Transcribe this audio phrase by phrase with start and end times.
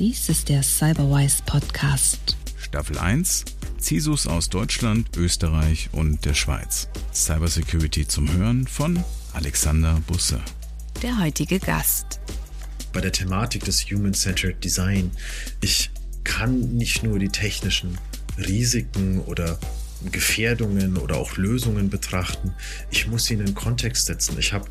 [0.00, 2.34] Dies ist der Cyberwise Podcast.
[2.56, 3.44] Staffel 1
[3.78, 6.88] CISOs aus Deutschland, Österreich und der Schweiz.
[7.12, 9.04] Cybersecurity zum Hören von
[9.34, 10.40] Alexander Busse.
[11.02, 12.18] Der heutige Gast.
[12.94, 15.10] Bei der Thematik des Human-Centered Design,
[15.60, 15.90] ich
[16.24, 17.98] kann nicht nur die technischen
[18.38, 19.58] Risiken oder
[20.10, 22.54] Gefährdungen oder auch Lösungen betrachten.
[22.90, 24.38] Ich muss sie in den Kontext setzen.
[24.38, 24.64] Ich habe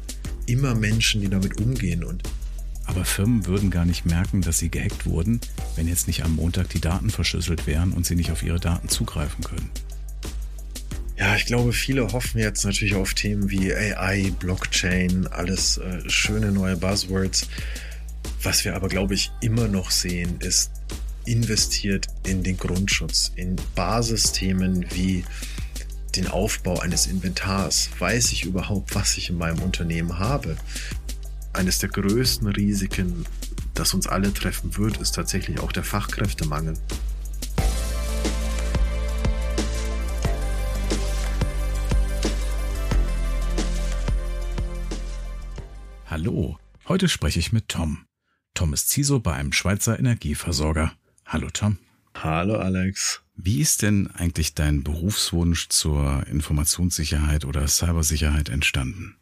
[0.48, 2.24] immer Menschen, die damit umgehen und
[2.90, 5.40] aber Firmen würden gar nicht merken, dass sie gehackt wurden,
[5.76, 8.90] wenn jetzt nicht am Montag die Daten verschlüsselt wären und sie nicht auf ihre Daten
[8.90, 9.70] zugreifen können.
[11.16, 16.52] Ja, ich glaube, viele hoffen jetzt natürlich auf Themen wie AI, Blockchain, alles äh, schöne
[16.52, 17.48] neue Buzzwords.
[18.42, 20.72] Was wir aber, glaube ich, immer noch sehen, ist
[21.26, 25.26] investiert in den Grundschutz, in Basisthemen wie
[26.16, 27.90] den Aufbau eines Inventars.
[28.00, 30.58] Weiß ich überhaupt, was ich in meinem Unternehmen habe?
[31.60, 33.26] Eines der größten Risiken,
[33.74, 36.74] das uns alle treffen wird, ist tatsächlich auch der Fachkräftemangel.
[46.06, 48.06] Hallo, heute spreche ich mit Tom.
[48.54, 50.94] Tom ist CISO bei einem Schweizer Energieversorger.
[51.26, 51.78] Hallo Tom.
[52.14, 53.22] Hallo Alex.
[53.36, 59.19] Wie ist denn eigentlich dein Berufswunsch zur Informationssicherheit oder Cybersicherheit entstanden?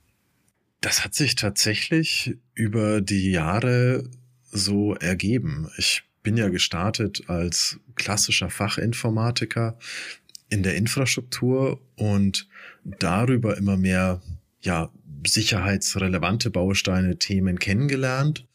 [0.81, 4.09] Das hat sich tatsächlich über die Jahre
[4.51, 5.69] so ergeben.
[5.77, 9.77] Ich bin ja gestartet als klassischer Fachinformatiker
[10.49, 12.47] in der Infrastruktur und
[12.83, 14.21] darüber immer mehr
[14.61, 14.91] ja
[15.25, 18.45] sicherheitsrelevante Bausteine, Themen kennengelernt.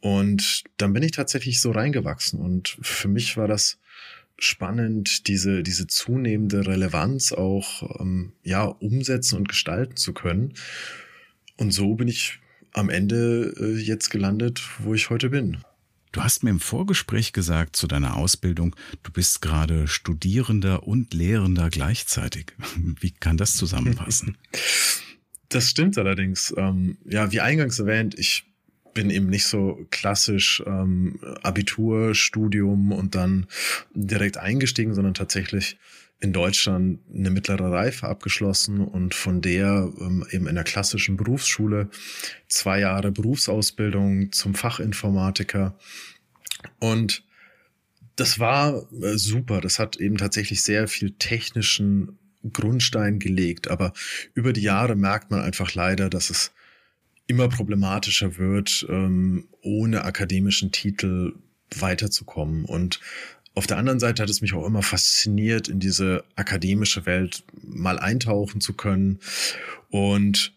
[0.00, 3.78] Und dann bin ich tatsächlich so reingewachsen und für mich war das
[4.38, 10.52] spannend, diese, diese zunehmende Relevanz auch ähm, ja umsetzen und gestalten zu können.
[11.56, 12.38] Und so bin ich
[12.72, 15.58] am Ende äh, jetzt gelandet, wo ich heute bin.
[16.12, 21.68] Du hast mir im Vorgespräch gesagt zu deiner Ausbildung, du bist gerade Studierender und Lehrender
[21.68, 22.54] gleichzeitig.
[23.00, 24.36] Wie kann das zusammenpassen?
[25.48, 26.52] Das stimmt allerdings.
[26.56, 28.46] Ähm, ja, wie eingangs erwähnt, ich
[28.94, 33.46] bin eben nicht so klassisch ähm, Abitur, Studium und dann
[33.94, 35.78] direkt eingestiegen, sondern tatsächlich
[36.20, 41.90] in Deutschland eine mittlere Reife abgeschlossen und von der ähm, eben in der klassischen Berufsschule
[42.48, 45.76] zwei Jahre Berufsausbildung zum Fachinformatiker.
[46.80, 47.22] Und
[48.16, 49.60] das war äh, super.
[49.60, 52.18] Das hat eben tatsächlich sehr viel technischen
[52.52, 53.68] Grundstein gelegt.
[53.68, 53.92] Aber
[54.34, 56.52] über die Jahre merkt man einfach leider, dass es
[57.26, 61.34] immer problematischer wird, ähm, ohne akademischen Titel
[61.74, 62.64] weiterzukommen.
[62.64, 63.00] Und
[63.56, 67.98] auf der anderen Seite hat es mich auch immer fasziniert, in diese akademische Welt mal
[67.98, 69.18] eintauchen zu können.
[69.88, 70.52] Und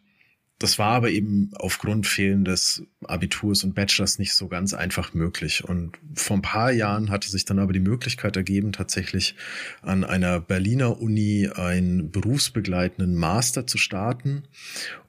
[0.60, 5.64] das war aber eben aufgrund fehlendes Abiturs und Bachelors nicht so ganz einfach möglich.
[5.64, 9.36] Und vor ein paar Jahren hatte sich dann aber die Möglichkeit ergeben, tatsächlich
[9.81, 14.44] an einer Berliner Uni einen berufsbegleitenden Master zu starten.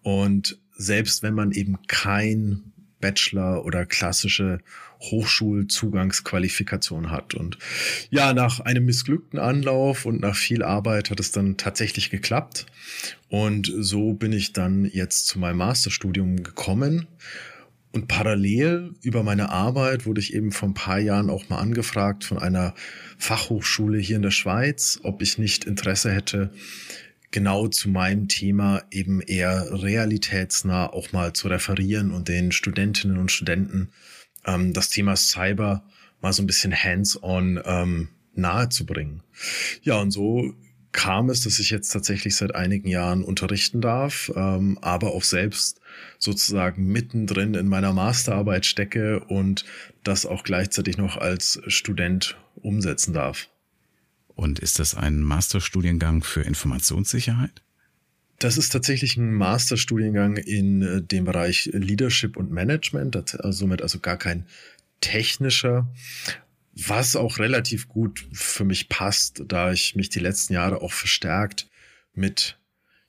[0.03, 4.61] Und selbst wenn man eben kein Bachelor oder klassische
[5.01, 7.35] Hochschulzugangsqualifikation hat.
[7.35, 7.59] Und
[8.11, 12.67] ja, nach einem missglückten Anlauf und nach viel Arbeit hat es dann tatsächlich geklappt.
[13.29, 17.07] Und so bin ich dann jetzt zu meinem Masterstudium gekommen.
[17.93, 22.25] Und parallel über meine Arbeit wurde ich eben vor ein paar Jahren auch mal angefragt
[22.25, 22.75] von einer
[23.19, 26.53] Fachhochschule hier in der Schweiz, ob ich nicht Interesse hätte,
[27.31, 33.31] genau zu meinem Thema eben eher realitätsnah auch mal zu referieren und den Studentinnen und
[33.31, 33.91] Studenten
[34.45, 35.85] ähm, das Thema Cyber
[36.21, 39.23] mal so ein bisschen hands-on ähm, nahezubringen.
[39.83, 40.55] Ja, und so
[40.93, 45.81] kam es, dass ich jetzt tatsächlich seit einigen Jahren unterrichten darf, ähm, aber auch selbst
[46.19, 49.65] sozusagen mittendrin in meiner Masterarbeit stecke und
[50.03, 53.49] das auch gleichzeitig noch als Student umsetzen darf.
[54.41, 57.61] Und ist das ein Masterstudiengang für Informationssicherheit?
[58.39, 63.99] Das ist tatsächlich ein Masterstudiengang in äh, dem Bereich Leadership und Management, also somit also
[63.99, 64.47] gar kein
[65.03, 65.93] technischer,
[66.73, 71.69] was auch relativ gut für mich passt, da ich mich die letzten Jahre auch verstärkt
[72.15, 72.59] mit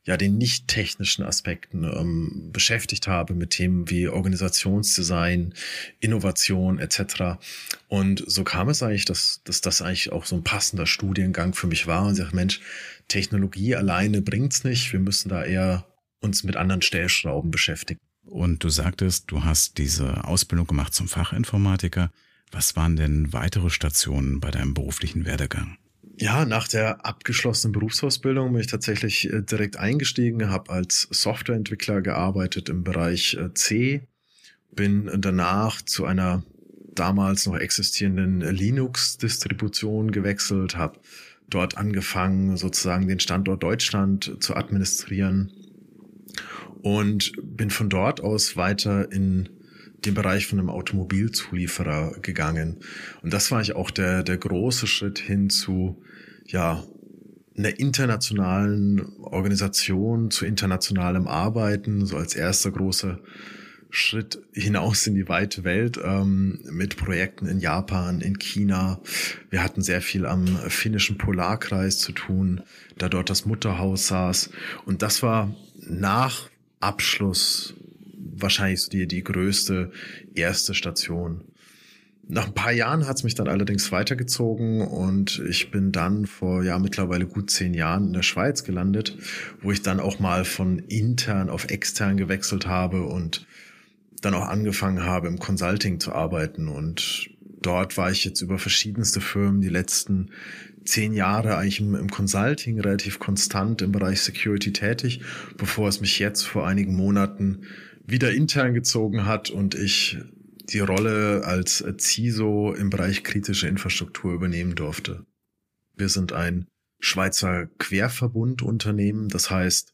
[0.04, 5.54] ja den nicht technischen Aspekten ähm, beschäftigt habe mit Themen wie Organisationsdesign,
[6.00, 7.40] Innovation etc.
[7.88, 11.68] Und so kam es eigentlich, dass, dass das eigentlich auch so ein passender Studiengang für
[11.68, 12.62] mich war und ich sage, Mensch,
[13.08, 15.86] Technologie alleine bringt's nicht, wir müssen da eher
[16.20, 18.00] uns mit anderen Stellschrauben beschäftigen.
[18.24, 22.12] Und du sagtest, du hast diese Ausbildung gemacht zum Fachinformatiker.
[22.52, 25.78] Was waren denn weitere Stationen bei deinem beruflichen Werdegang?
[26.22, 32.70] Ja, nach der abgeschlossenen Berufsausbildung bin ich tatsächlich äh, direkt eingestiegen, habe als Softwareentwickler gearbeitet
[32.70, 34.04] im Bereich äh, C,
[34.72, 36.44] bin danach zu einer
[36.94, 41.00] damals noch existierenden Linux-Distribution gewechselt, habe
[41.50, 45.52] dort angefangen, sozusagen den Standort Deutschland zu administrieren
[46.84, 49.50] und bin von dort aus weiter in
[50.06, 52.78] den Bereich von einem Automobilzulieferer gegangen.
[53.22, 56.02] Und das war ich auch der, der große Schritt hin zu,
[56.46, 56.84] ja,
[57.58, 63.20] einer internationalen Organisation, zu internationalem Arbeiten, so als erster großer
[63.92, 69.02] Schritt hinaus in die weite Welt ähm, mit Projekten in Japan, in China.
[69.50, 72.62] Wir hatten sehr viel am finnischen Polarkreis zu tun,
[72.98, 74.50] da dort das Mutterhaus saß.
[74.86, 76.50] Und das war nach
[76.80, 77.76] Abschluss
[78.42, 79.92] wahrscheinlich die, die größte
[80.34, 81.44] erste Station.
[82.28, 86.64] Nach ein paar Jahren hat es mich dann allerdings weitergezogen und ich bin dann vor
[86.64, 89.18] ja mittlerweile gut zehn Jahren in der Schweiz gelandet,
[89.62, 93.46] wo ich dann auch mal von intern auf extern gewechselt habe und
[94.22, 96.68] dann auch angefangen habe, im Consulting zu arbeiten.
[96.68, 97.30] Und
[97.62, 100.30] dort war ich jetzt über verschiedenste Firmen die letzten
[100.86, 105.22] zehn Jahre eigentlich im, im, Consulting relativ konstant im Bereich Security tätig,
[105.58, 107.64] bevor es mich jetzt vor einigen Monaten
[108.12, 110.18] wieder intern gezogen hat und ich
[110.70, 115.26] die Rolle als CISO im Bereich kritische Infrastruktur übernehmen durfte.
[115.96, 116.68] Wir sind ein
[117.00, 119.94] Schweizer Querverbundunternehmen, das heißt,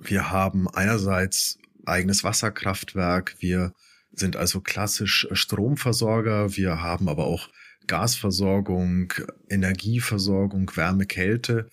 [0.00, 3.36] wir haben einerseits eigenes Wasserkraftwerk.
[3.38, 3.72] Wir
[4.12, 6.56] sind also klassisch Stromversorger.
[6.56, 7.48] Wir haben aber auch
[7.86, 9.12] Gasversorgung,
[9.48, 11.70] Energieversorgung, Wärme, Kälte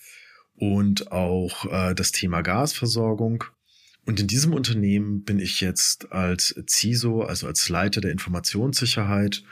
[0.55, 3.45] und auch äh, das Thema Gasversorgung.
[4.05, 9.43] Und in diesem Unternehmen bin ich jetzt als CISO, also als Leiter der Informationssicherheit,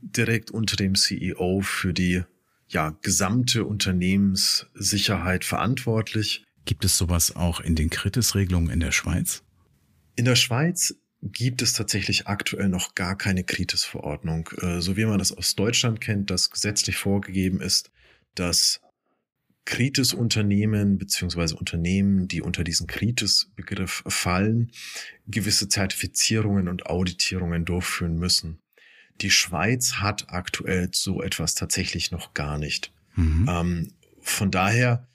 [0.00, 2.22] direkt unter dem CEO für die
[2.68, 6.44] ja, gesamte Unternehmenssicherheit verantwortlich.
[6.64, 9.42] Gibt es sowas auch in den Kritisregelungen in der Schweiz?
[10.16, 14.48] In der Schweiz gibt es tatsächlich aktuell noch gar keine Kritis-Verordnung.
[14.60, 17.90] Äh, so wie man das aus Deutschland kennt, dass gesetzlich vorgegeben ist,
[18.34, 18.80] dass
[19.64, 24.72] Kritis-Unternehmen beziehungsweise Unternehmen, die unter diesen Kritis-Begriff fallen,
[25.26, 28.58] gewisse Zertifizierungen und Auditierungen durchführen müssen.
[29.20, 32.92] Die Schweiz hat aktuell so etwas tatsächlich noch gar nicht.
[33.14, 33.46] Mhm.
[33.48, 35.06] Ähm, von daher,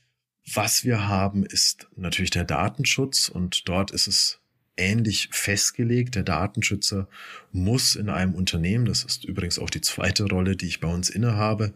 [0.53, 4.39] was wir haben, ist natürlich der Datenschutz und dort ist es
[4.77, 6.15] ähnlich festgelegt.
[6.15, 7.09] Der Datenschützer
[7.51, 11.09] muss in einem Unternehmen, das ist übrigens auch die zweite Rolle, die ich bei uns
[11.09, 11.73] innehabe,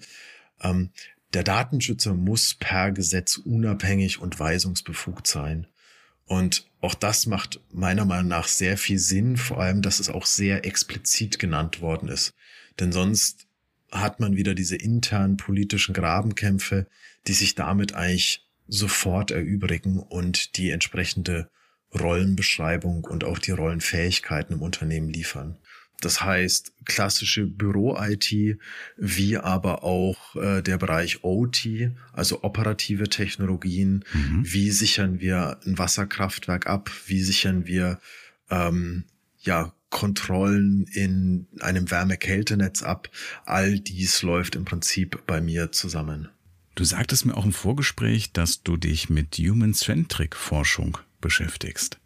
[0.61, 0.91] ähm,
[1.33, 5.67] der Datenschützer muss per Gesetz unabhängig und weisungsbefugt sein.
[6.25, 10.25] Und auch das macht meiner Meinung nach sehr viel Sinn, vor allem, dass es auch
[10.25, 12.33] sehr explizit genannt worden ist.
[12.79, 13.47] Denn sonst
[13.91, 16.87] hat man wieder diese internen politischen Grabenkämpfe,
[17.27, 21.49] die sich damit eigentlich sofort erübrigen und die entsprechende
[21.93, 25.57] Rollenbeschreibung und auch die Rollenfähigkeiten im Unternehmen liefern.
[26.01, 28.57] Das heißt, klassische Büro-IT,
[28.97, 34.03] wie aber auch äh, der Bereich OT, also operative Technologien.
[34.11, 34.41] Mhm.
[34.43, 36.91] Wie sichern wir ein Wasserkraftwerk ab?
[37.05, 37.99] Wie sichern wir
[38.49, 39.05] ähm,
[39.39, 43.07] ja Kontrollen in einem Wärme-Kältenetz ab?
[43.45, 46.29] All dies läuft im Prinzip bei mir zusammen.
[46.73, 51.99] Du sagtest mir auch im Vorgespräch, dass du dich mit Human-Centric Forschung beschäftigst.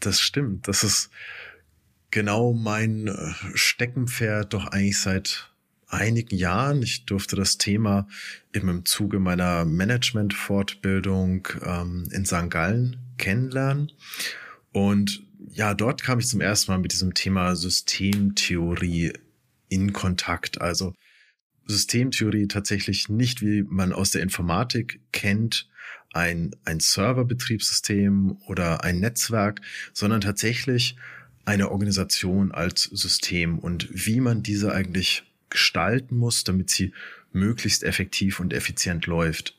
[0.00, 0.68] Das stimmt.
[0.68, 1.10] Das ist
[2.10, 5.50] genau mein äh, Steckenpferd doch eigentlich seit
[5.88, 6.82] einigen Jahren.
[6.82, 8.06] Ich durfte das Thema
[8.54, 12.50] eben im Zuge meiner Management-Fortbildung ähm, in St.
[12.50, 13.92] Gallen kennenlernen.
[14.72, 19.12] Und ja, dort kam ich zum ersten Mal mit diesem Thema Systemtheorie
[19.68, 20.60] in Kontakt.
[20.60, 20.94] Also
[21.66, 25.68] Systemtheorie tatsächlich nicht, wie man aus der Informatik kennt,
[26.12, 29.60] ein, ein Serverbetriebssystem oder ein Netzwerk,
[29.92, 30.96] sondern tatsächlich
[31.48, 36.92] eine Organisation als System und wie man diese eigentlich gestalten muss, damit sie
[37.32, 39.56] möglichst effektiv und effizient läuft.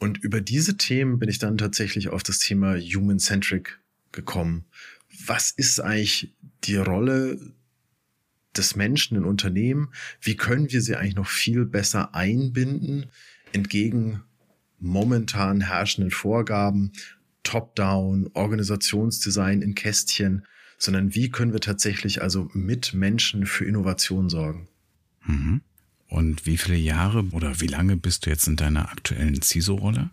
[0.00, 3.78] Und über diese Themen bin ich dann tatsächlich auf das Thema Human-Centric
[4.10, 4.64] gekommen.
[5.26, 6.34] Was ist eigentlich
[6.64, 7.38] die Rolle
[8.56, 9.92] des Menschen in Unternehmen?
[10.20, 13.06] Wie können wir sie eigentlich noch viel besser einbinden
[13.52, 14.24] entgegen
[14.80, 16.92] momentan herrschenden Vorgaben,
[17.44, 20.44] Top-Down, Organisationsdesign in Kästchen,
[20.78, 24.68] sondern wie können wir tatsächlich also mit Menschen für Innovation sorgen.
[25.24, 25.62] Mhm.
[26.08, 30.10] Und wie viele Jahre oder wie lange bist du jetzt in deiner aktuellen CISO-Rolle?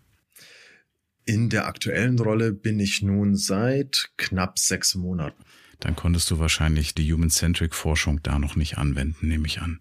[1.25, 5.41] In der aktuellen Rolle bin ich nun seit knapp sechs Monaten.
[5.79, 9.79] Dann konntest du wahrscheinlich die Human-Centric-Forschung da noch nicht anwenden, nehme ich an.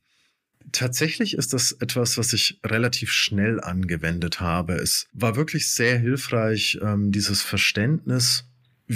[0.71, 4.75] Tatsächlich ist das etwas, was ich relativ schnell angewendet habe.
[4.75, 8.45] Es war wirklich sehr hilfreich, ähm, dieses Verständnis,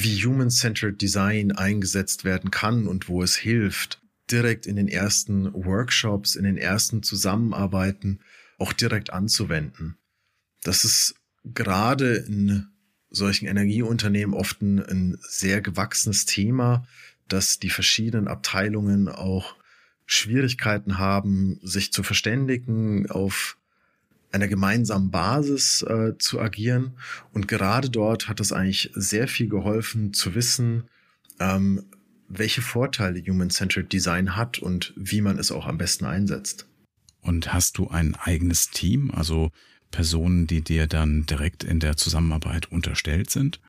[0.02, 6.36] wie Human-Centered Design eingesetzt werden kann und wo es hilft, direkt in den ersten Workshops,
[6.36, 8.20] in den ersten Zusammenarbeiten
[8.58, 9.96] auch direkt anzuwenden.
[10.62, 12.66] Das ist gerade in
[13.08, 16.86] solchen Energieunternehmen oft ein, ein sehr gewachsenes Thema,
[17.28, 19.56] dass die verschiedenen Abteilungen auch
[20.04, 23.56] Schwierigkeiten haben, sich zu verständigen, auf
[24.32, 26.92] einer gemeinsamen Basis äh, zu agieren.
[27.32, 30.84] Und gerade dort hat es eigentlich sehr viel geholfen zu wissen,
[31.40, 31.84] ähm,
[32.28, 36.66] welche Vorteile Human-Centered Design hat und wie man es auch am besten einsetzt.
[37.22, 39.50] Und hast du ein eigenes Team, also
[39.90, 43.60] Personen, die dir dann direkt in der Zusammenarbeit unterstellt sind?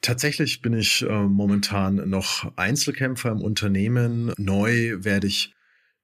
[0.00, 4.32] Tatsächlich bin ich äh, momentan noch Einzelkämpfer im Unternehmen.
[4.36, 5.54] Neu werde ich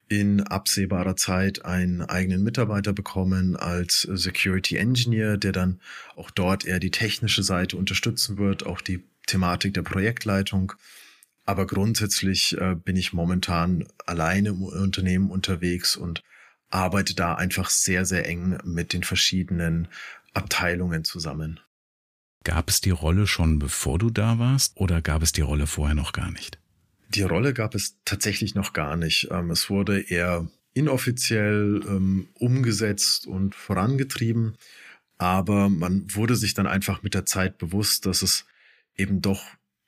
[0.08, 5.80] in absehbarer Zeit einen eigenen Mitarbeiter bekommen als Security Engineer, der dann
[6.16, 10.72] auch dort eher die technische Seite unterstützen wird, auch die Thematik der Projektleitung.
[11.46, 16.22] Aber grundsätzlich äh, bin ich momentan alleine im Unternehmen unterwegs und
[16.70, 19.88] arbeite da einfach sehr, sehr eng mit den verschiedenen
[20.32, 21.60] Abteilungen zusammen.
[22.42, 25.94] Gab es die Rolle schon bevor du da warst oder gab es die Rolle vorher
[25.94, 26.58] noch gar nicht?
[27.14, 29.28] Die Rolle gab es tatsächlich noch gar nicht.
[29.30, 34.56] Ähm, es wurde eher inoffiziell ähm, umgesetzt und vorangetrieben,
[35.18, 38.44] aber man wurde sich dann einfach mit der Zeit bewusst, dass es
[38.96, 39.44] eben doch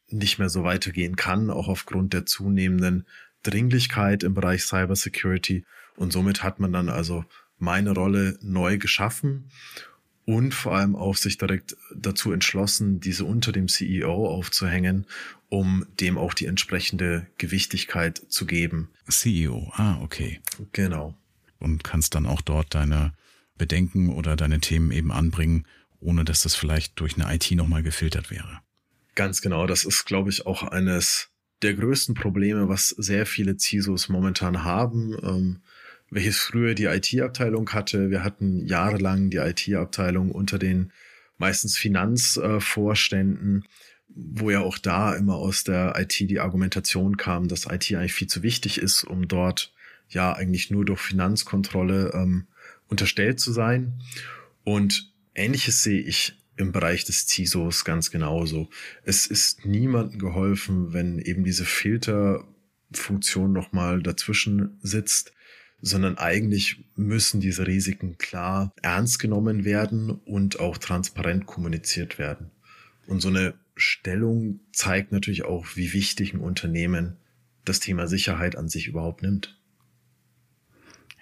[0.09, 3.07] nicht mehr so weitergehen kann, auch aufgrund der zunehmenden
[3.43, 5.65] Dringlichkeit im Bereich Cybersecurity.
[5.97, 7.25] Und somit hat man dann also
[7.59, 9.51] meine Rolle neu geschaffen
[10.27, 15.07] und vor allem auch sich direkt dazu entschlossen, diese unter dem CEO aufzuhängen,
[15.49, 18.91] um dem auch die entsprechende Gewichtigkeit zu geben.
[19.09, 20.41] CEO, ah, okay.
[20.73, 21.15] Genau.
[21.61, 23.13] Und kannst dann auch dort deine
[23.57, 25.65] Bedenken oder deine Themen eben anbringen,
[26.01, 28.61] ohne dass das vielleicht durch eine IT nochmal gefiltert wäre.
[29.15, 29.67] Ganz genau.
[29.67, 31.31] Das ist, glaube ich, auch eines
[31.63, 35.17] der größten Probleme, was sehr viele CISOs momentan haben.
[35.23, 35.61] Ähm,
[36.11, 38.11] welches früher die IT-Abteilung hatte.
[38.11, 40.93] Wir hatten jahrelang die IT-Abteilung unter den
[41.39, 43.65] meistens Finanzvorständen,
[44.09, 48.29] wo ja auch da immer aus der IT die Argumentation kam, dass IT eigentlich viel
[48.29, 49.73] zu wichtig ist, um dort
[50.09, 52.47] ja eigentlich nur durch Finanzkontrolle ähm,
[52.89, 54.01] unterstellt zu sein.
[54.65, 58.71] Und ähnliches sehe ich im Bereich des CISOs ganz genauso.
[59.05, 65.33] Es ist niemandem geholfen, wenn eben diese Filterfunktion nochmal dazwischen sitzt
[65.87, 72.51] sondern eigentlich müssen diese Risiken klar ernst genommen werden und auch transparent kommuniziert werden.
[73.07, 77.17] Und so eine Stellung zeigt natürlich auch, wie wichtig ein Unternehmen
[77.65, 79.57] das Thema Sicherheit an sich überhaupt nimmt.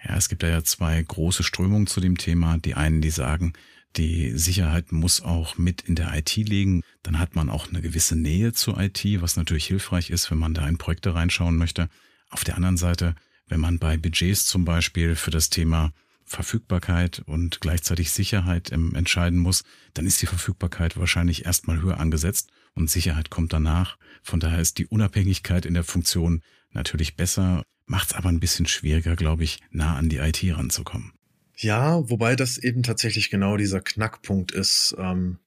[0.02, 2.56] Ja, es gibt ja zwei große Strömungen zu dem Thema.
[2.56, 3.52] Die einen, die sagen,
[3.97, 6.83] die Sicherheit muss auch mit in der IT liegen.
[7.02, 10.54] Dann hat man auch eine gewisse Nähe zur IT, was natürlich hilfreich ist, wenn man
[10.54, 11.90] da in Projekte reinschauen möchte.
[12.30, 13.14] Auf der anderen Seite
[13.47, 15.93] wenn man bei Budgets zum Beispiel für das Thema
[16.25, 22.51] Verfügbarkeit und gleichzeitig Sicherheit ähm, entscheiden muss, dann ist die Verfügbarkeit wahrscheinlich erstmal höher angesetzt
[22.75, 23.99] und Sicherheit kommt danach.
[24.23, 28.67] Von daher ist die Unabhängigkeit in der Funktion natürlich besser, macht es aber ein bisschen
[28.67, 31.13] schwieriger, glaube ich, nah an die IT ranzukommen.
[31.57, 35.39] Ja, wobei das eben tatsächlich genau dieser Knackpunkt ist, ähm,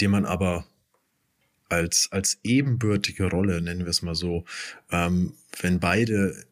[0.00, 0.66] den man aber
[1.68, 4.44] als, als ebenbürtige Rolle, nennen wir es mal so,
[4.90, 6.44] ähm, wenn beide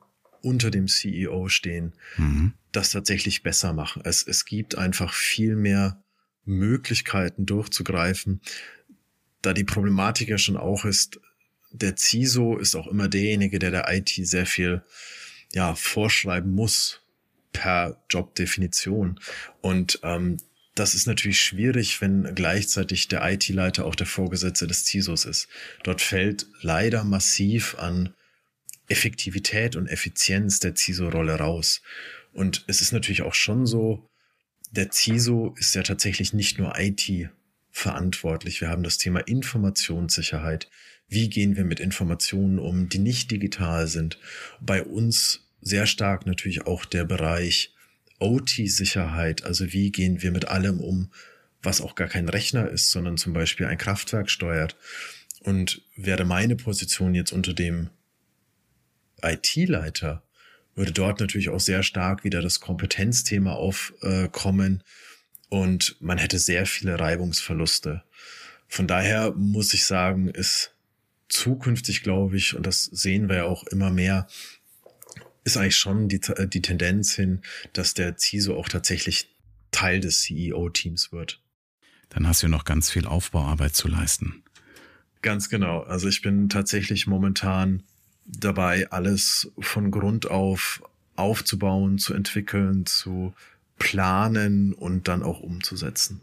[0.46, 2.52] unter dem CEO stehen, mhm.
[2.72, 4.02] das tatsächlich besser machen.
[4.04, 6.02] Es, es gibt einfach viel mehr
[6.44, 8.40] Möglichkeiten durchzugreifen,
[9.42, 11.20] da die Problematik ja schon auch ist,
[11.72, 14.82] der CISO ist auch immer derjenige, der der IT sehr viel
[15.52, 17.00] ja, vorschreiben muss
[17.52, 19.20] per Jobdefinition.
[19.60, 20.38] Und ähm,
[20.74, 25.48] das ist natürlich schwierig, wenn gleichzeitig der IT-Leiter auch der Vorgesetzte des CISOs ist.
[25.82, 28.14] Dort fällt leider massiv an
[28.88, 31.82] Effektivität und Effizienz der CISO-Rolle raus.
[32.32, 34.08] Und es ist natürlich auch schon so,
[34.70, 37.30] der CISO ist ja tatsächlich nicht nur IT
[37.70, 38.60] verantwortlich.
[38.60, 40.68] Wir haben das Thema Informationssicherheit.
[41.08, 44.18] Wie gehen wir mit Informationen um, die nicht digital sind?
[44.60, 47.74] Bei uns sehr stark natürlich auch der Bereich
[48.18, 49.44] OT-Sicherheit.
[49.44, 51.10] Also wie gehen wir mit allem um,
[51.62, 54.76] was auch gar kein Rechner ist, sondern zum Beispiel ein Kraftwerk steuert.
[55.40, 57.90] Und wäre meine Position jetzt unter dem
[59.22, 60.22] IT-Leiter
[60.74, 64.84] würde dort natürlich auch sehr stark wieder das Kompetenzthema aufkommen
[65.48, 68.02] und man hätte sehr viele Reibungsverluste.
[68.68, 70.74] Von daher muss ich sagen, ist
[71.28, 74.26] zukünftig, glaube ich, und das sehen wir ja auch immer mehr,
[75.44, 77.40] ist eigentlich schon die, die Tendenz hin,
[77.72, 79.28] dass der CISO auch tatsächlich
[79.70, 81.40] Teil des CEO-Teams wird.
[82.08, 84.42] Dann hast du noch ganz viel Aufbauarbeit zu leisten.
[85.22, 85.80] Ganz genau.
[85.80, 87.82] Also ich bin tatsächlich momentan
[88.26, 90.82] dabei, alles von Grund auf
[91.16, 93.34] aufzubauen, zu entwickeln, zu
[93.78, 96.20] planen und dann auch umzusetzen.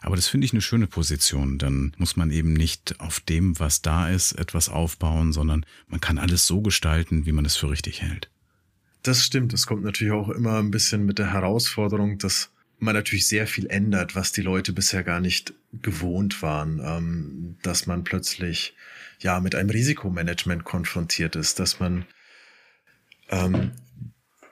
[0.00, 1.58] Aber das finde ich eine schöne Position.
[1.58, 6.18] Dann muss man eben nicht auf dem, was da ist, etwas aufbauen, sondern man kann
[6.18, 8.30] alles so gestalten, wie man es für richtig hält.
[9.02, 9.52] Das stimmt.
[9.52, 13.66] Es kommt natürlich auch immer ein bisschen mit der Herausforderung, dass man natürlich sehr viel
[13.66, 18.74] ändert, was die Leute bisher gar nicht gewohnt waren, ähm, dass man plötzlich
[19.18, 22.04] ja mit einem Risikomanagement konfrontiert ist, dass man
[23.30, 23.72] ähm,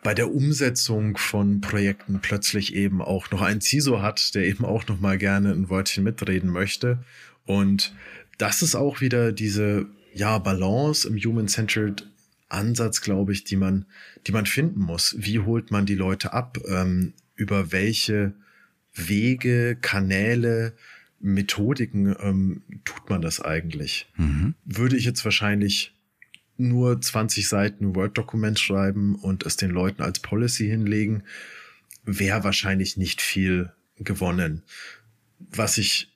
[0.03, 4.87] bei der Umsetzung von Projekten plötzlich eben auch noch einen CISO hat, der eben auch
[4.87, 7.03] noch mal gerne ein Wörtchen mitreden möchte.
[7.47, 7.95] Und
[8.39, 12.07] das ist auch wieder diese ja Balance im Human-Centered
[12.49, 13.87] Ansatz, glaube ich, die man,
[14.27, 15.17] die man finden muss.
[15.19, 16.59] Wie holt man die Leute ab?
[16.69, 18.35] Ähm, über welche
[18.95, 20.75] Wege, Kanäle,
[21.25, 24.07] Methodiken ähm, tut man das eigentlich?
[24.17, 24.55] Mhm.
[24.67, 25.95] Würde ich jetzt wahrscheinlich
[26.59, 31.23] nur 20 Seiten Word-Dokument schreiben und es den Leuten als Policy hinlegen,
[32.05, 34.63] wäre wahrscheinlich nicht viel gewonnen.
[35.39, 36.13] Was ich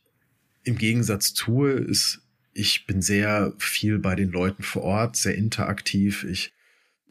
[0.63, 2.21] im Gegensatz tue, ist,
[2.53, 6.25] ich bin sehr viel bei den Leuten vor Ort, sehr interaktiv.
[6.25, 6.53] Ich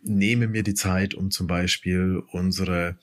[0.03, 2.97] nehme mir die Zeit, um zum Beispiel unsere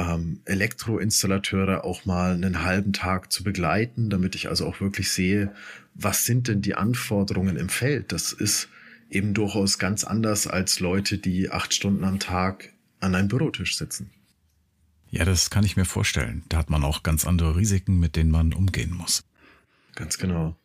[0.00, 5.52] ähm, Elektroinstallateure auch mal einen halben Tag zu begleiten, damit ich also auch wirklich sehe,
[5.94, 8.12] was sind denn die Anforderungen im Feld.
[8.12, 8.68] Das ist
[9.10, 14.10] eben durchaus ganz anders als Leute, die acht Stunden am Tag an einem Bürotisch sitzen.
[15.10, 16.44] Ja, das kann ich mir vorstellen.
[16.48, 19.24] Da hat man auch ganz andere Risiken, mit denen man umgehen muss.
[19.96, 20.56] Ganz genau.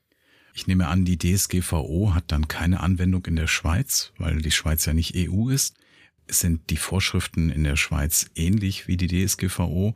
[0.54, 4.86] Ich nehme an, die DSGVO hat dann keine Anwendung in der Schweiz, weil die Schweiz
[4.86, 5.76] ja nicht EU ist.
[6.28, 9.96] Sind die Vorschriften in der Schweiz ähnlich wie die DSGVO?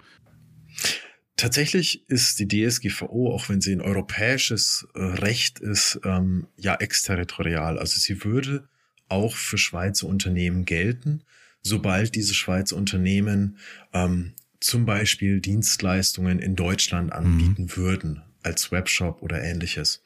[1.36, 7.80] Tatsächlich ist die DSGVO, auch wenn sie ein europäisches äh, Recht ist, ähm, ja exterritorial.
[7.80, 8.68] Also sie würde
[9.08, 11.24] auch für Schweizer Unternehmen gelten,
[11.62, 13.58] sobald diese Schweizer Unternehmen
[13.94, 17.78] ähm, zum Beispiel Dienstleistungen in Deutschland anbieten mhm.
[17.78, 20.04] würden, als Webshop oder ähnliches.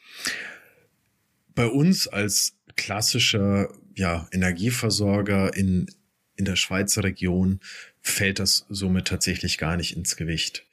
[1.55, 5.87] Bei uns als klassischer ja, Energieversorger in
[6.35, 7.59] in der Schweizer Region
[8.01, 10.65] fällt das somit tatsächlich gar nicht ins Gewicht.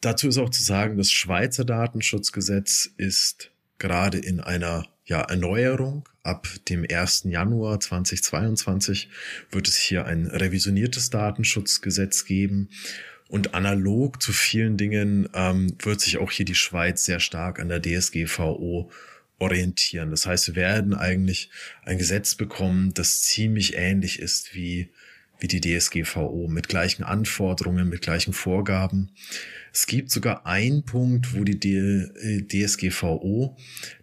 [0.00, 6.08] Dazu ist auch zu sagen, das Schweizer Datenschutzgesetz ist gerade in einer ja, Erneuerung.
[6.22, 7.24] Ab dem 1.
[7.24, 9.08] Januar 2022
[9.50, 12.68] wird es hier ein revisioniertes Datenschutzgesetz geben.
[13.28, 17.68] Und analog zu vielen Dingen ähm, wird sich auch hier die Schweiz sehr stark an
[17.68, 18.90] der DSGVO
[19.44, 20.10] orientieren.
[20.10, 21.50] Das heißt, wir werden eigentlich
[21.82, 24.90] ein Gesetz bekommen, das ziemlich ähnlich ist wie,
[25.38, 29.12] wie die DSGVO, mit gleichen Anforderungen, mit gleichen Vorgaben.
[29.72, 33.56] Es gibt sogar einen Punkt, wo die DSGVO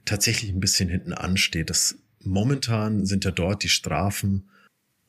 [0.05, 1.69] tatsächlich ein bisschen hinten ansteht.
[1.69, 4.49] Das, momentan sind ja dort die Strafen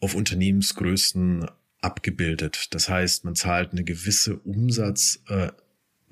[0.01, 1.47] auf Unternehmensgrößen
[1.83, 2.68] abgebildet.
[2.71, 5.49] Das heißt, man zahlt eine gewisse Umsatz, äh,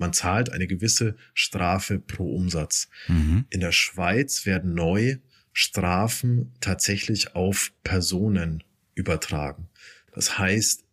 [0.01, 2.89] man zahlt eine gewisse Strafe pro Umsatz.
[3.07, 3.45] Mhm.
[3.49, 5.17] In der Schweiz werden neu
[5.53, 8.63] Strafen tatsächlich auf Personen
[8.95, 9.69] übertragen.
[10.13, 10.83] Das heißt,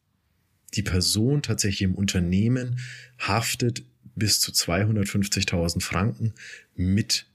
[0.75, 2.79] die Person tatsächlich im Unternehmen
[3.19, 3.83] haftet
[4.15, 6.35] bis zu 250.000 Franken
[6.75, 7.27] mit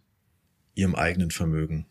[0.76, 1.88] ihrem eigenen Vermögen.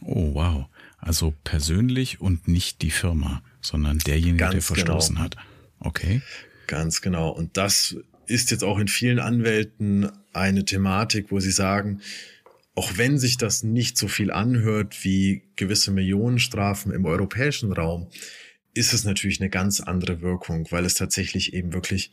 [0.00, 0.66] Oh, wow.
[0.98, 5.24] Also persönlich und nicht die Firma, sondern derjenige, Ganz der verstoßen genau.
[5.24, 5.36] hat.
[5.80, 6.22] Okay.
[6.68, 7.30] Ganz genau.
[7.30, 12.00] Und das ist jetzt auch in vielen Anwälten eine Thematik, wo sie sagen,
[12.74, 18.08] auch wenn sich das nicht so viel anhört wie gewisse Millionenstrafen im europäischen Raum,
[18.74, 22.10] ist es natürlich eine ganz andere Wirkung, weil es tatsächlich eben wirklich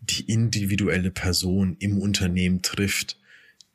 [0.00, 3.18] die individuelle Person im Unternehmen trifft,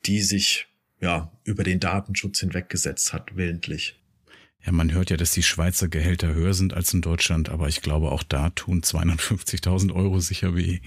[0.06, 0.68] die sich
[1.00, 4.00] ja über den Datenschutz hinweggesetzt hat, willentlich.
[4.64, 7.82] Ja, man hört ja, dass die Schweizer Gehälter höher sind als in Deutschland, aber ich
[7.82, 10.82] glaube, auch da tun 250.000 Euro sicher weh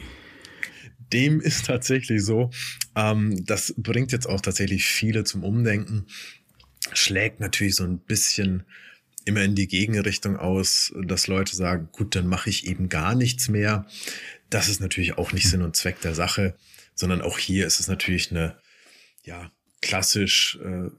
[1.13, 2.51] dem ist tatsächlich so.
[2.97, 6.07] Ähm, das bringt jetzt auch tatsächlich viele zum Umdenken.
[6.93, 8.65] Schlägt natürlich so ein bisschen
[9.25, 13.49] immer in die Gegenrichtung aus, dass Leute sagen, gut, dann mache ich eben gar nichts
[13.49, 13.87] mehr.
[14.49, 16.57] Das ist natürlich auch nicht Sinn und Zweck der Sache,
[16.95, 18.57] sondern auch hier ist es natürlich eine,
[19.23, 20.91] ja, klassisch äh,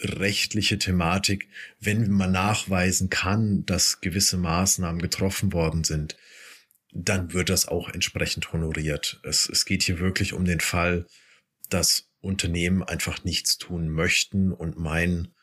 [0.00, 1.48] rechtliche Thematik,
[1.80, 6.16] wenn man nachweisen kann, dass gewisse Maßnahmen getroffen worden sind,
[6.92, 9.20] dann wird das auch entsprechend honoriert.
[9.24, 11.06] Es, es geht hier wirklich um den Fall,
[11.70, 15.34] dass Unternehmen einfach nichts tun möchten und meinen,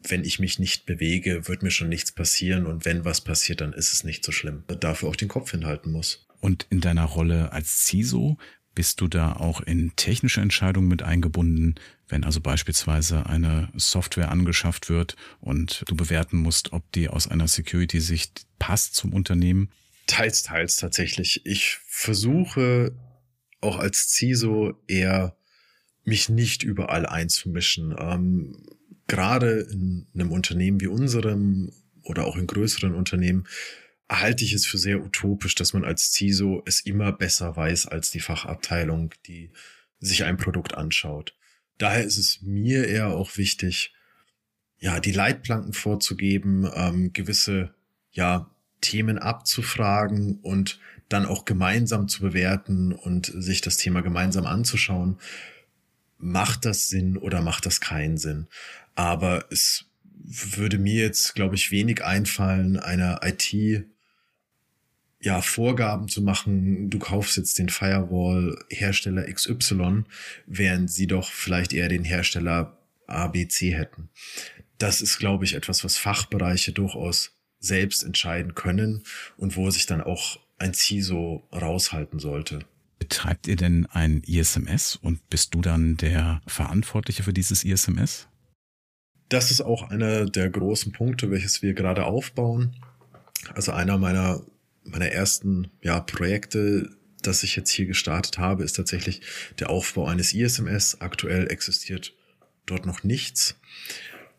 [0.00, 3.72] wenn ich mich nicht bewege, wird mir schon nichts passieren und wenn was passiert, dann
[3.72, 4.64] ist es nicht so schlimm.
[4.80, 6.26] Dafür auch den Kopf hinhalten muss.
[6.40, 8.36] Und in deiner Rolle als CISO,
[8.74, 11.74] Bist du da auch in technische Entscheidungen mit eingebunden,
[12.08, 17.48] wenn also beispielsweise eine Software angeschafft wird und du bewerten musst, ob die aus einer
[17.48, 19.68] Security-Sicht passt zum Unternehmen?
[20.06, 21.44] Teils, teils tatsächlich.
[21.44, 22.94] Ich versuche
[23.60, 25.36] auch als CISO eher
[26.04, 27.94] mich nicht überall einzumischen.
[27.98, 28.66] Ähm,
[29.06, 33.46] gerade in einem Unternehmen wie unserem oder auch in größeren Unternehmen
[34.10, 38.10] halte ich es für sehr utopisch, dass man als CISO es immer besser weiß als
[38.10, 39.50] die Fachabteilung, die
[40.00, 41.34] sich ein Produkt anschaut.
[41.78, 43.94] Daher ist es mir eher auch wichtig,
[44.78, 47.74] ja, die Leitplanken vorzugeben, ähm, gewisse,
[48.10, 48.50] ja,
[48.82, 55.18] Themen abzufragen und dann auch gemeinsam zu bewerten und sich das Thema gemeinsam anzuschauen.
[56.18, 58.46] Macht das Sinn oder macht das keinen Sinn?
[58.94, 59.86] Aber es
[60.24, 63.86] würde mir jetzt, glaube ich, wenig einfallen, einer IT
[65.22, 70.02] ja, Vorgaben zu machen, du kaufst jetzt den Firewall-Hersteller XY,
[70.46, 74.08] während sie doch vielleicht eher den Hersteller ABC hätten.
[74.78, 79.04] Das ist, glaube ich, etwas, was Fachbereiche durchaus selbst entscheiden können
[79.38, 82.60] und wo sich dann auch ein CISO raushalten sollte.
[82.98, 88.28] Betreibt ihr denn ein ISMS und bist du dann der Verantwortliche für dieses ISMS?
[89.28, 92.76] Das ist auch einer der großen Punkte, welches wir gerade aufbauen.
[93.54, 94.44] Also einer meiner,
[94.84, 96.90] meiner ersten ja, Projekte,
[97.22, 99.22] das ich jetzt hier gestartet habe, ist tatsächlich
[99.58, 101.00] der Aufbau eines ISMS.
[101.00, 102.14] Aktuell existiert
[102.66, 103.56] dort noch nichts.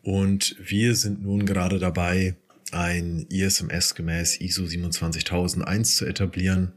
[0.02, 2.36] Und wir sind nun gerade dabei,
[2.74, 6.72] ein ISMS gemäß ISO 27001 zu etablieren,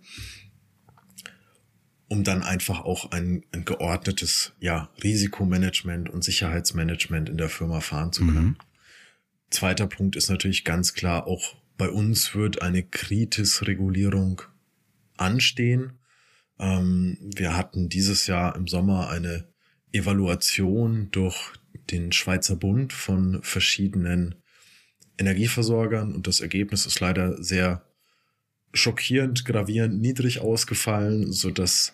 [2.08, 8.14] um dann einfach auch ein, ein geordnetes ja, Risikomanagement und Sicherheitsmanagement in der Firma fahren
[8.14, 8.46] zu können.
[8.46, 8.58] Mhm.
[9.50, 14.42] Zweiter Punkt ist natürlich ganz klar, auch bei uns wird eine Kritis-Regulierung
[15.16, 16.00] anstehen.
[16.60, 19.48] Ähm, wir hatten dieses Jahr im Sommer eine
[19.92, 21.54] Evaluation durch
[21.90, 24.36] den Schweizer Bund von verschiedenen
[25.18, 27.84] Energieversorgern und das Ergebnis ist leider sehr
[28.74, 31.94] schockierend, gravierend niedrig ausgefallen, so dass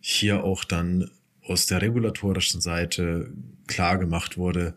[0.00, 1.10] hier auch dann
[1.42, 3.32] aus der regulatorischen Seite
[3.66, 4.76] klar gemacht wurde,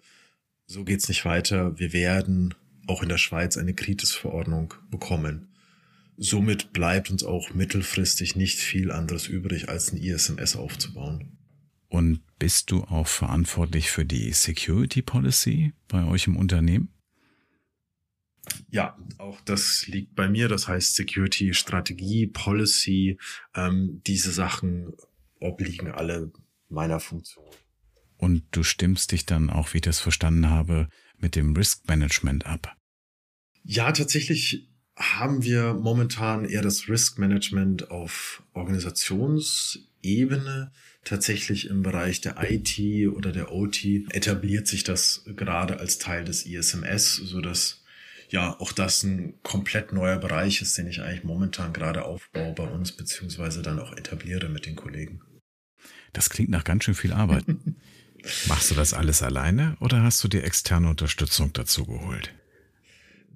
[0.66, 1.80] so geht's nicht weiter.
[1.80, 2.54] Wir werden
[2.88, 5.48] auch in der Schweiz eine Kritisverordnung bekommen.
[6.18, 11.38] Somit bleibt uns auch mittelfristig nicht viel anderes übrig, als ein ISMS aufzubauen.
[11.90, 16.90] Und bist du auch verantwortlich für die Security Policy bei euch im Unternehmen?
[18.70, 20.48] Ja, auch das liegt bei mir.
[20.48, 23.18] Das heißt Security, Strategie, Policy,
[23.56, 24.94] ähm, diese Sachen
[25.40, 26.32] obliegen alle
[26.70, 27.46] meiner Funktion.
[28.18, 32.46] Und du stimmst dich dann auch, wie ich das verstanden habe, mit dem Risk Management
[32.46, 32.76] ab.
[33.64, 40.72] Ja, tatsächlich haben wir momentan eher das Risk Management auf Organisationsebene.
[41.04, 42.80] Tatsächlich im Bereich der IT
[43.10, 47.84] oder der OT etabliert sich das gerade als Teil des ISMS, so dass
[48.30, 52.64] ja auch das ein komplett neuer Bereich ist, den ich eigentlich momentan gerade aufbaue bei
[52.64, 55.22] uns, beziehungsweise dann auch etabliere mit den Kollegen.
[56.14, 57.46] Das klingt nach ganz schön viel Arbeit.
[58.48, 62.34] Machst du das alles alleine oder hast du dir externe Unterstützung dazu geholt?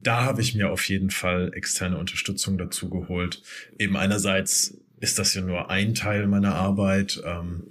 [0.01, 3.43] Da habe ich mir auf jeden Fall externe Unterstützung dazu geholt.
[3.77, 7.67] Eben einerseits ist das ja nur ein Teil meiner Arbeit ähm,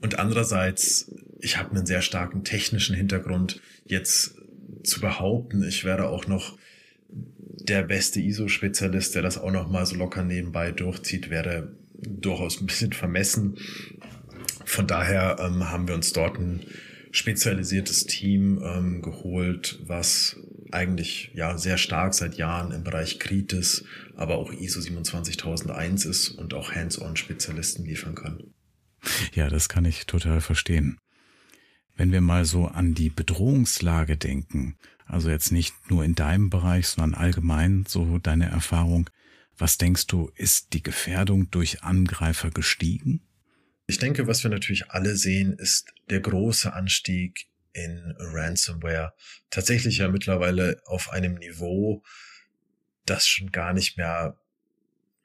[0.00, 3.60] und andererseits, ich habe einen sehr starken technischen Hintergrund.
[3.86, 4.36] Jetzt
[4.84, 6.58] zu behaupten, ich werde auch noch
[7.08, 12.66] der beste ISO-Spezialist, der das auch noch mal so locker nebenbei durchzieht, wäre durchaus ein
[12.66, 13.58] bisschen vermessen.
[14.64, 16.60] Von daher ähm, haben wir uns dort ein
[17.10, 20.36] spezialisiertes Team ähm, geholt, was
[20.70, 23.84] eigentlich ja sehr stark seit Jahren im Bereich Kritis,
[24.16, 28.42] aber auch ISO 27001 ist und auch Hands-on-Spezialisten liefern kann.
[29.34, 30.98] Ja, das kann ich total verstehen.
[32.02, 36.88] Wenn wir mal so an die Bedrohungslage denken, also jetzt nicht nur in deinem Bereich,
[36.88, 39.08] sondern allgemein so deine Erfahrung,
[39.56, 43.22] was denkst du, ist die Gefährdung durch Angreifer gestiegen?
[43.86, 49.12] Ich denke, was wir natürlich alle sehen, ist der große Anstieg in Ransomware.
[49.50, 52.02] Tatsächlich ja mittlerweile auf einem Niveau,
[53.06, 54.36] das schon gar nicht mehr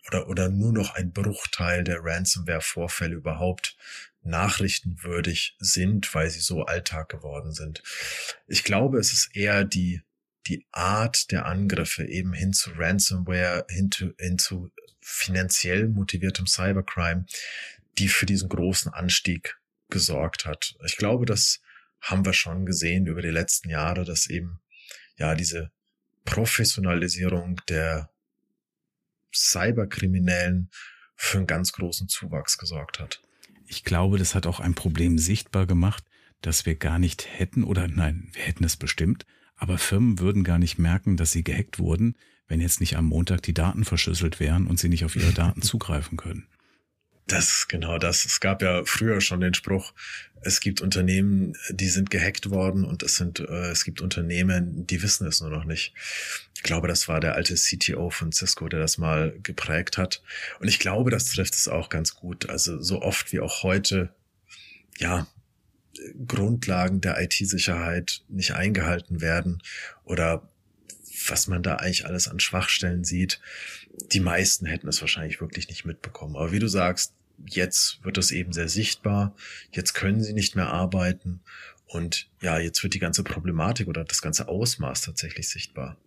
[0.08, 3.76] oder, oder nur noch ein Bruchteil der Ransomware-Vorfälle überhaupt
[4.28, 7.84] nachrichtenwürdig sind, weil sie so Alltag geworden sind.
[8.48, 10.02] Ich glaube, es ist eher die,
[10.48, 17.26] die Art der Angriffe eben hin zu Ransomware, hin zu, hin zu finanziell motiviertem Cybercrime,
[17.98, 19.58] die für diesen großen Anstieg
[19.90, 20.76] gesorgt hat.
[20.86, 21.62] Ich glaube, das
[22.02, 24.60] haben wir schon gesehen über die letzten Jahre, dass eben
[25.18, 25.72] ja diese
[26.26, 28.10] Professionalisierung der
[29.34, 30.70] Cyberkriminellen
[31.16, 33.22] für einen ganz großen Zuwachs gesorgt hat.
[33.68, 36.04] Ich glaube, das hat auch ein Problem sichtbar gemacht,
[36.42, 39.26] das wir gar nicht hätten oder nein, wir hätten es bestimmt,
[39.56, 42.16] aber Firmen würden gar nicht merken, dass sie gehackt wurden,
[42.48, 45.62] wenn jetzt nicht am Montag die Daten verschlüsselt wären und sie nicht auf ihre Daten
[45.64, 46.48] zugreifen können.
[47.28, 48.26] Das genau das.
[48.26, 49.94] Es gab ja früher schon den Spruch,
[50.42, 55.02] es gibt Unternehmen, die sind gehackt worden und es sind, äh, es gibt Unternehmen, die
[55.02, 55.94] wissen es nur noch nicht.
[56.56, 60.22] Ich glaube, das war der alte CTO von Cisco, der das mal geprägt hat.
[60.60, 62.50] Und ich glaube, das trifft es auch ganz gut.
[62.50, 64.14] Also so oft wie auch heute,
[64.98, 65.28] ja,
[66.28, 69.62] Grundlagen der IT-Sicherheit nicht eingehalten werden
[70.04, 70.48] oder
[71.28, 73.40] was man da eigentlich alles an Schwachstellen sieht.
[74.12, 76.36] Die meisten hätten es wahrscheinlich wirklich nicht mitbekommen.
[76.36, 79.36] Aber wie du sagst, jetzt wird das eben sehr sichtbar.
[79.72, 81.42] Jetzt können sie nicht mehr arbeiten.
[81.86, 85.98] Und ja, jetzt wird die ganze Problematik oder das ganze Ausmaß tatsächlich sichtbar.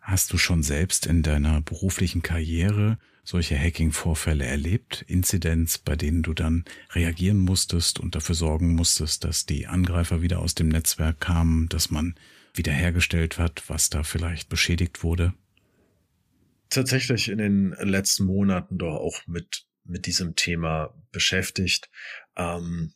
[0.00, 5.04] Hast du schon selbst in deiner beruflichen Karriere solche Hacking-Vorfälle erlebt?
[5.06, 10.40] Inzidenz, bei denen du dann reagieren musstest und dafür sorgen musstest, dass die Angreifer wieder
[10.40, 12.16] aus dem Netzwerk kamen, dass man
[12.54, 15.34] wiederhergestellt hat, was da vielleicht beschädigt wurde?
[16.68, 21.90] Tatsächlich in den letzten Monaten doch auch mit, mit diesem Thema beschäftigt.
[22.36, 22.94] Ähm,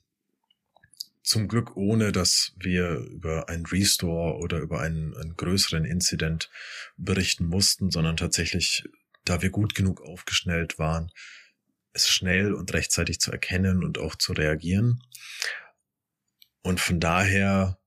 [1.23, 6.51] zum Glück ohne, dass wir über ein Restore oder über einen, einen größeren Incident
[6.97, 8.85] berichten mussten, sondern tatsächlich,
[9.25, 11.11] da wir gut genug aufgeschnellt waren,
[11.93, 15.03] es schnell und rechtzeitig zu erkennen und auch zu reagieren.
[16.63, 17.79] Und von daher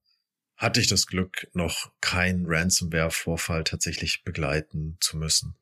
[0.57, 5.55] hatte ich das Glück, noch keinen Ransomware-Vorfall tatsächlich begleiten zu müssen.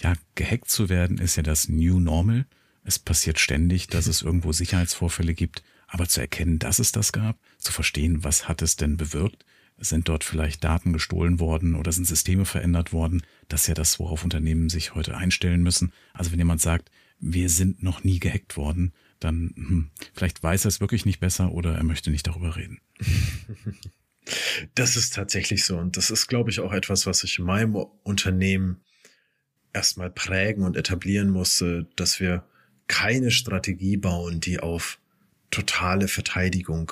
[0.00, 2.46] Ja, gehackt zu werden ist ja das New Normal.
[2.84, 5.62] Es passiert ständig, dass es irgendwo Sicherheitsvorfälle gibt.
[5.86, 9.46] Aber zu erkennen, dass es das gab, zu verstehen, was hat es denn bewirkt,
[9.78, 13.98] sind dort vielleicht Daten gestohlen worden oder sind Systeme verändert worden, das ist ja das,
[13.98, 15.92] worauf Unternehmen sich heute einstellen müssen.
[16.12, 20.68] Also wenn jemand sagt, wir sind noch nie gehackt worden, dann hm, vielleicht weiß er
[20.68, 22.80] es wirklich nicht besser oder er möchte nicht darüber reden.
[24.74, 27.74] Das ist tatsächlich so und das ist, glaube ich, auch etwas, was ich in meinem
[27.74, 28.82] Unternehmen
[29.78, 32.44] erstmal prägen und etablieren musste, dass wir
[32.88, 34.98] keine Strategie bauen, die auf
[35.52, 36.90] totale Verteidigung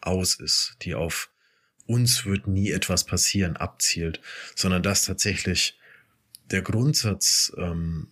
[0.00, 1.30] aus ist, die auf
[1.86, 4.20] uns wird nie etwas passieren abzielt,
[4.56, 5.78] sondern dass tatsächlich
[6.50, 8.08] der Grundsatz ähm,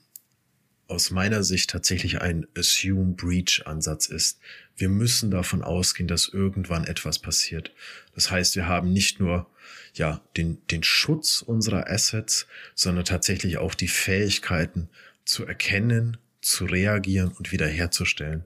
[0.86, 4.38] aus meiner Sicht tatsächlich ein Assume Breach Ansatz ist.
[4.76, 7.72] Wir müssen davon ausgehen, dass irgendwann etwas passiert.
[8.14, 9.50] Das heißt, wir haben nicht nur
[9.94, 14.88] ja den den Schutz unserer Assets, sondern tatsächlich auch die Fähigkeiten
[15.24, 18.44] zu erkennen, zu reagieren und wiederherzustellen.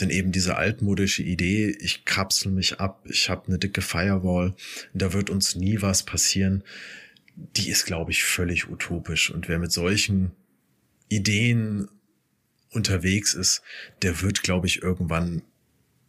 [0.00, 4.54] Denn eben diese altmodische Idee, ich kapsel mich ab, ich habe eine dicke Firewall,
[4.92, 6.62] da wird uns nie was passieren,
[7.34, 9.30] die ist, glaube ich, völlig utopisch.
[9.30, 10.32] Und wer mit solchen
[11.08, 11.88] Ideen
[12.70, 13.62] unterwegs ist,
[14.02, 15.42] der wird, glaube ich, irgendwann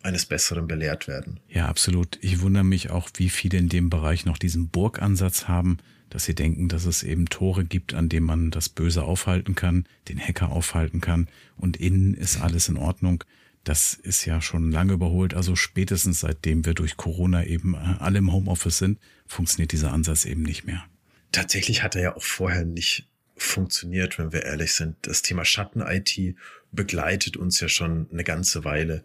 [0.08, 1.40] eines Besseren belehrt werden.
[1.50, 2.18] Ja, absolut.
[2.22, 5.78] Ich wundere mich auch, wie viele in dem Bereich noch diesen Burgansatz haben,
[6.10, 9.86] dass sie denken, dass es eben Tore gibt, an denen man das Böse aufhalten kann,
[10.08, 13.24] den Hacker aufhalten kann und innen ist alles in Ordnung
[13.68, 15.34] das ist ja schon lange überholt.
[15.34, 20.44] Also spätestens seitdem wir durch Corona eben alle im Homeoffice sind, funktioniert dieser Ansatz eben
[20.44, 20.86] nicht mehr.
[21.32, 24.96] Tatsächlich hat er ja auch vorher nicht funktioniert, wenn wir ehrlich sind.
[25.02, 26.36] Das Thema Schatten-IT
[26.72, 29.04] begleitet uns ja schon eine ganze Weile.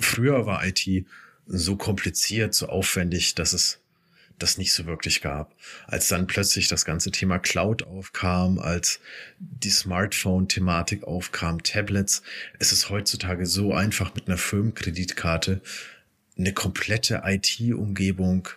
[0.00, 1.06] Früher war IT
[1.46, 3.80] so kompliziert, so aufwendig, dass es
[4.38, 5.54] das nicht so wirklich gab.
[5.86, 9.00] Als dann plötzlich das ganze Thema Cloud aufkam, als
[9.38, 12.22] die Smartphone-Thematik aufkam, Tablets,
[12.58, 15.60] es ist heutzutage so einfach mit einer Firmenkreditkarte
[16.38, 18.48] eine komplette IT-Umgebung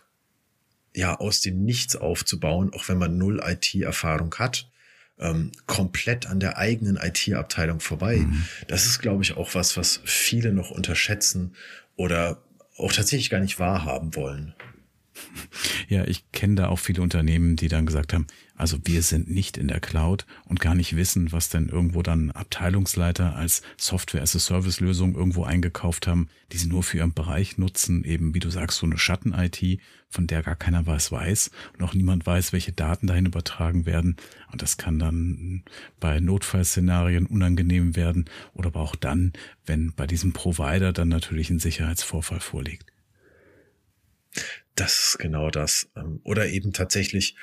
[0.95, 4.69] ja aus dem Nichts aufzubauen, auch wenn man null IT-Erfahrung hat,
[5.19, 8.17] ähm, komplett an der eigenen IT-Abteilung vorbei.
[8.17, 8.45] Mhm.
[8.67, 11.55] Das ist, glaube ich, auch was, was viele noch unterschätzen
[11.95, 12.43] oder
[12.77, 14.53] auch tatsächlich gar nicht wahrhaben wollen.
[15.87, 19.57] Ja, ich kenne da auch viele Unternehmen, die dann gesagt haben, also wir sind nicht
[19.57, 25.43] in der Cloud und gar nicht wissen, was denn irgendwo dann Abteilungsleiter als Software-as-a-Service-Lösung irgendwo
[25.43, 28.97] eingekauft haben, die sie nur für ihren Bereich nutzen, eben wie du sagst, so eine
[28.97, 33.87] Schatten-IT, von der gar keiner was weiß und auch niemand weiß, welche Daten dahin übertragen
[33.87, 34.17] werden.
[34.51, 35.63] Und das kann dann
[35.99, 39.33] bei Notfallszenarien unangenehm werden oder aber auch dann,
[39.65, 42.85] wenn bei diesem Provider dann natürlich ein Sicherheitsvorfall vorliegt.
[44.75, 45.89] Das ist genau das.
[45.95, 47.35] Ähm, oder eben tatsächlich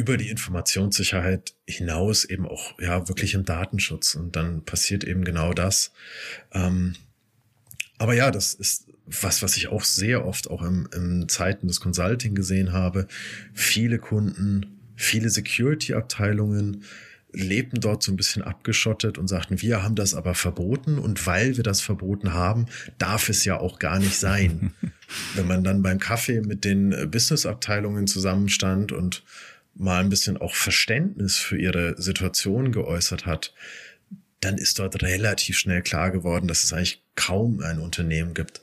[0.00, 4.14] über die Informationssicherheit hinaus eben auch ja wirklich im Datenschutz.
[4.14, 5.92] Und dann passiert eben genau das.
[6.52, 6.94] Ähm,
[7.98, 11.80] aber ja, das ist was, was ich auch sehr oft auch im, im Zeiten des
[11.80, 13.08] Consulting gesehen habe.
[13.52, 16.82] Viele Kunden, viele Security-Abteilungen
[17.32, 21.58] lebten dort so ein bisschen abgeschottet und sagten, wir haben das aber verboten und weil
[21.58, 24.72] wir das verboten haben, darf es ja auch gar nicht sein.
[25.34, 29.22] Wenn man dann beim Kaffee mit den Businessabteilungen zusammenstand und
[29.74, 33.54] mal ein bisschen auch Verständnis für ihre Situation geäußert hat,
[34.40, 38.62] dann ist dort relativ schnell klar geworden, dass es eigentlich kaum ein Unternehmen gibt,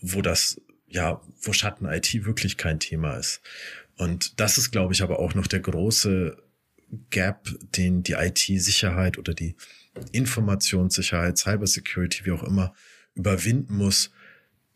[0.00, 3.40] wo das, ja, wo Schatten-IT wirklich kein Thema ist.
[3.96, 6.36] Und das ist, glaube ich, aber auch noch der große
[7.10, 9.56] Gap, den die IT-Sicherheit oder die
[10.12, 12.74] Informationssicherheit, Cybersecurity, wie auch immer,
[13.14, 14.10] überwinden muss,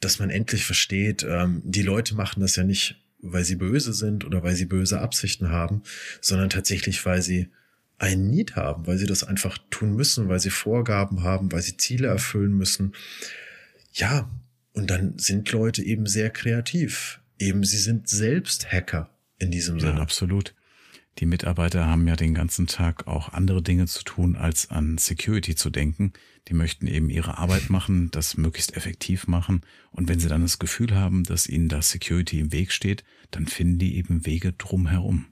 [0.00, 4.24] dass man endlich versteht, ähm, die Leute machen das ja nicht, weil sie böse sind
[4.24, 5.82] oder weil sie böse Absichten haben,
[6.20, 7.48] sondern tatsächlich, weil sie
[7.98, 11.76] einen Need haben, weil sie das einfach tun müssen, weil sie Vorgaben haben, weil sie
[11.76, 12.92] Ziele erfüllen müssen.
[13.92, 14.30] Ja,
[14.72, 17.20] und dann sind Leute eben sehr kreativ.
[17.38, 19.94] Eben, sie sind selbst Hacker in diesem Sinne.
[19.94, 20.54] Ja, absolut
[21.18, 25.54] die Mitarbeiter haben ja den ganzen Tag auch andere Dinge zu tun, als an Security
[25.54, 26.12] zu denken.
[26.48, 29.62] Die möchten eben ihre Arbeit machen, das möglichst effektiv machen.
[29.92, 33.46] Und wenn sie dann das Gefühl haben, dass ihnen da Security im Weg steht, dann
[33.46, 35.26] finden die eben Wege drumherum.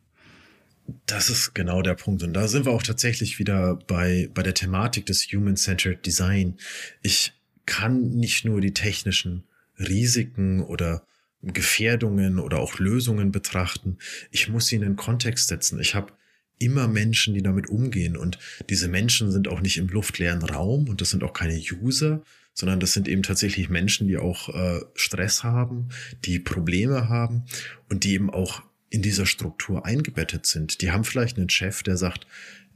[1.06, 2.22] Das ist genau der Punkt.
[2.22, 6.58] Und da sind wir auch tatsächlich wieder bei, bei der Thematik des Human-Centered Design.
[7.02, 7.32] Ich
[7.66, 9.44] kann nicht nur die technischen
[9.78, 11.04] Risiken oder
[11.42, 13.98] Gefährdungen oder auch Lösungen betrachten.
[14.30, 15.80] Ich muss sie in den Kontext setzen.
[15.80, 16.12] Ich habe
[16.58, 18.16] immer Menschen, die damit umgehen.
[18.16, 18.38] Und
[18.70, 22.22] diese Menschen sind auch nicht im luftleeren Raum und das sind auch keine User,
[22.54, 25.88] sondern das sind eben tatsächlich Menschen, die auch äh, Stress haben,
[26.24, 27.44] die Probleme haben
[27.88, 30.82] und die eben auch in dieser Struktur eingebettet sind.
[30.82, 32.26] Die haben vielleicht einen Chef, der sagt,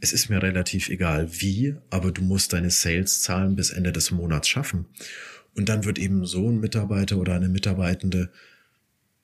[0.00, 4.48] es ist mir relativ egal wie, aber du musst deine Sales-Zahlen bis Ende des Monats
[4.48, 4.86] schaffen.
[5.54, 8.30] Und dann wird eben so ein Mitarbeiter oder eine Mitarbeitende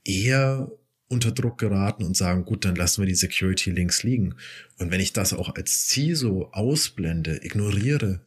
[0.04, 0.70] eher
[1.08, 4.34] unter Druck geraten und sagen, gut, dann lassen wir die Security Links liegen.
[4.78, 8.24] Und wenn ich das auch als CISO ausblende, ignoriere,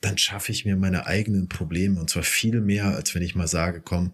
[0.00, 3.48] dann schaffe ich mir meine eigenen Probleme und zwar viel mehr, als wenn ich mal
[3.48, 4.12] sage, komm,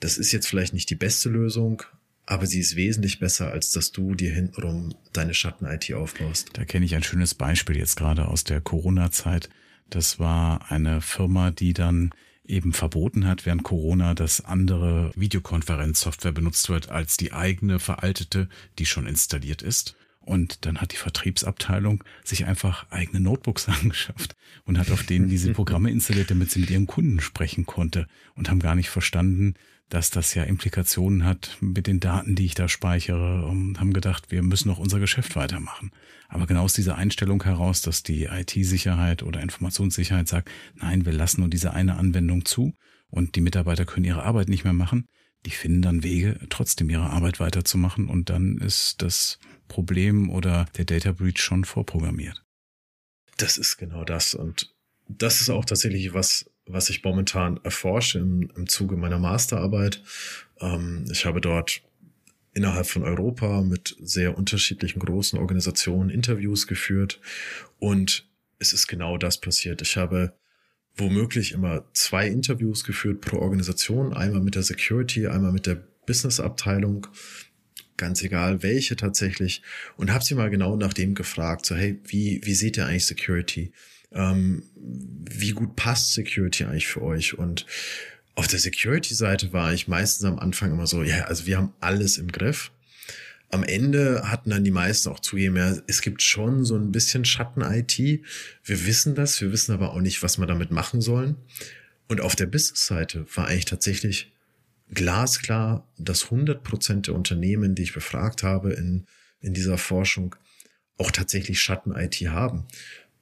[0.00, 1.82] das ist jetzt vielleicht nicht die beste Lösung,
[2.26, 6.50] aber sie ist wesentlich besser, als dass du dir hintenrum deine Schatten-IT aufbaust.
[6.54, 9.48] Da kenne ich ein schönes Beispiel jetzt gerade aus der Corona-Zeit.
[9.90, 12.10] Das war eine Firma, die dann
[12.48, 18.86] eben verboten hat während Corona, dass andere Videokonferenzsoftware benutzt wird als die eigene veraltete, die
[18.86, 19.96] schon installiert ist.
[20.20, 25.52] Und dann hat die Vertriebsabteilung sich einfach eigene Notebooks angeschafft und hat auf denen diese
[25.52, 29.54] Programme installiert, damit sie mit ihren Kunden sprechen konnte und haben gar nicht verstanden,
[29.88, 34.30] dass das ja Implikationen hat mit den Daten, die ich da speichere und haben gedacht,
[34.30, 35.92] wir müssen noch unser Geschäft weitermachen.
[36.28, 41.40] Aber genau aus dieser Einstellung heraus, dass die IT-Sicherheit oder Informationssicherheit sagt, nein, wir lassen
[41.40, 42.74] nur diese eine Anwendung zu
[43.08, 45.06] und die Mitarbeiter können ihre Arbeit nicht mehr machen,
[45.44, 50.84] die finden dann Wege, trotzdem ihre Arbeit weiterzumachen und dann ist das Problem oder der
[50.84, 52.42] Data Breach schon vorprogrammiert.
[53.36, 54.74] Das ist genau das und
[55.08, 60.02] das ist auch tatsächlich was, was ich momentan erforsche im, im Zuge meiner Masterarbeit.
[60.60, 61.82] Ähm, ich habe dort
[62.54, 67.20] innerhalb von Europa mit sehr unterschiedlichen großen Organisationen Interviews geführt
[67.78, 68.26] und
[68.58, 69.82] es ist genau das passiert.
[69.82, 70.32] Ich habe
[70.96, 77.06] womöglich immer zwei Interviews geführt pro Organisation, einmal mit der Security, einmal mit der Business-Abteilung,
[77.98, 79.62] ganz egal welche tatsächlich,
[79.96, 83.06] und habe sie mal genau nach dem gefragt, so hey, wie, wie seht ihr eigentlich
[83.06, 83.72] Security?
[84.16, 87.38] Ähm, wie gut passt Security eigentlich für euch?
[87.38, 87.66] Und
[88.34, 92.18] auf der Security-Seite war ich meistens am Anfang immer so, ja, also wir haben alles
[92.18, 92.72] im Griff.
[93.50, 97.24] Am Ende hatten dann die meisten auch zugegeben, ja, es gibt schon so ein bisschen
[97.24, 97.98] Schatten-IT.
[97.98, 101.36] Wir wissen das, wir wissen aber auch nicht, was wir damit machen sollen.
[102.08, 104.32] Und auf der Business-Seite war eigentlich tatsächlich
[104.90, 109.06] glasklar, dass 100 Prozent der Unternehmen, die ich befragt habe in,
[109.40, 110.34] in dieser Forschung,
[110.98, 112.66] auch tatsächlich Schatten-IT haben.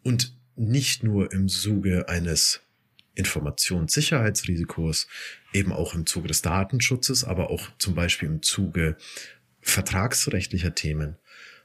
[0.03, 2.61] Und nicht nur im Zuge eines
[3.15, 5.07] Informationssicherheitsrisikos,
[5.53, 8.97] eben auch im Zuge des Datenschutzes, aber auch zum Beispiel im Zuge
[9.61, 11.17] vertragsrechtlicher Themen.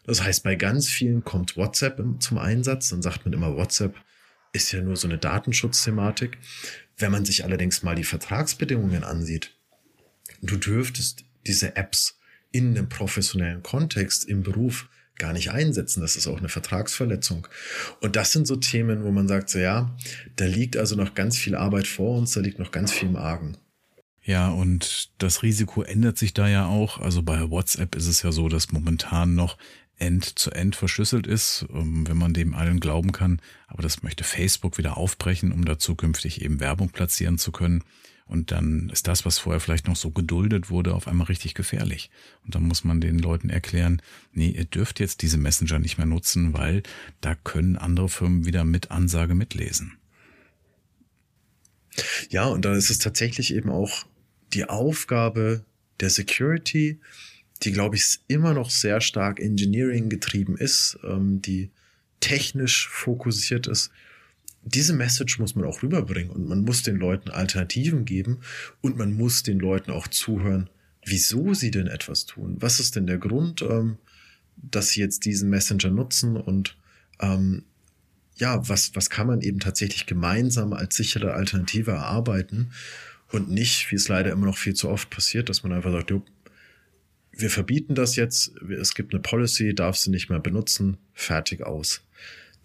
[0.05, 2.89] Das heißt, bei ganz vielen kommt WhatsApp zum Einsatz.
[2.89, 3.95] Dann sagt man immer, WhatsApp
[4.53, 6.37] ist ja nur so eine Datenschutzthematik.
[6.97, 9.55] Wenn man sich allerdings mal die Vertragsbedingungen ansieht,
[10.41, 12.17] du dürftest diese Apps
[12.51, 14.89] in einem professionellen Kontext im Beruf
[15.19, 16.01] gar nicht einsetzen.
[16.01, 17.47] Das ist auch eine Vertragsverletzung.
[18.01, 19.95] Und das sind so Themen, wo man sagt, so ja,
[20.35, 23.15] da liegt also noch ganz viel Arbeit vor uns, da liegt noch ganz viel im
[23.15, 23.57] Argen.
[24.23, 26.99] Ja, und das Risiko ändert sich da ja auch.
[26.99, 29.57] Also bei WhatsApp ist es ja so, dass momentan noch
[29.97, 33.41] End-zu-End -End verschlüsselt ist, ähm, wenn man dem allen glauben kann.
[33.67, 37.83] Aber das möchte Facebook wieder aufbrechen, um da zukünftig eben Werbung platzieren zu können.
[38.29, 42.11] Und dann ist das, was vorher vielleicht noch so geduldet wurde, auf einmal richtig gefährlich.
[42.45, 44.03] Und dann muss man den Leuten erklären,
[44.33, 46.83] nee, ihr dürft jetzt diese Messenger nicht mehr nutzen, weil
[47.21, 49.97] da können andere Firmen wieder mit Ansage mitlesen.
[52.29, 54.05] Ja, und da ist es tatsächlich eben auch
[54.53, 55.65] die Aufgabe
[55.99, 56.99] der Security,
[57.63, 61.71] die, glaube ich, immer noch sehr stark Engineering getrieben ist, ähm, die
[62.19, 63.89] technisch fokussiert ist,
[64.63, 68.39] diese Message muss man auch rüberbringen und man muss den Leuten Alternativen geben
[68.81, 70.69] und man muss den Leuten auch zuhören,
[71.05, 72.57] wieso sie denn etwas tun.
[72.59, 73.97] Was ist denn der Grund, ähm,
[74.57, 76.77] dass sie jetzt diesen Messenger nutzen und
[77.19, 77.63] ähm,
[78.35, 82.71] ja, was, was kann man eben tatsächlich gemeinsam als sichere Alternative erarbeiten
[83.31, 86.09] und nicht, wie es leider immer noch viel zu oft passiert, dass man einfach sagt,
[86.09, 86.23] jo,
[87.31, 92.01] wir verbieten das jetzt, es gibt eine Policy, darfst du nicht mehr benutzen, fertig aus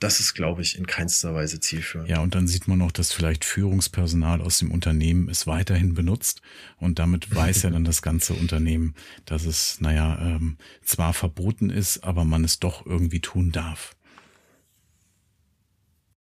[0.01, 2.09] das ist, glaube ich, in keinster Weise zielführend.
[2.09, 6.43] Ja, und dann sieht man auch, dass vielleicht Führungspersonal aus dem Unternehmen es weiterhin benutzt
[6.79, 12.05] und damit weiß ja dann das ganze Unternehmen, dass es, naja, ähm, zwar verboten ist,
[12.05, 13.97] aber man es doch irgendwie tun darf.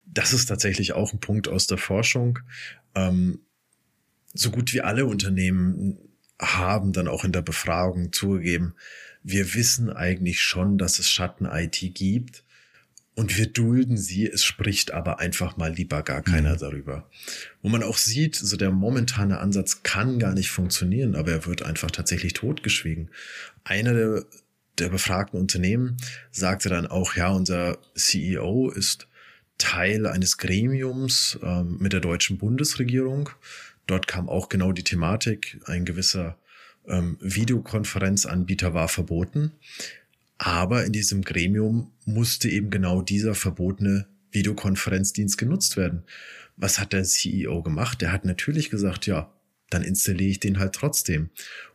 [0.06, 2.38] Das ist tatsächlich auch ein Punkt aus der Forschung.
[2.94, 3.40] Ähm,
[4.32, 5.98] so gut wie alle Unternehmen
[6.40, 8.74] haben dann auch in der Befragung zugegeben,
[9.22, 12.43] wir wissen eigentlich schon, dass es Schatten-IT gibt
[13.14, 16.58] und wir dulden sie, es spricht aber einfach mal lieber gar keiner mhm.
[16.58, 17.08] darüber.
[17.62, 21.62] Wo man auch sieht, so der momentane Ansatz kann gar nicht funktionieren, aber er wird
[21.62, 23.10] einfach tatsächlich totgeschwiegen.
[23.62, 24.24] Einer der,
[24.78, 25.96] der befragten Unternehmen
[26.32, 29.06] sagte dann auch, ja, unser CEO ist
[29.58, 33.30] Teil eines Gremiums ähm, mit der deutschen Bundesregierung.
[33.86, 36.36] Dort kam auch genau die Thematik, ein gewisser
[36.88, 39.52] ähm, Videokonferenzanbieter war verboten.
[40.38, 46.04] Aber in diesem Gremium musste eben genau dieser verbotene Videokonferenzdienst genutzt werden.
[46.56, 48.00] Was hat der CEO gemacht?
[48.00, 49.32] Der hat natürlich gesagt, ja,
[49.70, 51.30] dann installiere ich den halt trotzdem.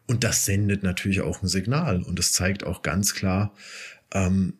[0.07, 3.53] Und das sendet natürlich auch ein Signal und es zeigt auch ganz klar,
[4.11, 4.57] ähm,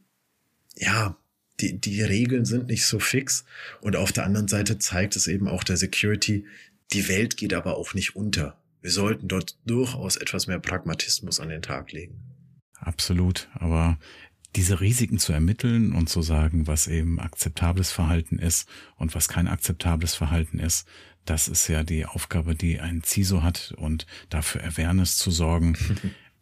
[0.76, 1.18] ja,
[1.60, 3.46] die, die Regeln sind nicht so fix.
[3.82, 6.46] Und auf der anderen Seite zeigt es eben auch der Security,
[6.94, 8.58] die Welt geht aber auch nicht unter.
[8.82, 12.22] Wir sollten dort durchaus etwas mehr Pragmatismus an den Tag legen.
[12.80, 13.50] Absolut.
[13.54, 13.98] Aber
[14.56, 19.48] diese Risiken zu ermitteln und zu sagen, was eben akzeptables Verhalten ist und was kein
[19.48, 20.88] akzeptables Verhalten ist,
[21.26, 25.78] das ist ja die Aufgabe, die ein CISO hat und dafür Awareness zu sorgen.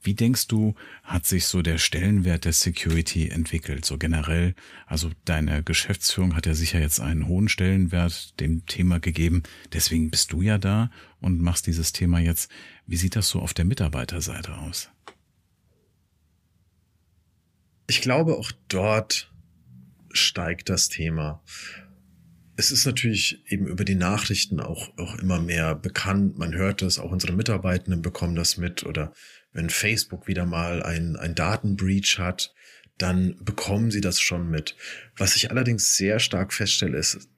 [0.01, 4.55] Wie denkst du, hat sich so der Stellenwert der Security entwickelt, so generell?
[4.85, 9.43] Also deine Geschäftsführung hat ja sicher jetzt einen hohen Stellenwert dem Thema gegeben.
[9.73, 12.49] Deswegen bist du ja da und machst dieses Thema jetzt.
[12.85, 14.89] Wie sieht das so auf der Mitarbeiterseite aus?
[17.87, 19.31] Ich glaube, auch dort
[20.11, 21.41] steigt das Thema.
[22.57, 26.37] Es ist natürlich eben über die Nachrichten auch, auch immer mehr bekannt.
[26.37, 28.83] Man hört das, auch unsere Mitarbeitenden bekommen das mit.
[28.83, 29.13] Oder
[29.53, 32.53] wenn Facebook wieder mal ein, ein Datenbreach hat,
[32.97, 34.75] dann bekommen sie das schon mit.
[35.15, 37.29] Was ich allerdings sehr stark feststelle, ist,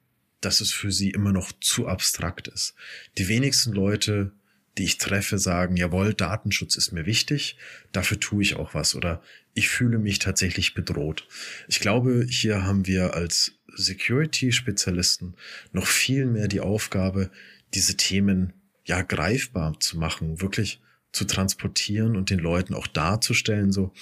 [0.41, 2.73] dass es für sie immer noch zu abstrakt ist.
[3.17, 4.31] Die wenigsten Leute
[4.79, 7.57] die ich treffe, sagen, jawohl, Datenschutz ist mir wichtig,
[7.91, 9.21] dafür tue ich auch was oder
[9.53, 11.27] ich fühle mich tatsächlich bedroht.
[11.67, 15.35] Ich glaube, hier haben wir als Security-Spezialisten
[15.71, 17.29] noch viel mehr die Aufgabe,
[17.73, 18.53] diese Themen
[18.85, 20.81] ja greifbar zu machen, wirklich
[21.11, 23.93] zu transportieren und den Leuten auch darzustellen, so,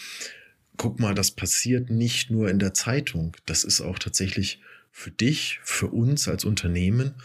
[0.78, 5.60] guck mal, das passiert nicht nur in der Zeitung, das ist auch tatsächlich für dich,
[5.64, 7.16] für uns als Unternehmen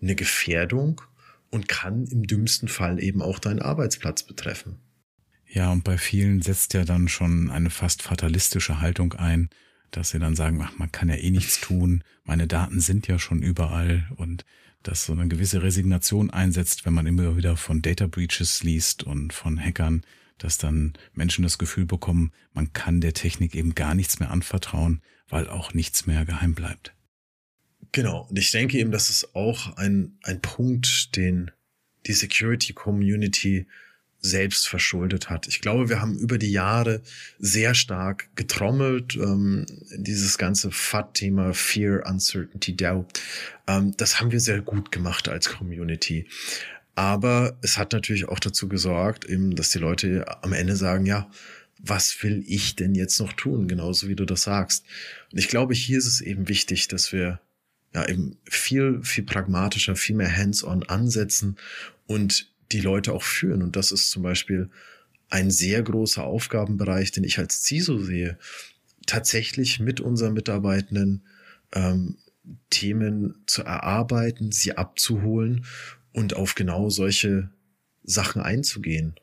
[0.00, 1.02] eine Gefährdung
[1.50, 4.78] und kann im dümmsten Fall eben auch deinen Arbeitsplatz betreffen.
[5.56, 9.48] Ja, und bei vielen setzt ja dann schon eine fast fatalistische Haltung ein,
[9.90, 13.18] dass sie dann sagen, ach, man kann ja eh nichts tun, meine Daten sind ja
[13.18, 14.44] schon überall und
[14.82, 19.32] dass so eine gewisse Resignation einsetzt, wenn man immer wieder von Data Breaches liest und
[19.32, 20.02] von Hackern,
[20.36, 25.00] dass dann Menschen das Gefühl bekommen, man kann der Technik eben gar nichts mehr anvertrauen,
[25.26, 26.94] weil auch nichts mehr geheim bleibt.
[27.92, 28.26] Genau.
[28.28, 31.50] Und ich denke eben, das ist auch ein, ein Punkt, den
[32.06, 33.66] die Security Community
[34.20, 35.46] selbst verschuldet hat.
[35.46, 37.02] Ich glaube, wir haben über die Jahre
[37.38, 43.20] sehr stark getrommelt, ähm, dieses ganze FAT-Thema Fear, Uncertainty, Doubt.
[43.66, 46.26] Ähm, das haben wir sehr gut gemacht als Community.
[46.94, 51.30] Aber es hat natürlich auch dazu gesorgt, eben, dass die Leute am Ende sagen, ja,
[51.78, 53.68] was will ich denn jetzt noch tun?
[53.68, 54.84] Genauso wie du das sagst.
[55.30, 57.40] Und ich glaube, hier ist es eben wichtig, dass wir
[57.94, 61.56] ja eben viel, viel pragmatischer, viel mehr hands-on ansetzen
[62.06, 63.62] und die Leute auch führen.
[63.62, 64.70] Und das ist zum Beispiel
[65.28, 68.38] ein sehr großer Aufgabenbereich, den ich als CISO sehe,
[69.06, 71.24] tatsächlich mit unseren Mitarbeitenden
[71.72, 72.16] ähm,
[72.70, 75.64] Themen zu erarbeiten, sie abzuholen
[76.12, 77.50] und auf genau solche
[78.02, 79.14] Sachen einzugehen.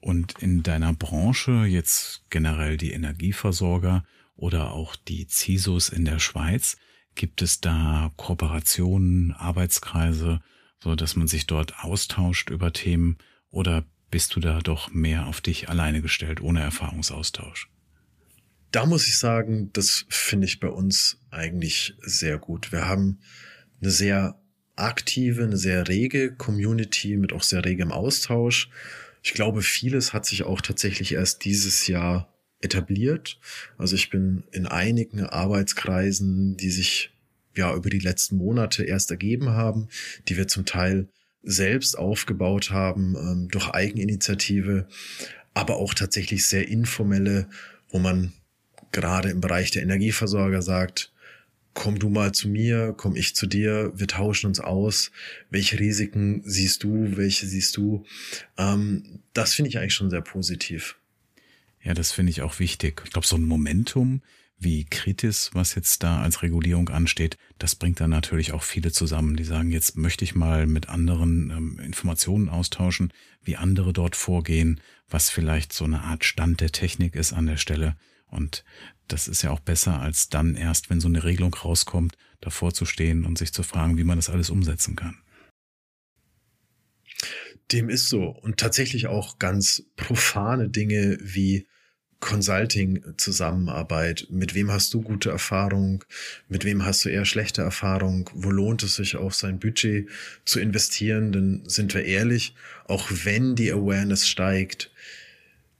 [0.00, 4.04] Und in deiner Branche, jetzt generell die Energieversorger
[4.36, 6.76] oder auch die CISOs in der Schweiz,
[7.14, 10.40] gibt es da Kooperationen, Arbeitskreise,
[10.82, 13.16] so dass man sich dort austauscht über Themen
[13.50, 17.68] oder bist du da doch mehr auf dich alleine gestellt, ohne Erfahrungsaustausch?
[18.72, 22.72] Da muss ich sagen, das finde ich bei uns eigentlich sehr gut.
[22.72, 23.20] Wir haben
[23.80, 24.40] eine sehr
[24.74, 28.68] aktive, eine sehr rege Community mit auch sehr regem Austausch.
[29.22, 33.38] Ich glaube, vieles hat sich auch tatsächlich erst dieses Jahr etabliert.
[33.78, 37.11] Also ich bin in einigen Arbeitskreisen, die sich
[37.56, 39.88] ja über die letzten Monate erst ergeben haben,
[40.28, 41.08] die wir zum Teil
[41.42, 44.86] selbst aufgebaut haben ähm, durch Eigeninitiative,
[45.54, 47.48] aber auch tatsächlich sehr informelle,
[47.90, 48.32] wo man
[48.92, 51.12] gerade im Bereich der Energieversorger sagt,
[51.74, 55.10] komm du mal zu mir, komm ich zu dir, wir tauschen uns aus,
[55.50, 58.04] welche Risiken siehst du, welche siehst du.
[58.58, 60.96] Ähm, das finde ich eigentlich schon sehr positiv.
[61.82, 63.02] Ja, das finde ich auch wichtig.
[63.04, 64.22] Ich glaube, so ein Momentum
[64.62, 69.36] wie Kritis, was jetzt da als Regulierung ansteht, das bringt dann natürlich auch viele zusammen,
[69.36, 74.80] die sagen, jetzt möchte ich mal mit anderen ähm, Informationen austauschen, wie andere dort vorgehen,
[75.08, 77.96] was vielleicht so eine Art Stand der Technik ist an der Stelle.
[78.26, 78.64] Und
[79.08, 82.84] das ist ja auch besser, als dann erst, wenn so eine Regelung rauskommt, davor zu
[82.84, 85.18] stehen und sich zu fragen, wie man das alles umsetzen kann.
[87.70, 88.24] Dem ist so.
[88.28, 91.66] Und tatsächlich auch ganz profane Dinge wie
[92.22, 94.28] Consulting-Zusammenarbeit.
[94.30, 96.04] Mit wem hast du gute Erfahrung?
[96.48, 98.30] Mit wem hast du eher schlechte Erfahrung?
[98.32, 100.08] Wo lohnt es sich auch sein Budget
[100.44, 101.32] zu investieren?
[101.32, 102.54] Denn sind wir ehrlich,
[102.86, 104.92] auch wenn die Awareness steigt,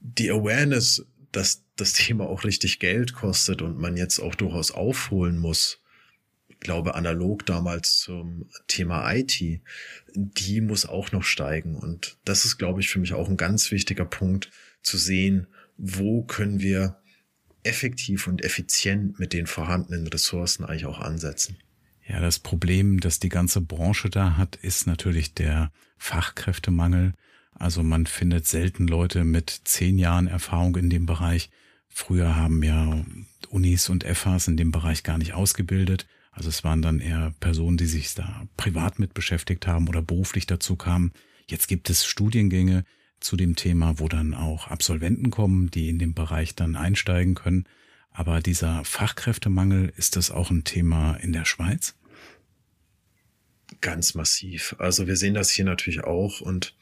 [0.01, 5.39] die Awareness, dass das Thema auch richtig Geld kostet und man jetzt auch durchaus aufholen
[5.39, 5.79] muss,
[6.49, 9.41] ich glaube analog damals zum Thema IT,
[10.13, 11.77] die muss auch noch steigen.
[11.77, 15.47] Und das ist, glaube ich, für mich auch ein ganz wichtiger Punkt zu sehen,
[15.77, 16.97] wo können wir
[17.63, 21.57] effektiv und effizient mit den vorhandenen Ressourcen eigentlich auch ansetzen.
[22.05, 27.13] Ja, das Problem, das die ganze Branche da hat, ist natürlich der Fachkräftemangel.
[27.53, 31.49] Also man findet selten Leute mit zehn Jahren Erfahrung in dem Bereich.
[31.87, 33.05] Früher haben ja
[33.49, 36.07] Unis und FHs in dem Bereich gar nicht ausgebildet.
[36.31, 40.47] Also es waren dann eher Personen, die sich da privat mit beschäftigt haben oder beruflich
[40.47, 41.13] dazu kamen.
[41.47, 42.83] Jetzt gibt es Studiengänge,
[43.23, 47.65] zu dem Thema, wo dann auch Absolventen kommen, die in dem Bereich dann einsteigen können.
[48.11, 51.95] Aber dieser Fachkräftemangel, ist das auch ein Thema in der Schweiz?
[53.81, 54.75] Ganz massiv.
[54.77, 56.75] Also wir sehen das hier natürlich auch und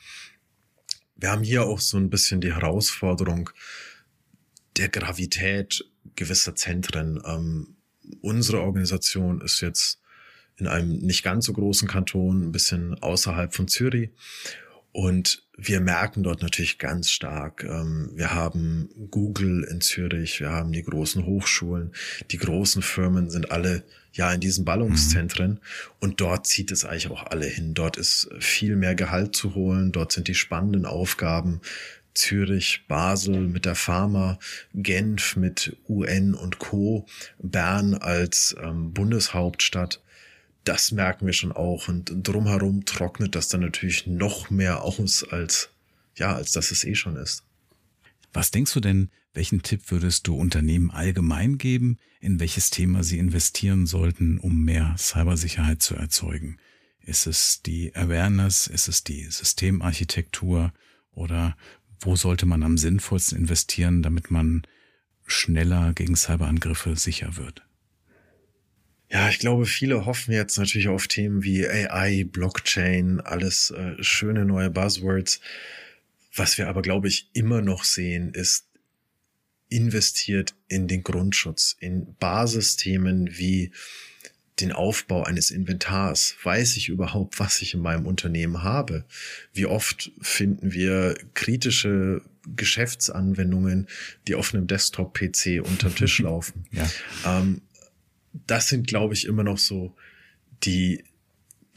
[1.15, 3.51] wir haben hier auch so ein bisschen die Herausforderung
[4.77, 5.85] der Gravität
[6.15, 7.21] gewisser Zentren.
[7.25, 7.75] Ähm,
[8.21, 10.01] unsere Organisation ist jetzt
[10.57, 14.09] in einem nicht ganz so großen Kanton, ein bisschen außerhalb von Zürich.
[14.93, 20.73] Und wir merken dort natürlich ganz stark, ähm, wir haben Google in Zürich, wir haben
[20.73, 21.93] die großen Hochschulen,
[22.31, 23.83] die großen Firmen sind alle
[24.13, 25.59] ja in diesen Ballungszentren mhm.
[25.99, 27.73] und dort zieht es eigentlich auch alle hin.
[27.73, 31.61] Dort ist viel mehr Gehalt zu holen, dort sind die spannenden Aufgaben.
[32.13, 34.37] Zürich, Basel mit der Pharma,
[34.73, 37.05] Genf mit UN und Co,
[37.39, 40.01] Bern als ähm, Bundeshauptstadt
[40.63, 41.87] das merken wir schon auch.
[41.87, 45.69] Und drumherum trocknet das dann natürlich noch mehr aus, als,
[46.15, 47.43] ja, als dass es eh schon ist.
[48.33, 53.17] Was denkst du denn, welchen Tipp würdest du Unternehmen allgemein geben, in welches Thema sie
[53.17, 56.57] investieren sollten, um mehr Cybersicherheit zu erzeugen?
[56.99, 58.67] Ist es die Awareness?
[58.67, 60.73] Ist es die Systemarchitektur?
[61.13, 61.57] Oder
[61.99, 64.63] wo sollte man am sinnvollsten investieren, damit man
[65.25, 67.63] schneller gegen Cyberangriffe sicher wird?
[69.11, 74.45] Ja, ich glaube, viele hoffen jetzt natürlich auf Themen wie AI, Blockchain, alles äh, schöne
[74.45, 75.41] neue Buzzwords.
[76.33, 78.67] Was wir aber, glaube ich, immer noch sehen, ist
[79.67, 83.71] investiert in den Grundschutz, in Basisthemen wie
[84.61, 86.35] den Aufbau eines Inventars.
[86.43, 89.03] Weiß ich überhaupt, was ich in meinem Unternehmen habe?
[89.53, 92.21] Wie oft finden wir kritische
[92.55, 93.87] Geschäftsanwendungen,
[94.27, 96.65] die auf einem Desktop-PC unterm Tisch laufen?
[96.71, 96.89] Ja.
[97.25, 97.61] Ähm,
[98.33, 99.95] das sind, glaube ich, immer noch so
[100.63, 101.03] die,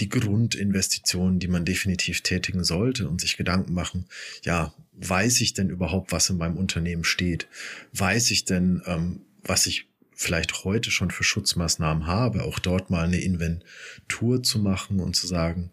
[0.01, 4.07] die Grundinvestitionen, die man definitiv tätigen sollte und sich Gedanken machen,
[4.43, 7.49] ja, weiß ich denn überhaupt, was in meinem Unternehmen steht?
[7.93, 13.05] Weiß ich denn, ähm, was ich vielleicht heute schon für Schutzmaßnahmen habe, auch dort mal
[13.05, 15.73] eine Inventur zu machen und zu sagen,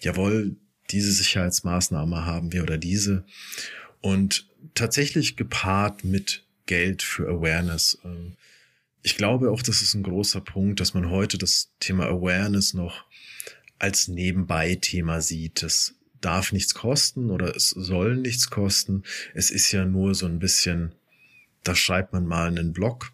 [0.00, 0.56] jawohl,
[0.90, 3.24] diese Sicherheitsmaßnahme haben wir oder diese.
[4.00, 7.98] Und tatsächlich gepaart mit Geld für Awareness.
[8.04, 8.36] Ähm,
[9.02, 13.04] ich glaube auch, das ist ein großer Punkt, dass man heute das Thema Awareness noch
[13.78, 15.62] als Nebenbei-Thema sieht.
[15.62, 19.02] Es darf nichts kosten oder es soll nichts kosten.
[19.34, 20.94] Es ist ja nur so ein bisschen,
[21.64, 23.12] da schreibt man mal einen Blog.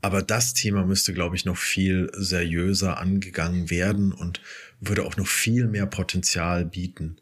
[0.00, 4.40] Aber das Thema müsste, glaube ich, noch viel seriöser angegangen werden und
[4.80, 7.16] würde auch noch viel mehr Potenzial bieten.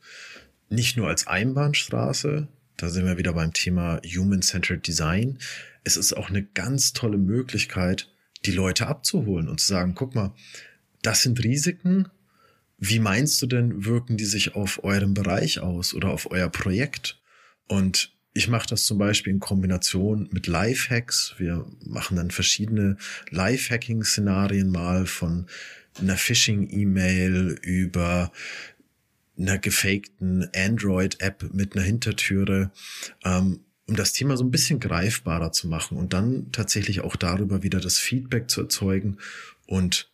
[0.69, 2.47] Nicht nur als Einbahnstraße,
[2.79, 5.39] da sind wir wieder beim Thema Human-Centered Design.
[5.85, 8.11] Es ist auch eine ganz tolle Möglichkeit,
[8.47, 10.33] die Leute abzuholen und zu sagen, guck mal,
[11.03, 12.09] das sind Risiken.
[12.79, 17.21] Wie meinst du denn, wirken die sich auf eurem Bereich aus oder auf euer Projekt?
[17.67, 21.35] Und ich mache das zum Beispiel in Kombination mit Lifehacks.
[21.39, 22.97] Wir machen dann verschiedene
[23.31, 25.47] Lifehacking-Szenarien mal von
[26.01, 28.31] einer Phishing-E-Mail über
[29.39, 32.71] einer gefakten Android-App mit einer Hintertüre,
[33.25, 37.63] ähm, um das Thema so ein bisschen greifbarer zu machen und dann tatsächlich auch darüber
[37.63, 39.19] wieder das Feedback zu erzeugen
[39.67, 40.11] und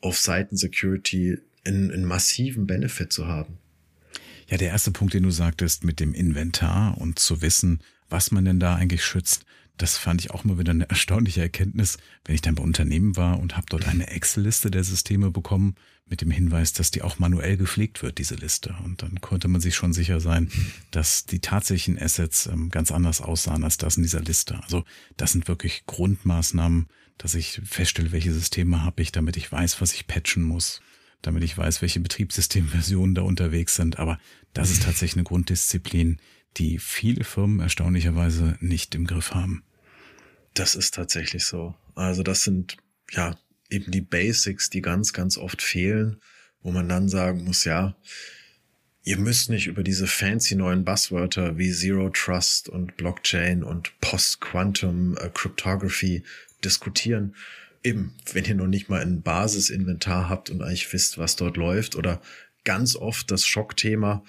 [0.00, 3.58] auf Seiten Security einen, einen massiven Benefit zu haben.
[4.48, 8.44] Ja, der erste Punkt, den du sagtest mit dem Inventar und zu wissen, was man
[8.44, 9.44] denn da eigentlich schützt,
[9.76, 13.38] das fand ich auch mal wieder eine erstaunliche Erkenntnis, wenn ich dann bei Unternehmen war
[13.38, 15.74] und habe dort eine Excel-Liste der Systeme bekommen
[16.08, 18.74] mit dem Hinweis, dass die auch manuell gepflegt wird, diese Liste.
[18.84, 20.50] Und dann konnte man sich schon sicher sein,
[20.92, 24.60] dass die tatsächlichen Assets ähm, ganz anders aussahen als das in dieser Liste.
[24.62, 24.84] Also
[25.16, 26.86] das sind wirklich Grundmaßnahmen,
[27.18, 30.80] dass ich feststelle, welche Systeme habe ich, damit ich weiß, was ich patchen muss,
[31.22, 33.98] damit ich weiß, welche Betriebssystemversionen da unterwegs sind.
[33.98, 34.18] Aber
[34.54, 36.18] das ist tatsächlich eine Grunddisziplin,
[36.56, 39.64] die viele Firmen erstaunlicherweise nicht im Griff haben.
[40.54, 41.74] Das ist tatsächlich so.
[41.94, 42.76] Also das sind
[43.10, 43.38] ja
[43.70, 46.20] eben die Basics, die ganz, ganz oft fehlen,
[46.62, 47.96] wo man dann sagen muss, ja,
[49.02, 55.16] ihr müsst nicht über diese fancy neuen Buzzwörter wie Zero Trust und Blockchain und Post-Quantum
[55.18, 56.24] äh, Cryptography
[56.64, 57.36] diskutieren.
[57.82, 61.94] Eben, wenn ihr noch nicht mal ein Basisinventar habt und eigentlich wisst, was dort läuft
[61.94, 62.20] oder
[62.64, 64.24] ganz oft das Schockthema,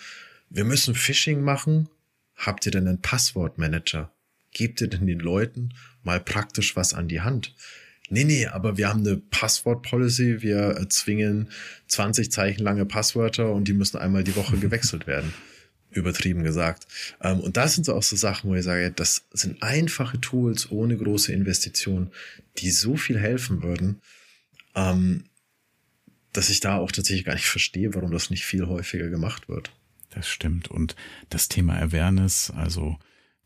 [0.49, 1.89] wir müssen Phishing machen.
[2.37, 4.11] Habt ihr denn einen Passwortmanager?
[4.51, 5.73] Gebt ihr denn den Leuten
[6.03, 7.53] mal praktisch was an die Hand?
[8.09, 10.41] Nee, nee, aber wir haben eine Passwort-Policy.
[10.41, 11.49] Wir zwingen
[11.87, 15.33] 20 Zeichen lange Passwörter und die müssen einmal die Woche gewechselt werden.
[15.91, 16.87] Übertrieben gesagt.
[17.21, 20.71] Ähm, und das sind so auch so Sachen, wo ich sage, das sind einfache Tools
[20.71, 22.11] ohne große Investitionen,
[22.57, 24.01] die so viel helfen würden,
[24.75, 25.23] ähm,
[26.33, 29.71] dass ich da auch tatsächlich gar nicht verstehe, warum das nicht viel häufiger gemacht wird.
[30.17, 30.67] Das stimmt.
[30.67, 30.95] Und
[31.29, 32.97] das Thema Awareness, also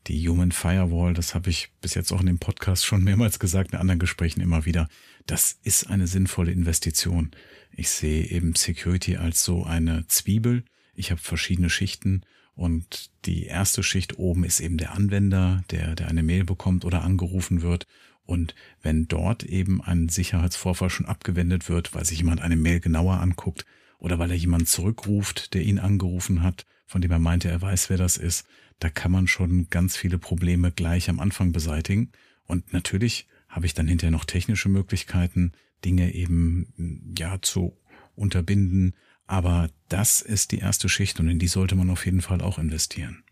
[0.06, 3.72] die Human Firewall, das habe ich bis jetzt auch in dem Podcast schon mehrmals gesagt,
[3.72, 4.88] in anderen Gesprächen immer wieder.
[5.26, 7.32] Das ist eine sinnvolle Investition.
[7.72, 10.64] Ich sehe eben Security als so eine Zwiebel.
[10.94, 12.22] Ich habe verschiedene Schichten
[12.54, 17.02] und die erste Schicht oben ist eben der Anwender, der, der eine Mail bekommt oder
[17.02, 17.86] angerufen wird.
[18.24, 23.20] Und wenn dort eben ein Sicherheitsvorfall schon abgewendet wird, weil sich jemand eine Mail genauer
[23.20, 23.66] anguckt
[24.02, 27.88] oder weil er jemand zurückruft, der ihn angerufen hat, von dem er meinte, er weiß,
[27.88, 28.44] wer das ist,
[28.80, 32.10] da kann man schon ganz viele Probleme gleich am Anfang beseitigen.
[32.44, 35.52] Und natürlich habe ich dann hinterher noch technische Möglichkeiten,
[35.84, 37.78] Dinge eben ja zu
[38.16, 38.96] unterbinden.
[39.28, 42.58] Aber das ist die erste Schicht und in die sollte man auf jeden Fall auch
[42.58, 43.22] investieren.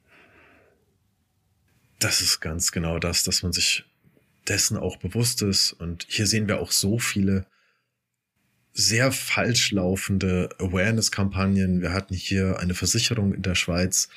[1.98, 3.86] Das ist ganz genau das, dass man sich
[4.46, 5.72] dessen auch bewusst ist.
[5.72, 7.46] Und hier sehen wir auch so viele
[8.80, 11.82] sehr falsch laufende Awareness-Kampagnen.
[11.82, 14.08] Wir hatten hier eine Versicherung in der Schweiz,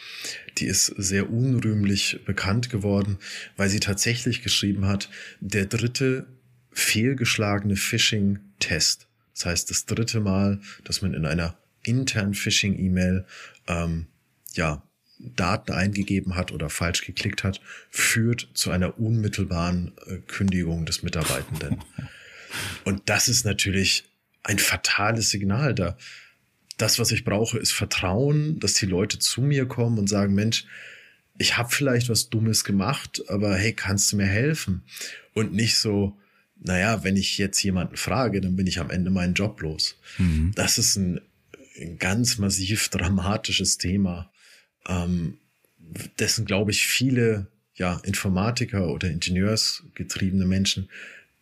[0.57, 3.17] die ist sehr unrühmlich bekannt geworden,
[3.57, 5.09] weil sie tatsächlich geschrieben hat,
[5.39, 6.27] der dritte
[6.71, 9.07] fehlgeschlagene Phishing-Test.
[9.33, 13.25] Das heißt, das dritte Mal, dass man in einer internen Phishing-E-Mail
[13.67, 14.07] ähm,
[14.53, 14.83] ja,
[15.19, 21.83] Daten eingegeben hat oder falsch geklickt hat, führt zu einer unmittelbaren äh, Kündigung des Mitarbeitenden.
[22.83, 24.05] Und das ist natürlich
[24.43, 25.97] ein fatales Signal da.
[26.77, 30.65] Das, was ich brauche, ist Vertrauen, dass die Leute zu mir kommen und sagen, Mensch,
[31.37, 34.83] ich habe vielleicht was Dummes gemacht, aber hey, kannst du mir helfen?
[35.33, 36.17] Und nicht so,
[36.59, 39.95] naja, wenn ich jetzt jemanden frage, dann bin ich am Ende meinen Job los.
[40.17, 40.51] Mhm.
[40.55, 41.21] Das ist ein,
[41.79, 44.31] ein, ganz massiv dramatisches Thema,
[44.87, 45.37] ähm,
[46.19, 50.89] dessen, glaube ich, viele ja, Informatiker oder Ingenieursgetriebene Menschen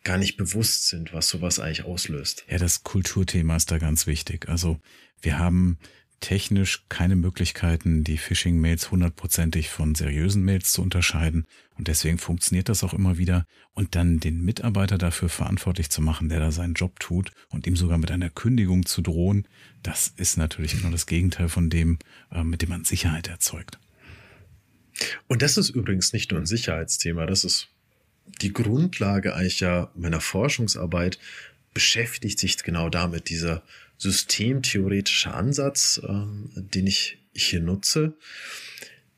[0.04, 2.44] gar nicht bewusst sind, was sowas eigentlich auslöst.
[2.48, 4.48] Ja, das Kulturthema ist da ganz wichtig.
[4.48, 4.80] Also
[5.20, 5.78] wir haben
[6.22, 11.46] technisch keine Möglichkeiten, die Phishing-Mails hundertprozentig von seriösen Mails zu unterscheiden.
[11.76, 13.44] Und deswegen funktioniert das auch immer wieder.
[13.74, 17.76] Und dann den Mitarbeiter dafür verantwortlich zu machen, der da seinen Job tut und ihm
[17.76, 19.48] sogar mit einer Kündigung zu drohen,
[19.82, 21.98] das ist natürlich genau das Gegenteil von dem,
[22.30, 23.78] äh, mit dem man Sicherheit erzeugt.
[25.26, 27.68] Und das ist übrigens nicht nur ein Sicherheitsthema, das ist
[28.40, 31.18] die Grundlage eigentlich ja meiner Forschungsarbeit
[31.74, 33.62] beschäftigt sich genau damit, dieser
[33.98, 38.14] systemtheoretische Ansatz, ähm, den ich hier nutze,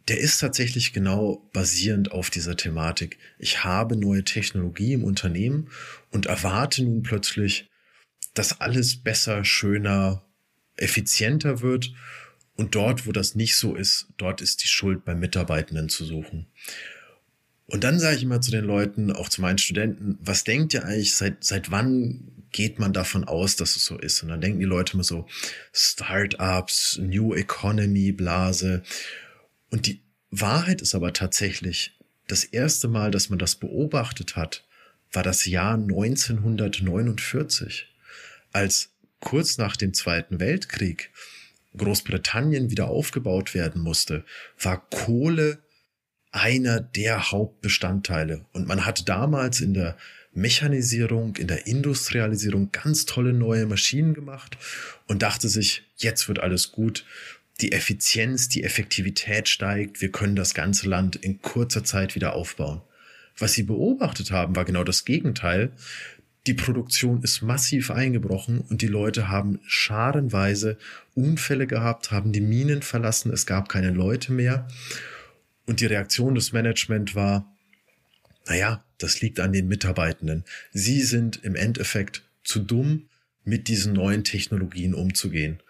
[0.09, 3.19] der ist tatsächlich genau basierend auf dieser Thematik.
[3.39, 5.71] Ich habe neue Technologie im Unternehmen
[6.11, 7.71] und erwarte nun plötzlich,
[8.35, 10.23] dass alles besser, schöner,
[10.77, 11.93] effizienter wird.
[12.57, 16.47] Und dort, wo das nicht so ist, dort ist die Schuld beim Mitarbeitenden zu suchen.
[17.67, 20.85] Und dann sage ich immer zu den Leuten, auch zu meinen Studenten, was denkt ihr
[20.85, 24.23] eigentlich, seit, seit wann geht man davon aus, dass es so ist?
[24.23, 25.27] Und dann denken die Leute immer so,
[25.73, 28.83] Startups, New Economy, Blase.
[29.71, 34.67] Und die Wahrheit ist aber tatsächlich, das erste Mal, dass man das beobachtet hat,
[35.13, 37.89] war das Jahr 1949,
[38.53, 38.91] als
[39.21, 41.13] kurz nach dem Zweiten Weltkrieg
[41.77, 44.25] Großbritannien wieder aufgebaut werden musste,
[44.61, 45.64] war Kohle
[46.35, 48.45] einer der Hauptbestandteile.
[48.53, 49.97] Und man hat damals in der
[50.33, 54.59] Mechanisierung, in der Industrialisierung ganz tolle neue Maschinen gemacht
[55.07, 57.05] und dachte sich, jetzt wird alles gut.
[57.61, 60.01] Die Effizienz, die Effektivität steigt.
[60.01, 62.83] Wir können das ganze Land in kurzer Zeit wieder aufbauen.
[63.39, 65.71] Was sie beobachtet haben, war genau das Gegenteil.
[66.49, 70.79] Die Produktion ist massiv eingebrochen und die Leute haben scharenweise
[71.15, 74.67] Unfälle gehabt, haben die Minen verlassen, es gab keine Leute mehr.
[75.67, 77.51] Und die Reaktion des Management war,
[78.47, 80.45] naja, das liegt an den Mitarbeitenden.
[80.73, 83.09] Sie sind im Endeffekt zu dumm,
[83.45, 85.63] mit diesen neuen Technologien umzugehen.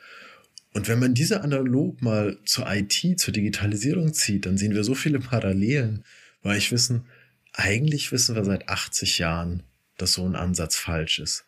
[0.72, 4.94] Und wenn man diese analog mal zur IT, zur Digitalisierung zieht, dann sehen wir so
[4.94, 6.04] viele Parallelen,
[6.42, 7.06] weil ich wissen,
[7.52, 9.62] eigentlich wissen wir seit 80 Jahren,
[9.96, 11.44] dass so ein Ansatz falsch ist.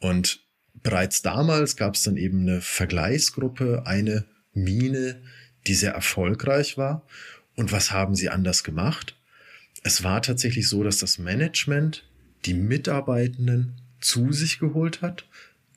[0.00, 0.40] Und
[0.82, 5.22] bereits damals gab es dann eben eine Vergleichsgruppe, eine Mine,
[5.66, 7.06] die sehr erfolgreich war.
[7.56, 9.16] Und was haben sie anders gemacht?
[9.82, 12.04] Es war tatsächlich so, dass das Management
[12.46, 15.26] die Mitarbeitenden zu sich geholt hat,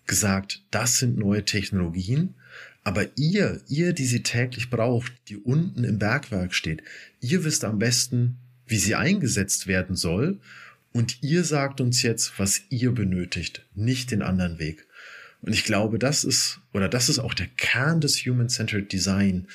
[0.06, 2.36] gesagt, das sind neue Technologien,
[2.84, 6.84] aber ihr, ihr, die sie täglich braucht, die unten im Bergwerk steht,
[7.20, 10.40] ihr wisst am besten, wie sie eingesetzt werden soll
[10.94, 14.88] und ihr sagt uns jetzt, was ihr benötigt, nicht den anderen Weg.
[15.42, 19.48] Und ich glaube, das ist, oder das ist auch der Kern des Human-Centered Design,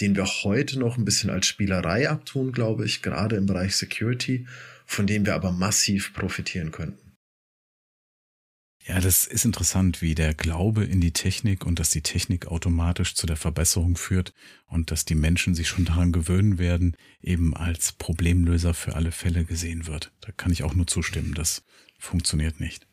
[0.00, 4.46] den wir heute noch ein bisschen als Spielerei abtun, glaube ich, gerade im Bereich Security,
[4.86, 7.08] von dem wir aber massiv profitieren könnten.
[8.88, 13.14] Ja, das ist interessant, wie der Glaube in die Technik und dass die Technik automatisch
[13.14, 14.32] zu der Verbesserung führt
[14.66, 19.44] und dass die Menschen sich schon daran gewöhnen werden, eben als Problemlöser für alle Fälle
[19.44, 20.10] gesehen wird.
[20.22, 21.64] Da kann ich auch nur zustimmen, das
[21.98, 22.87] funktioniert nicht.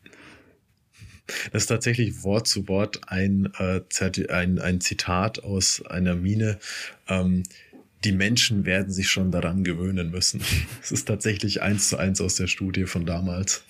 [1.52, 3.80] Das ist tatsächlich Wort zu Wort ein, äh,
[4.28, 6.58] ein, ein Zitat aus einer Mine.
[7.08, 7.42] Ähm,
[8.04, 10.40] die Menschen werden sich schon daran gewöhnen müssen.
[10.82, 13.64] Es ist tatsächlich eins zu eins aus der Studie von damals.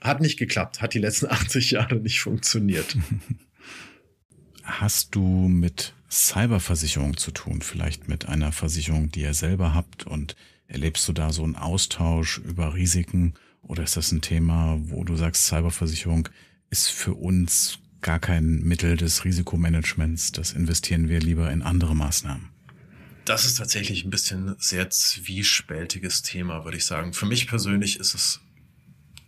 [0.00, 2.96] Hat nicht geklappt, hat die letzten 80 Jahre nicht funktioniert.
[4.64, 7.62] Hast du mit Cyberversicherung zu tun?
[7.62, 12.38] Vielleicht mit einer Versicherung, die ihr selber habt und erlebst du da so einen Austausch
[12.38, 16.28] über Risiken oder ist das ein Thema, wo du sagst, Cyberversicherung
[16.70, 22.48] ist für uns gar kein Mittel des Risikomanagements, das investieren wir lieber in andere Maßnahmen?
[23.24, 27.12] Das ist tatsächlich ein bisschen sehr zwiespältiges Thema, würde ich sagen.
[27.12, 28.40] Für mich persönlich ist es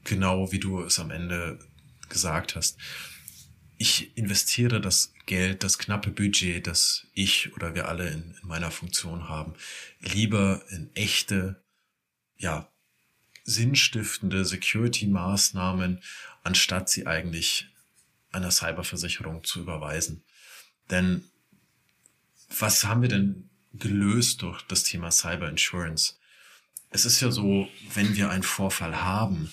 [0.04, 1.58] genau, wie du es am Ende
[2.08, 2.78] gesagt hast.
[3.76, 8.70] Ich investiere das Geld, das knappe Budget, das ich oder wir alle in, in meiner
[8.70, 9.54] Funktion haben,
[10.00, 11.62] lieber in echte,
[12.38, 12.69] ja,
[13.50, 16.00] sinnstiftende Security-Maßnahmen,
[16.42, 17.68] anstatt sie eigentlich
[18.32, 20.22] einer Cyberversicherung zu überweisen.
[20.90, 21.24] Denn
[22.58, 26.14] was haben wir denn gelöst durch das Thema Cyber Insurance?
[26.90, 29.52] Es ist ja so, wenn wir einen Vorfall haben,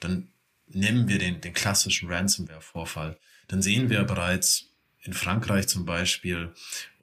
[0.00, 0.28] dann
[0.68, 3.16] nehmen wir den, den klassischen Ransomware-Vorfall.
[3.48, 4.66] Dann sehen wir bereits
[5.02, 6.52] in Frankreich zum Beispiel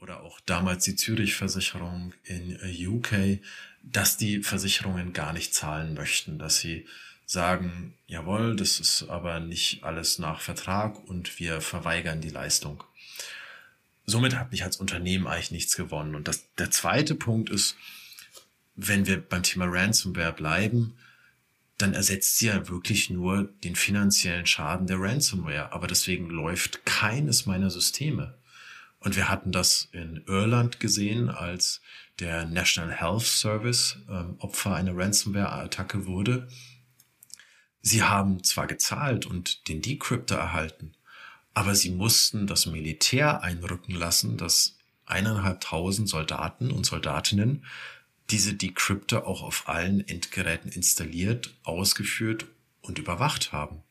[0.02, 2.58] oder auch damals die Zürich-Versicherung in
[2.88, 3.40] UK,
[3.84, 6.86] dass die Versicherungen gar nicht zahlen möchten, dass sie
[7.26, 12.84] sagen, jawohl, das ist aber nicht alles nach Vertrag und wir verweigern die Leistung.
[14.06, 16.16] Somit habe ich als Unternehmen eigentlich nichts gewonnen.
[16.16, 17.78] Und das, der zweite Punkt ist,
[18.76, 20.98] wenn wir beim Thema Ransomware bleiben,
[21.78, 25.72] dann ersetzt sie ja wirklich nur den finanziellen Schaden der Ransomware.
[25.72, 28.38] Aber deswegen läuft keines meiner Systeme.
[29.00, 31.82] Und wir hatten das in Irland gesehen, als
[32.22, 36.48] der National Health Service ähm, Opfer einer Ransomware-Attacke wurde.
[37.82, 40.94] Sie haben zwar gezahlt und den Decryptor erhalten,
[41.54, 47.66] aber sie mussten das Militär einrücken lassen, das eineinhalbtausend Soldaten und Soldatinnen
[48.30, 52.46] diese Decryptor auch auf allen Endgeräten installiert, ausgeführt
[52.82, 53.84] und überwacht haben.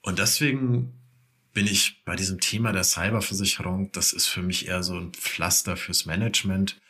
[0.00, 0.94] Und deswegen
[1.52, 5.76] bin ich bei diesem Thema der Cyberversicherung, das ist für mich eher so ein Pflaster
[5.76, 6.80] fürs Management,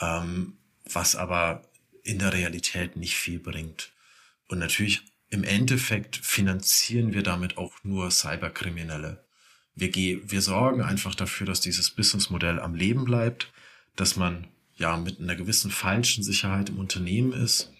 [0.00, 0.54] ähm,
[0.90, 1.62] was aber
[2.02, 3.92] in der Realität nicht viel bringt.
[4.48, 9.24] Und natürlich im Endeffekt finanzieren wir damit auch nur Cyberkriminelle.
[9.74, 9.90] Wir,
[10.30, 13.50] wir sorgen einfach dafür, dass dieses Businessmodell am Leben bleibt,
[13.96, 17.72] dass man ja mit einer gewissen falschen Sicherheit im Unternehmen ist.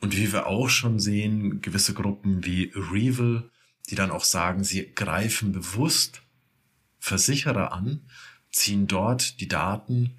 [0.00, 3.50] Und wie wir auch schon sehen, gewisse Gruppen wie Revel,
[3.88, 6.22] die dann auch sagen, sie greifen bewusst
[6.98, 8.00] Versicherer an,
[8.50, 10.18] ziehen dort die Daten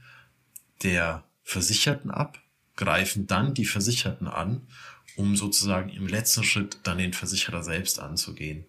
[0.84, 2.40] der Versicherten ab,
[2.76, 4.68] greifen dann die Versicherten an,
[5.16, 8.66] um sozusagen im letzten Schritt dann den Versicherer selbst anzugehen.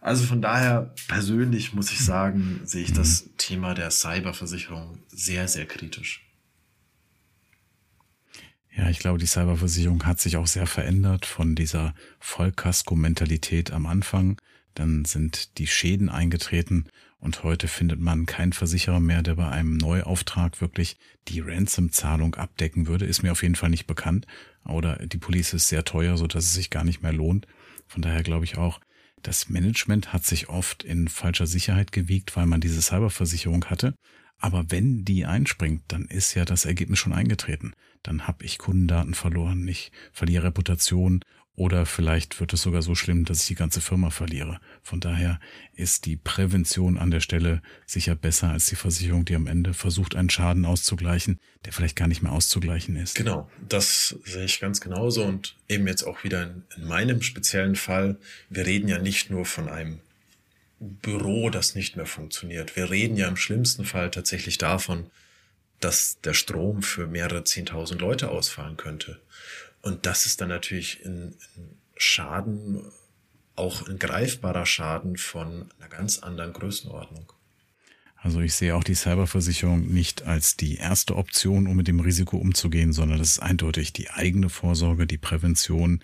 [0.00, 5.66] Also von daher persönlich muss ich sagen, sehe ich das Thema der Cyberversicherung sehr, sehr
[5.66, 6.26] kritisch.
[8.74, 14.40] Ja, ich glaube, die Cyberversicherung hat sich auch sehr verändert von dieser Vollkasko-Mentalität am Anfang.
[14.74, 16.86] Dann sind die Schäden eingetreten
[17.20, 20.96] und heute findet man keinen Versicherer mehr, der bei einem Neuauftrag wirklich
[21.28, 23.04] die Ransom-Zahlung abdecken würde.
[23.04, 24.26] Ist mir auf jeden Fall nicht bekannt.
[24.64, 27.46] Oder die Police ist sehr teuer, so dass es sich gar nicht mehr lohnt.
[27.86, 28.80] Von daher glaube ich auch,
[29.22, 33.94] das Management hat sich oft in falscher Sicherheit gewiegt, weil man diese Cyberversicherung hatte.
[34.38, 37.74] Aber wenn die einspringt, dann ist ja das Ergebnis schon eingetreten.
[38.02, 41.20] Dann habe ich Kundendaten verloren, ich verliere Reputation
[41.60, 44.62] oder vielleicht wird es sogar so schlimm, dass ich die ganze Firma verliere.
[44.82, 45.38] Von daher
[45.74, 50.14] ist die Prävention an der Stelle sicher besser als die Versicherung, die am Ende versucht,
[50.14, 53.14] einen Schaden auszugleichen, der vielleicht gar nicht mehr auszugleichen ist.
[53.14, 57.76] Genau, das sehe ich ganz genauso und eben jetzt auch wieder in, in meinem speziellen
[57.76, 58.16] Fall.
[58.48, 60.00] Wir reden ja nicht nur von einem
[60.78, 62.74] Büro, das nicht mehr funktioniert.
[62.74, 65.10] Wir reden ja im schlimmsten Fall tatsächlich davon,
[65.78, 69.20] dass der Strom für mehrere zehntausend Leute ausfallen könnte.
[69.82, 71.36] Und das ist dann natürlich ein,
[71.96, 72.90] Schaden,
[73.56, 77.30] auch ein greifbarer Schaden von einer ganz anderen Größenordnung.
[78.16, 82.36] Also ich sehe auch die Cyberversicherung nicht als die erste Option, um mit dem Risiko
[82.36, 86.02] umzugehen, sondern das ist eindeutig die eigene Vorsorge, die Prävention,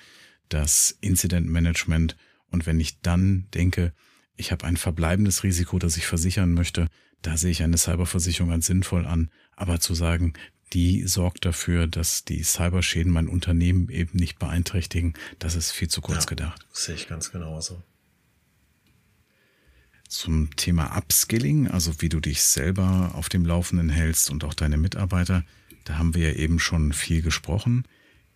[0.48, 2.16] das Incident Management.
[2.50, 3.92] Und wenn ich dann denke,
[4.36, 6.88] ich habe ein verbleibendes Risiko, das ich versichern möchte,
[7.22, 9.30] da sehe ich eine Cyberversicherung als sinnvoll an.
[9.54, 10.34] Aber zu sagen,
[10.72, 16.00] die sorgt dafür, dass die Cyberschäden mein Unternehmen eben nicht beeinträchtigen, das ist viel zu
[16.00, 16.66] kurz ja, gedacht.
[16.72, 17.82] Sehe ich ganz genauso.
[20.08, 24.76] Zum Thema Upskilling, also wie du dich selber auf dem Laufenden hältst und auch deine
[24.76, 25.44] Mitarbeiter,
[25.84, 27.86] da haben wir ja eben schon viel gesprochen.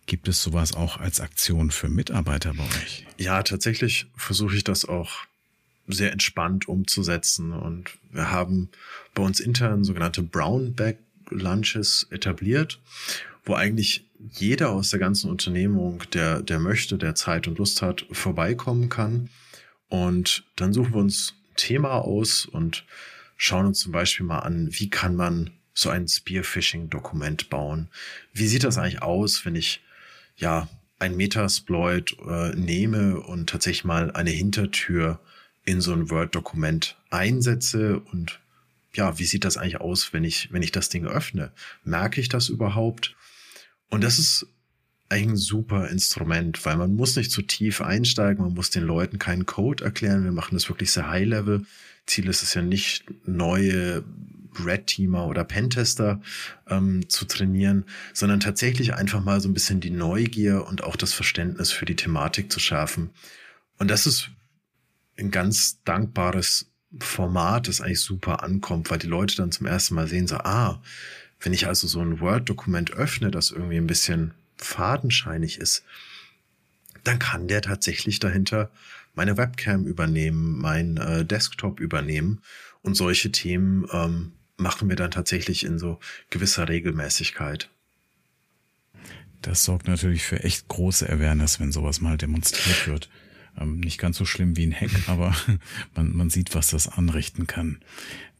[0.05, 3.05] Gibt es sowas auch als Aktion für Mitarbeiter bei euch?
[3.17, 5.25] Ja, tatsächlich versuche ich das auch
[5.87, 7.53] sehr entspannt umzusetzen.
[7.53, 8.69] Und wir haben
[9.13, 10.97] bei uns intern sogenannte Brown Bag
[11.31, 12.79] Lunches etabliert,
[13.43, 18.05] wo eigentlich jeder aus der ganzen Unternehmung, der, der möchte, der Zeit und Lust hat,
[18.11, 19.29] vorbeikommen kann.
[19.89, 22.85] Und dann suchen wir uns ein Thema aus und
[23.35, 27.89] schauen uns zum Beispiel mal an, wie kann man so ein Spearfishing-Dokument bauen?
[28.33, 29.81] Wie sieht das eigentlich aus, wenn ich
[30.35, 30.69] ja
[30.99, 35.19] ein Metasploit äh, nehme und tatsächlich mal eine Hintertür
[35.65, 38.39] in so ein Word-Dokument einsetze und
[38.93, 41.51] ja, wie sieht das eigentlich aus, wenn ich, wenn ich das Ding öffne?
[41.83, 43.15] Merke ich das überhaupt?
[43.89, 44.47] Und das ist
[45.09, 49.19] eigentlich ein super Instrument, weil man muss nicht zu tief einsteigen, man muss den Leuten
[49.19, 50.23] keinen Code erklären.
[50.23, 51.65] Wir machen das wirklich sehr high level.
[52.05, 54.03] Ziel ist es ja nicht, neue
[54.65, 56.21] Red Teamer oder Pentester
[56.67, 61.13] ähm, zu trainieren, sondern tatsächlich einfach mal so ein bisschen die Neugier und auch das
[61.13, 63.11] Verständnis für die Thematik zu schärfen.
[63.77, 64.29] Und das ist
[65.17, 70.07] ein ganz dankbares Format, das eigentlich super ankommt, weil die Leute dann zum ersten Mal
[70.07, 70.81] sehen, so, ah,
[71.39, 75.83] wenn ich also so ein Word-Dokument öffne, das irgendwie ein bisschen fadenscheinig ist,
[77.03, 78.69] dann kann der tatsächlich dahinter
[79.15, 82.41] meine Webcam übernehmen, mein äh, Desktop übernehmen
[82.81, 87.69] und solche Themen ähm, machen wir dann tatsächlich in so gewisser Regelmäßigkeit.
[89.41, 93.09] Das sorgt natürlich für echt große Awareness, wenn sowas mal demonstriert wird.
[93.61, 95.35] Ähm, nicht ganz so schlimm wie ein Hack, aber
[95.95, 97.79] man, man sieht, was das anrichten kann.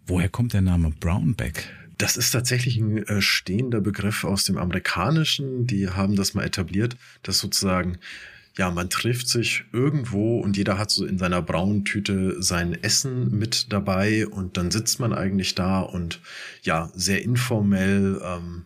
[0.05, 1.69] Woher kommt der Name Brownback?
[1.97, 5.67] Das ist tatsächlich ein äh, stehender Begriff aus dem Amerikanischen.
[5.67, 7.99] Die haben das mal etabliert, dass sozusagen,
[8.57, 13.37] ja, man trifft sich irgendwo und jeder hat so in seiner braunen Tüte sein Essen
[13.37, 16.21] mit dabei und dann sitzt man eigentlich da und
[16.63, 18.65] ja, sehr informell ähm,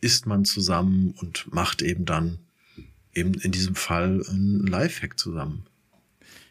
[0.00, 2.38] isst man zusammen und macht eben dann
[3.14, 5.64] eben in diesem Fall ein Lifehack zusammen.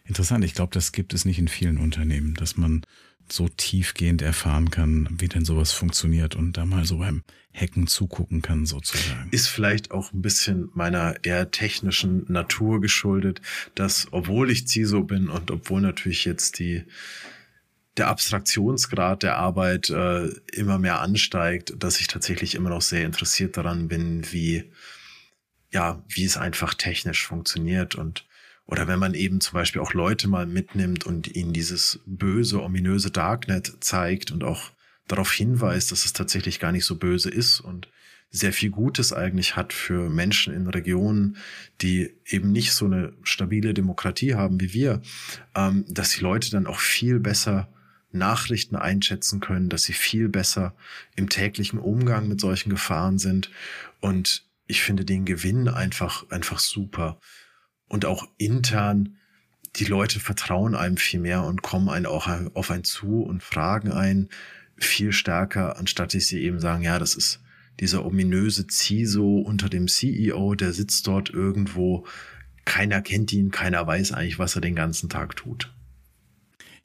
[0.05, 0.43] Interessant.
[0.43, 2.81] Ich glaube, das gibt es nicht in vielen Unternehmen, dass man
[3.31, 8.41] so tiefgehend erfahren kann, wie denn sowas funktioniert und da mal so beim Hacken zugucken
[8.41, 9.29] kann, sozusagen.
[9.31, 13.41] Ist vielleicht auch ein bisschen meiner eher technischen Natur geschuldet,
[13.75, 16.83] dass obwohl ich CISO bin und obwohl natürlich jetzt die
[17.97, 23.57] der Abstraktionsgrad der Arbeit äh, immer mehr ansteigt, dass ich tatsächlich immer noch sehr interessiert
[23.57, 24.71] daran bin, wie
[25.71, 28.25] ja, wie es einfach technisch funktioniert und
[28.65, 33.11] oder wenn man eben zum Beispiel auch Leute mal mitnimmt und ihnen dieses böse, ominöse
[33.11, 34.71] Darknet zeigt und auch
[35.07, 37.89] darauf hinweist, dass es tatsächlich gar nicht so böse ist und
[38.29, 41.35] sehr viel Gutes eigentlich hat für Menschen in Regionen,
[41.81, 45.01] die eben nicht so eine stabile Demokratie haben wie wir,
[45.53, 47.67] ähm, dass die Leute dann auch viel besser
[48.13, 50.75] Nachrichten einschätzen können, dass sie viel besser
[51.15, 53.51] im täglichen Umgang mit solchen Gefahren sind.
[53.99, 57.19] Und ich finde den Gewinn einfach, einfach super
[57.87, 59.17] und auch intern,
[59.75, 63.91] die Leute vertrauen einem viel mehr und kommen einen auch auf einen zu und fragen
[63.91, 64.29] einen
[64.77, 67.41] viel stärker, anstatt dass sie eben sagen, ja, das ist
[67.81, 72.07] dieser ominöse CISO unter dem CEO, der sitzt dort irgendwo,
[72.63, 75.73] keiner kennt ihn, keiner weiß eigentlich, was er den ganzen Tag tut.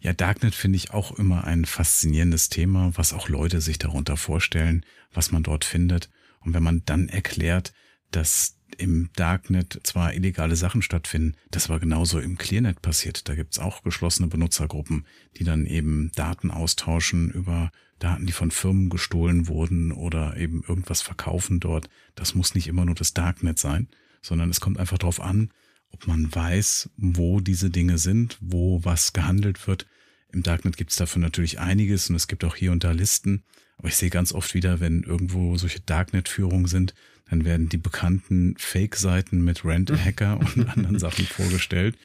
[0.00, 4.84] Ja, Darknet finde ich auch immer ein faszinierendes Thema, was auch Leute sich darunter vorstellen,
[5.12, 6.10] was man dort findet.
[6.46, 7.74] Und wenn man dann erklärt,
[8.12, 13.28] dass im Darknet zwar illegale Sachen stattfinden, das war genauso im Clearnet passiert.
[13.28, 18.90] Da gibt's auch geschlossene Benutzergruppen, die dann eben Daten austauschen über Daten, die von Firmen
[18.90, 21.88] gestohlen wurden oder eben irgendwas verkaufen dort.
[22.14, 23.88] Das muss nicht immer nur das Darknet sein,
[24.22, 25.50] sondern es kommt einfach darauf an,
[25.90, 29.86] ob man weiß, wo diese Dinge sind, wo was gehandelt wird.
[30.32, 33.42] Im Darknet gibt's dafür natürlich einiges und es gibt auch hier und da Listen.
[33.78, 36.94] Aber ich sehe ganz oft wieder, wenn irgendwo solche Darknet-Führungen sind,
[37.28, 41.96] dann werden die bekannten Fake-Seiten mit Rent-Hacker und anderen Sachen vorgestellt,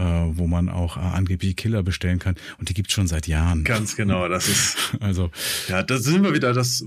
[0.00, 2.36] äh, wo man auch äh, angebliche Killer bestellen kann.
[2.58, 3.64] Und die gibt's schon seit Jahren.
[3.64, 4.78] Ganz genau, das ist.
[5.00, 5.30] also.
[5.68, 6.86] Ja, da sind wir wieder das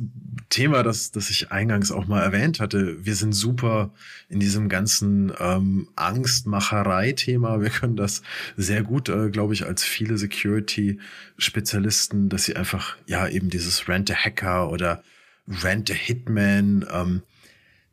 [0.50, 3.06] Thema, das, das ich eingangs auch mal erwähnt hatte.
[3.06, 3.94] Wir sind super
[4.30, 7.62] in diesem ganzen ähm, Angstmacherei-Thema.
[7.62, 8.24] Wir können das
[8.58, 14.72] sehr gut, äh, glaube ich, als viele Security-Spezialisten, dass sie einfach, ja, eben dieses Rent-a-Hacker
[14.72, 15.04] oder
[15.48, 17.22] Rent-a-Hitman, ähm,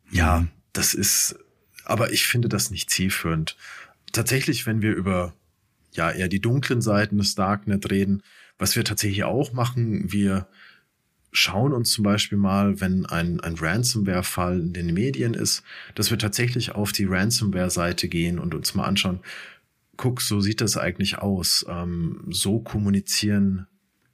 [0.09, 1.35] ja, das ist,
[1.85, 3.55] aber ich finde das nicht zielführend.
[4.11, 5.33] Tatsächlich, wenn wir über
[5.93, 8.23] ja eher die dunklen Seiten des Darknet reden,
[8.57, 10.47] was wir tatsächlich auch machen, wir
[11.31, 15.63] schauen uns zum Beispiel mal, wenn ein, ein Ransomware-Fall in den Medien ist,
[15.95, 19.21] dass wir tatsächlich auf die Ransomware-Seite gehen und uns mal anschauen,
[19.97, 21.65] guck, so sieht das eigentlich aus.
[21.69, 23.67] Ähm, so kommunizieren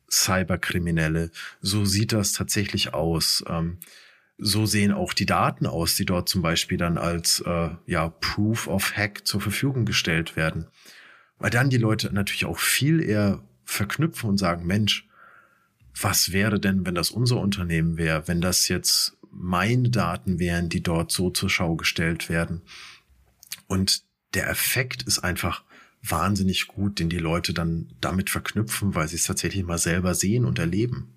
[0.10, 1.32] Cyberkriminelle.
[1.62, 3.44] So sieht das tatsächlich aus.
[3.48, 3.78] Ähm,
[4.38, 8.68] so sehen auch die Daten aus, die dort zum Beispiel dann als äh, ja, Proof
[8.68, 10.68] of Hack zur Verfügung gestellt werden.
[11.40, 15.08] Weil dann die Leute natürlich auch viel eher verknüpfen und sagen, Mensch,
[16.00, 20.82] was wäre denn, wenn das unser Unternehmen wäre, wenn das jetzt meine Daten wären, die
[20.82, 22.62] dort so zur Schau gestellt werden.
[23.68, 25.64] Und der Effekt ist einfach
[26.02, 30.46] wahnsinnig gut, den die Leute dann damit verknüpfen, weil sie es tatsächlich mal selber sehen
[30.46, 31.17] und erleben.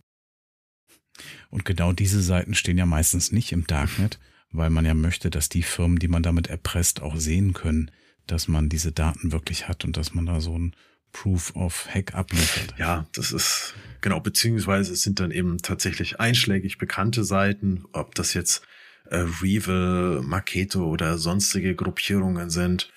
[1.51, 4.19] Und genau diese Seiten stehen ja meistens nicht im Darknet,
[4.53, 7.91] weil man ja möchte, dass die Firmen, die man damit erpresst, auch sehen können,
[8.27, 10.75] dass man diese Daten wirklich hat und dass man da so ein
[11.13, 12.75] Proof of Hack abliefert.
[12.79, 18.35] Ja, das ist genau, beziehungsweise es sind dann eben tatsächlich einschlägig bekannte Seiten, ob das
[18.35, 18.63] jetzt
[19.07, 22.93] äh, Revel, Maketo oder sonstige Gruppierungen sind.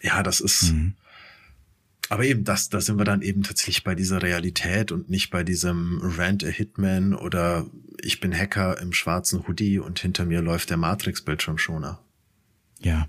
[0.00, 0.94] Ja, das ist, mhm.
[2.10, 5.44] Aber eben das, da sind wir dann eben tatsächlich bei dieser Realität und nicht bei
[5.44, 7.70] diesem Rant a Hitman oder
[8.02, 12.02] ich bin Hacker im schwarzen Hoodie und hinter mir läuft der Matrix-Bildschirmschoner.
[12.80, 13.06] Ja,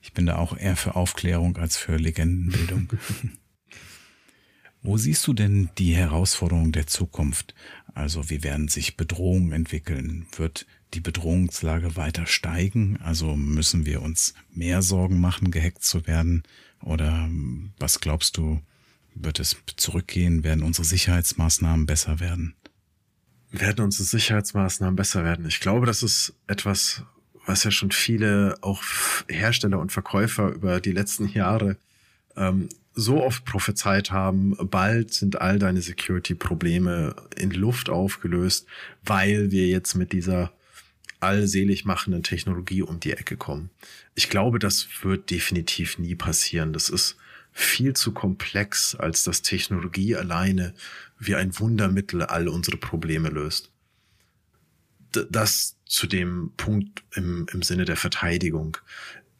[0.00, 2.90] ich bin da auch eher für Aufklärung als für Legendenbildung.
[4.82, 7.56] Wo siehst du denn die Herausforderungen der Zukunft?
[7.92, 10.26] Also wie werden sich Bedrohungen entwickeln?
[10.36, 12.98] Wird die Bedrohungslage weiter steigen?
[13.02, 16.44] Also müssen wir uns mehr Sorgen machen, gehackt zu werden?
[16.84, 17.28] Oder
[17.78, 18.60] was glaubst du,
[19.14, 20.44] wird es zurückgehen?
[20.44, 22.54] Werden unsere Sicherheitsmaßnahmen besser werden?
[23.50, 25.46] Werden unsere Sicherheitsmaßnahmen besser werden?
[25.46, 27.02] Ich glaube, das ist etwas,
[27.46, 28.82] was ja schon viele auch
[29.28, 31.76] Hersteller und Verkäufer über die letzten Jahre
[32.36, 38.66] ähm, so oft prophezeit haben, bald sind all deine Security-Probleme in Luft aufgelöst,
[39.04, 40.52] weil wir jetzt mit dieser
[41.24, 43.70] allselig machenden Technologie um die Ecke kommen.
[44.14, 46.72] Ich glaube, das wird definitiv nie passieren.
[46.72, 47.16] Das ist
[47.52, 50.74] viel zu komplex, als dass Technologie alleine
[51.18, 53.70] wie ein Wundermittel all unsere Probleme löst.
[55.30, 58.76] Das zu dem Punkt im, im Sinne der Verteidigung.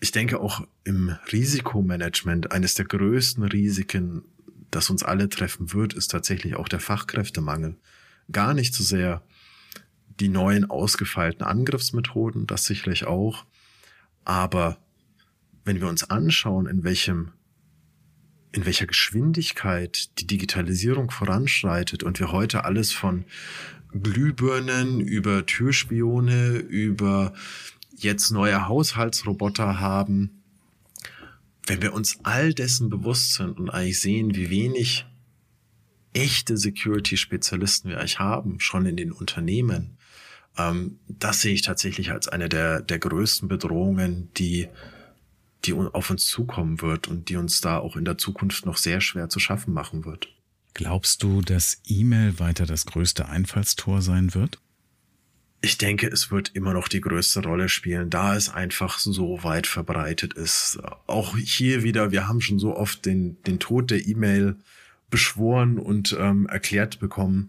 [0.01, 4.23] Ich denke auch im Risikomanagement eines der größten Risiken,
[4.71, 7.77] das uns alle treffen wird, ist tatsächlich auch der Fachkräftemangel.
[8.31, 9.23] Gar nicht so sehr
[10.21, 13.45] die neuen ausgefeilten Angriffsmethoden, das sicherlich auch.
[14.25, 14.79] Aber
[15.65, 17.33] wenn wir uns anschauen, in welchem
[18.53, 23.25] in welcher Geschwindigkeit die Digitalisierung voranschreitet und wir heute alles von
[23.91, 27.33] Glühbirnen über Türspione über
[27.97, 30.43] jetzt neue Haushaltsroboter haben,
[31.67, 35.05] wenn wir uns all dessen bewusst sind und eigentlich sehen, wie wenig
[36.13, 39.97] echte Security-Spezialisten wir eigentlich haben, schon in den Unternehmen,
[40.57, 44.69] das sehe ich tatsächlich als eine der, der größten Bedrohungen, die,
[45.65, 49.01] die auf uns zukommen wird und die uns da auch in der Zukunft noch sehr
[49.01, 50.29] schwer zu schaffen machen wird.
[50.75, 54.59] Glaubst du, dass E-Mail weiter das größte Einfallstor sein wird?
[55.61, 59.67] Ich denke, es wird immer noch die größte Rolle spielen, da es einfach so weit
[59.67, 60.79] verbreitet ist.
[61.07, 64.57] Auch hier wieder, wir haben schon so oft den, den Tod der E-Mail
[65.09, 67.49] beschworen und ähm, erklärt bekommen.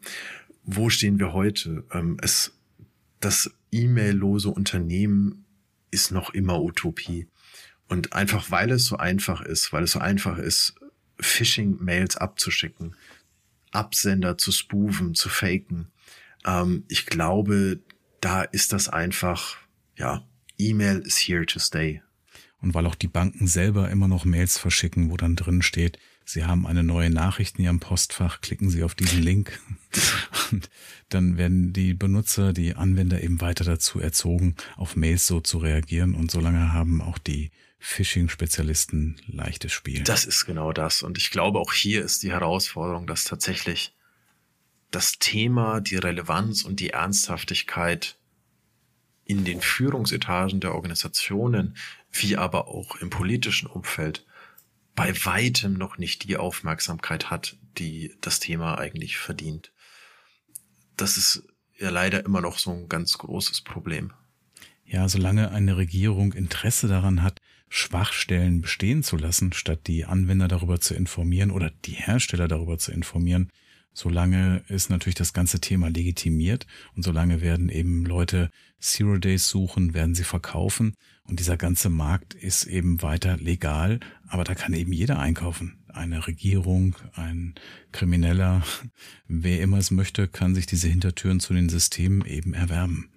[0.64, 1.84] Wo stehen wir heute?
[1.92, 2.54] Ähm, es,
[3.26, 5.46] das E-Mail-lose Unternehmen
[5.90, 7.28] ist noch immer Utopie.
[7.88, 10.76] Und einfach weil es so einfach ist, weil es so einfach ist,
[11.20, 12.96] Phishing-Mails abzuschicken,
[13.72, 15.88] Absender zu spoofen, zu faken.
[16.46, 17.80] Ähm, ich glaube,
[18.22, 19.58] da ist das einfach,
[19.98, 22.02] ja, E-Mail is here to stay.
[22.62, 26.44] Und weil auch die Banken selber immer noch Mails verschicken, wo dann drin steht, Sie
[26.44, 29.60] haben eine neue Nachricht in Ihrem Postfach, klicken Sie auf diesen Link.
[30.52, 30.70] Und
[31.10, 36.16] dann werden die Benutzer, die Anwender eben weiter dazu erzogen, auf Mails so zu reagieren.
[36.16, 40.04] Und solange haben auch die Phishing-Spezialisten leichtes Spiel.
[40.04, 41.04] Das ist genau das.
[41.04, 43.94] Und ich glaube auch hier ist die Herausforderung, dass tatsächlich
[44.90, 48.18] das Thema, die Relevanz und die Ernsthaftigkeit
[49.26, 51.78] in den Führungsetagen der Organisationen,
[52.12, 54.26] wie aber auch im politischen Umfeld,
[54.96, 59.72] bei weitem noch nicht die Aufmerksamkeit hat, die das Thema eigentlich verdient.
[60.96, 61.44] Das ist
[61.78, 64.14] ja leider immer noch so ein ganz großes Problem.
[64.86, 70.80] Ja, solange eine Regierung Interesse daran hat, Schwachstellen bestehen zu lassen, statt die Anwender darüber
[70.80, 73.50] zu informieren oder die Hersteller darüber zu informieren,
[73.92, 79.94] solange ist natürlich das ganze Thema legitimiert und solange werden eben Leute Zero Days suchen,
[79.94, 80.96] werden sie verkaufen
[81.28, 85.84] und dieser ganze Markt ist eben weiter legal, aber da kann eben jeder einkaufen.
[85.88, 87.56] Eine Regierung, ein
[87.92, 88.64] Krimineller,
[89.28, 93.12] wer immer es möchte, kann sich diese Hintertüren zu den Systemen eben erwerben.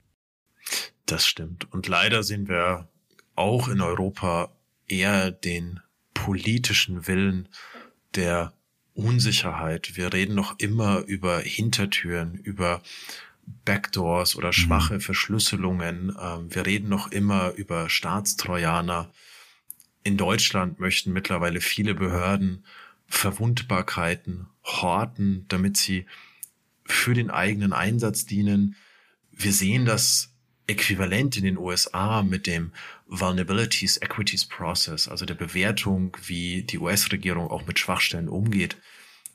[1.06, 1.70] Das stimmt.
[1.72, 2.88] Und leider sehen wir
[3.34, 4.52] auch in Europa
[4.86, 5.80] eher den
[6.14, 7.48] politischen Willen
[8.14, 8.52] der
[8.94, 9.96] Unsicherheit.
[9.96, 12.82] Wir reden noch immer über Hintertüren, über
[13.64, 14.52] Backdoors oder mhm.
[14.52, 15.00] schwache mhm.
[15.00, 16.16] Verschlüsselungen.
[16.20, 19.10] Ähm, wir reden noch immer über Staatstrojaner.
[20.02, 22.64] In Deutschland möchten mittlerweile viele Behörden
[23.06, 26.06] Verwundbarkeiten horten, damit sie
[26.84, 28.76] für den eigenen Einsatz dienen.
[29.32, 30.34] Wir sehen das
[30.66, 32.72] äquivalent in den USA mit dem
[33.06, 38.76] Vulnerabilities Equities Process, also der Bewertung, wie die US-Regierung auch mit Schwachstellen umgeht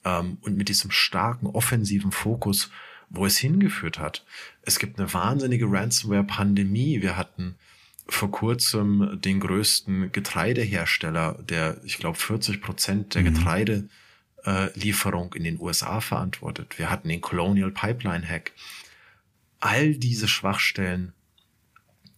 [0.05, 2.69] ähm, und mit diesem starken offensiven Fokus,
[3.09, 4.25] wo es hingeführt hat.
[4.61, 7.01] Es gibt eine wahnsinnige Ransomware-Pandemie.
[7.01, 7.55] Wir hatten
[8.07, 13.33] vor kurzem den größten Getreidehersteller, der, ich glaube, 40 Prozent der mhm.
[14.45, 16.77] Getreidelieferung in den USA verantwortet.
[16.77, 18.51] Wir hatten den Colonial Pipeline Hack.
[19.59, 21.13] All diese Schwachstellen,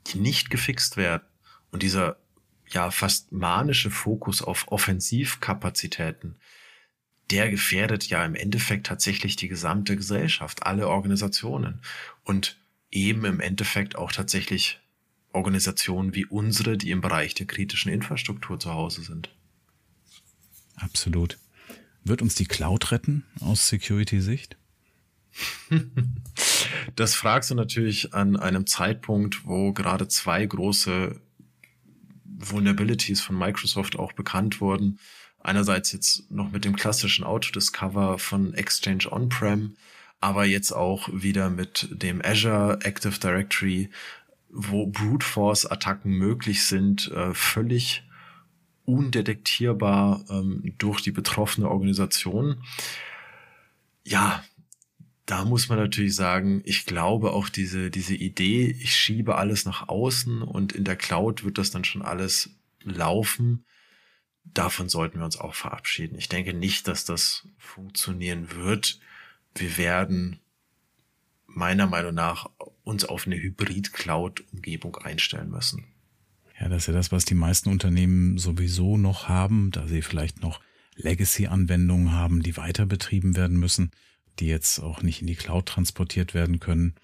[0.08, 1.24] die nicht gefixt werden,
[1.72, 2.16] und dieser
[2.70, 6.38] ja fast manische Fokus auf Offensivkapazitäten,
[7.32, 11.82] der gefährdet ja im Endeffekt tatsächlich die gesamte Gesellschaft, alle Organisationen
[12.24, 12.58] und
[12.92, 14.80] eben im Endeffekt auch tatsächlich
[15.34, 19.30] Organisationen wie unsere, die im Bereich der kritischen Infrastruktur zu Hause sind.
[20.76, 21.38] Absolut.
[22.04, 24.58] Wird uns die Cloud retten aus Security-Sicht?
[26.96, 31.20] Das fragst du natürlich an einem Zeitpunkt, wo gerade zwei große
[32.24, 35.00] Vulnerabilities von Microsoft auch bekannt wurden.
[35.46, 39.76] Einerseits jetzt noch mit dem klassischen Autodiscover von Exchange On-Prem,
[40.20, 43.92] aber jetzt auch wieder mit dem Azure Active Directory,
[44.50, 48.02] wo Brute Force Attacken möglich sind, äh, völlig
[48.86, 52.64] undetektierbar ähm, durch die betroffene Organisation.
[54.04, 54.44] Ja,
[55.28, 59.90] da muss man natürlich sagen, ich glaube auch diese, diese Idee, ich schiebe alles nach
[59.90, 62.50] außen und in der Cloud wird das dann schon alles
[62.82, 63.64] laufen.
[64.54, 66.18] Davon sollten wir uns auch verabschieden.
[66.18, 69.00] Ich denke nicht, dass das funktionieren wird.
[69.54, 70.40] Wir werden
[71.48, 72.50] meiner Meinung nach
[72.84, 75.86] uns auf eine Hybrid-Cloud-Umgebung einstellen müssen.
[76.60, 80.42] Ja, das ist ja das, was die meisten Unternehmen sowieso noch haben, da sie vielleicht
[80.42, 80.62] noch
[80.96, 83.92] Legacy-Anwendungen haben, die weiter betrieben werden müssen,
[84.40, 86.96] die jetzt auch nicht in die Cloud transportiert werden können.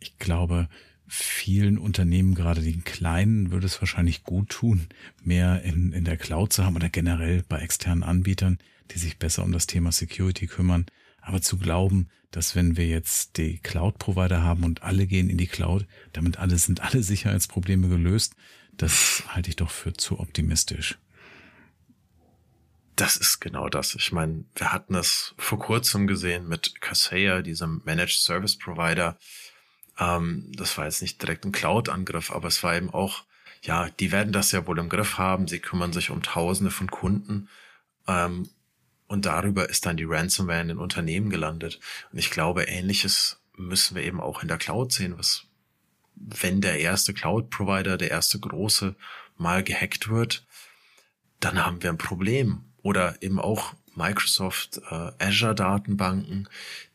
[0.00, 0.68] Ich glaube,
[1.14, 4.88] vielen Unternehmen, gerade den kleinen, würde es wahrscheinlich gut tun,
[5.22, 8.58] mehr in, in der Cloud zu haben oder generell bei externen Anbietern,
[8.90, 10.86] die sich besser um das Thema Security kümmern.
[11.20, 15.46] Aber zu glauben, dass wenn wir jetzt die Cloud-Provider haben und alle gehen in die
[15.46, 18.34] Cloud, damit alle sind alle Sicherheitsprobleme gelöst,
[18.76, 20.98] das halte ich doch für zu optimistisch.
[22.96, 23.94] Das ist genau das.
[23.94, 29.16] Ich meine, wir hatten das vor kurzem gesehen mit Kaseya, diesem Managed Service Provider,
[29.98, 33.24] ähm, das war jetzt nicht direkt ein Cloud-Angriff, aber es war eben auch,
[33.62, 35.48] ja, die werden das ja wohl im Griff haben.
[35.48, 37.48] Sie kümmern sich um Tausende von Kunden.
[38.06, 38.48] Ähm,
[39.06, 41.80] und darüber ist dann die Ransomware in den Unternehmen gelandet.
[42.12, 45.44] Und ich glaube, ähnliches müssen wir eben auch in der Cloud sehen, was,
[46.14, 48.96] wenn der erste Cloud-Provider, der erste große
[49.36, 50.44] mal gehackt wird,
[51.40, 52.64] dann haben wir ein Problem.
[52.82, 56.48] Oder eben auch Microsoft äh, Azure Datenbanken,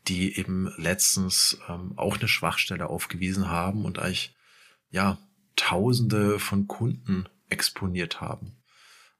[0.08, 4.34] die eben letztens ähm, auch eine Schwachstelle aufgewiesen haben und eigentlich
[4.90, 5.18] ja
[5.56, 8.56] Tausende von Kunden exponiert haben.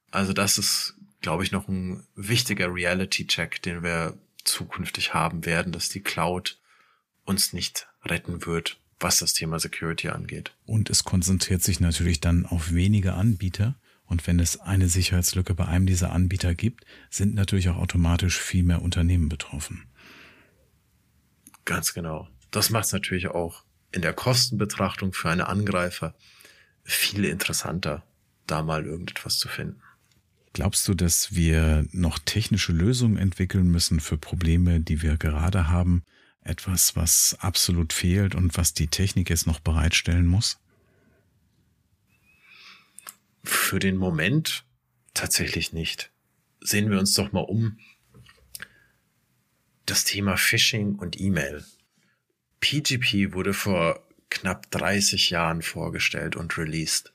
[0.09, 5.89] Also das ist, glaube ich, noch ein wichtiger Reality-Check, den wir zukünftig haben werden, dass
[5.89, 6.57] die Cloud
[7.25, 10.53] uns nicht retten wird, was das Thema Security angeht.
[10.65, 13.75] Und es konzentriert sich natürlich dann auf wenige Anbieter
[14.11, 18.61] und wenn es eine Sicherheitslücke bei einem dieser Anbieter gibt, sind natürlich auch automatisch viel
[18.61, 19.85] mehr Unternehmen betroffen.
[21.63, 22.27] Ganz genau.
[22.51, 23.63] Das macht es natürlich auch
[23.93, 26.13] in der Kostenbetrachtung für eine Angreifer
[26.83, 28.03] viel interessanter,
[28.47, 29.81] da mal irgendetwas zu finden.
[30.51, 36.03] Glaubst du, dass wir noch technische Lösungen entwickeln müssen für Probleme, die wir gerade haben?
[36.41, 40.59] Etwas, was absolut fehlt und was die Technik jetzt noch bereitstellen muss?
[43.43, 44.65] Für den Moment
[45.13, 46.11] tatsächlich nicht.
[46.61, 47.79] Sehen wir uns doch mal um.
[49.85, 51.65] Das Thema Phishing und E-Mail.
[52.59, 57.13] PGP wurde vor knapp 30 Jahren vorgestellt und released.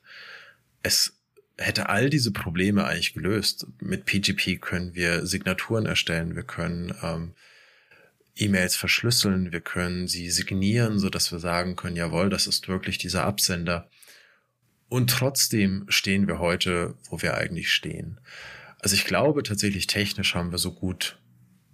[0.83, 1.13] Es
[1.57, 3.67] hätte all diese Probleme eigentlich gelöst.
[3.81, 7.33] Mit PGP können wir Signaturen erstellen, wir können ähm,
[8.35, 12.97] E-Mails verschlüsseln, wir können sie signieren, so dass wir sagen können, jawohl, das ist wirklich
[12.99, 13.89] dieser Absender.
[14.89, 18.19] Und trotzdem stehen wir heute, wo wir eigentlich stehen.
[18.79, 21.19] Also ich glaube tatsächlich technisch haben wir so gut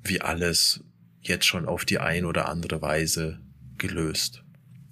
[0.03, 0.83] wie alles
[1.21, 3.39] jetzt schon auf die ein oder andere Weise
[3.77, 4.43] gelöst.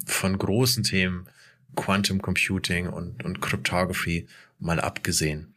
[0.05, 1.27] Von großen Themen
[1.75, 4.27] Quantum Computing und, und Cryptography
[4.59, 5.53] mal abgesehen.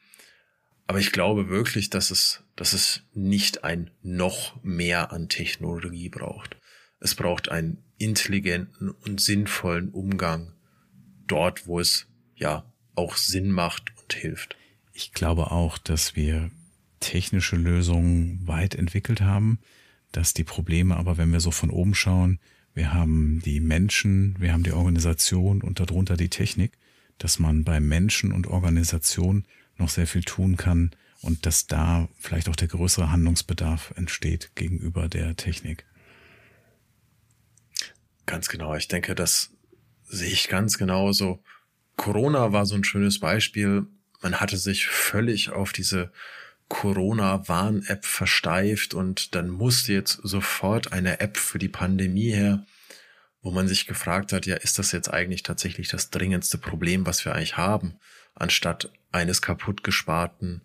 [0.87, 6.57] Aber ich glaube wirklich, dass es, dass es nicht ein noch mehr an Technologie braucht.
[7.01, 10.53] Es braucht einen intelligenten und sinnvollen Umgang
[11.27, 12.07] dort, wo es
[12.37, 14.57] ja auch Sinn macht und hilft.
[14.93, 16.51] Ich glaube auch, dass wir
[17.01, 19.59] technische Lösungen weit entwickelt haben,
[20.13, 22.39] dass die Probleme aber, wenn wir so von oben schauen,
[22.73, 26.73] wir haben die Menschen, wir haben die Organisation und darunter die Technik,
[27.19, 29.45] dass man bei Menschen und Organisation
[29.77, 30.91] noch sehr viel tun kann
[31.21, 35.85] und dass da vielleicht auch der größere Handlungsbedarf entsteht gegenüber der Technik.
[38.27, 38.75] Ganz genau.
[38.75, 39.51] Ich denke, das
[40.05, 41.43] sehe ich ganz genauso.
[41.97, 43.87] Corona war so ein schönes Beispiel.
[44.21, 46.11] Man hatte sich völlig auf diese
[46.69, 52.65] Corona-Warn-App versteift und dann musste jetzt sofort eine App für die Pandemie her,
[53.43, 57.25] wo man sich gefragt hat, ja, ist das jetzt eigentlich tatsächlich das dringendste Problem, was
[57.25, 57.97] wir eigentlich haben,
[58.35, 60.63] anstatt eines kaputtgesparten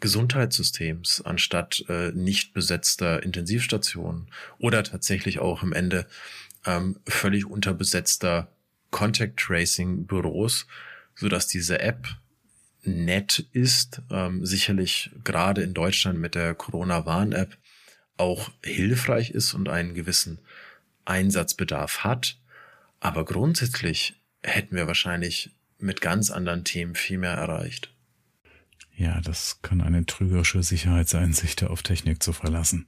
[0.00, 4.28] Gesundheitssystems, anstatt äh, nicht besetzter Intensivstationen
[4.58, 6.06] oder tatsächlich auch im Ende
[6.66, 8.48] ähm, völlig unterbesetzter
[8.94, 10.68] Contact Tracing Büros,
[11.16, 12.06] so dass diese App
[12.84, 17.58] nett ist, ähm, sicherlich gerade in Deutschland mit der Corona-Warn-App
[18.18, 20.38] auch hilfreich ist und einen gewissen
[21.06, 22.38] Einsatzbedarf hat.
[23.00, 24.14] Aber grundsätzlich
[24.44, 27.92] hätten wir wahrscheinlich mit ganz anderen Themen viel mehr erreicht.
[28.96, 32.86] Ja, das kann eine trügerische Sicherheit sein, sich da auf Technik zu verlassen.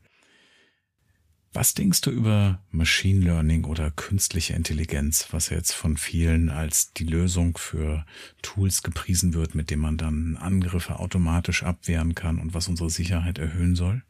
[1.52, 7.04] Was denkst du über Machine Learning oder künstliche Intelligenz, was jetzt von vielen als die
[7.04, 8.04] Lösung für
[8.42, 13.38] Tools gepriesen wird, mit dem man dann Angriffe automatisch abwehren kann und was unsere Sicherheit
[13.38, 14.02] erhöhen soll?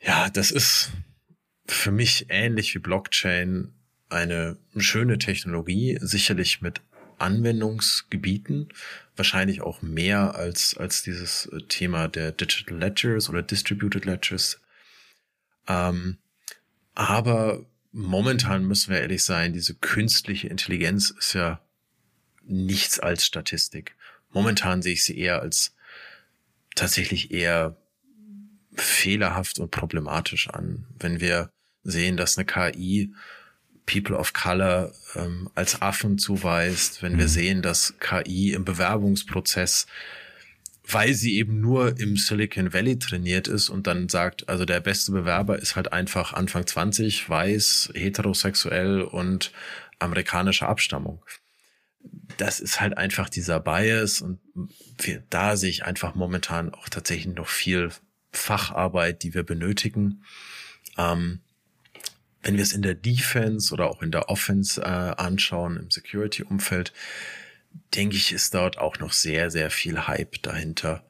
[0.00, 0.90] Ja, das ist
[1.66, 3.72] für mich ähnlich wie Blockchain
[4.08, 6.80] eine schöne Technologie, sicherlich mit
[7.18, 8.68] Anwendungsgebieten,
[9.16, 14.60] wahrscheinlich auch mehr als, als dieses Thema der Digital Ledgers oder Distributed Ledgers
[15.68, 16.18] ähm,
[16.94, 21.60] aber momentan müssen wir ehrlich sein, diese künstliche Intelligenz ist ja
[22.42, 23.96] nichts als Statistik.
[24.30, 25.74] Momentan sehe ich sie eher als
[26.74, 27.76] tatsächlich eher
[28.74, 30.86] fehlerhaft und problematisch an.
[30.98, 31.50] Wenn wir
[31.84, 33.14] sehen, dass eine KI
[33.86, 37.18] People of Color ähm, als Affen zuweist, wenn mhm.
[37.18, 39.86] wir sehen, dass KI im Bewerbungsprozess,
[40.86, 45.12] weil sie eben nur im Silicon Valley trainiert ist und dann sagt, also der beste
[45.12, 49.52] Bewerber ist halt einfach Anfang 20, weiß, heterosexuell und
[49.98, 51.24] amerikanischer Abstammung.
[52.36, 54.40] Das ist halt einfach dieser Bias und
[55.30, 57.90] da sehe ich einfach momentan auch tatsächlich noch viel
[58.32, 60.22] Facharbeit, die wir benötigen.
[60.98, 61.40] Ähm,
[62.42, 66.92] wenn wir es in der Defense oder auch in der Offense äh, anschauen, im Security-Umfeld,
[67.94, 71.08] denke ich, ist dort auch noch sehr, sehr viel Hype dahinter.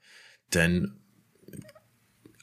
[0.53, 0.97] Denn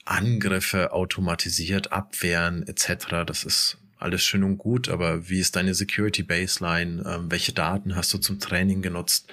[0.04, 6.22] Angriffe automatisiert abwehren etc., das ist alles schön und gut, aber wie ist deine Security
[6.24, 7.04] Baseline?
[7.06, 9.32] Ähm, welche Daten hast du zum Training genutzt?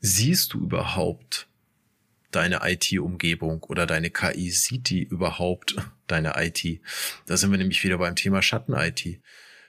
[0.00, 1.48] Siehst du überhaupt
[2.30, 5.76] deine IT-Umgebung oder deine KI sieht die überhaupt
[6.06, 6.80] deine IT?
[7.26, 9.20] Da sind wir nämlich wieder beim Thema Schatten-IT.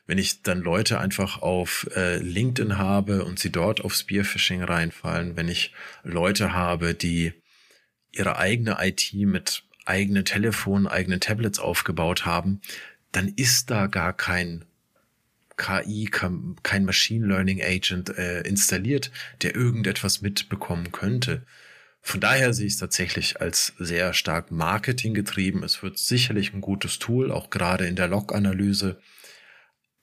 [0.08, 5.36] Wenn ich dann Leute einfach auf äh, LinkedIn habe und sie dort auf Spearphishing reinfallen,
[5.38, 5.74] wenn ich
[6.04, 7.34] Leute habe, die
[8.12, 12.62] ihre eigene IT mit eigenen Telefonen, eigenen Tablets aufgebaut haben,
[13.12, 14.66] dann ist da gar kein
[15.58, 19.12] KI, kein Machine Learning Agent äh, installiert,
[19.42, 21.44] der irgendetwas mitbekommen könnte.
[22.02, 25.64] Von daher sehe ich es tatsächlich als sehr stark Marketing getrieben.
[25.64, 29.00] Es wird sicherlich ein gutes Tool, auch gerade in der Log-Analyse.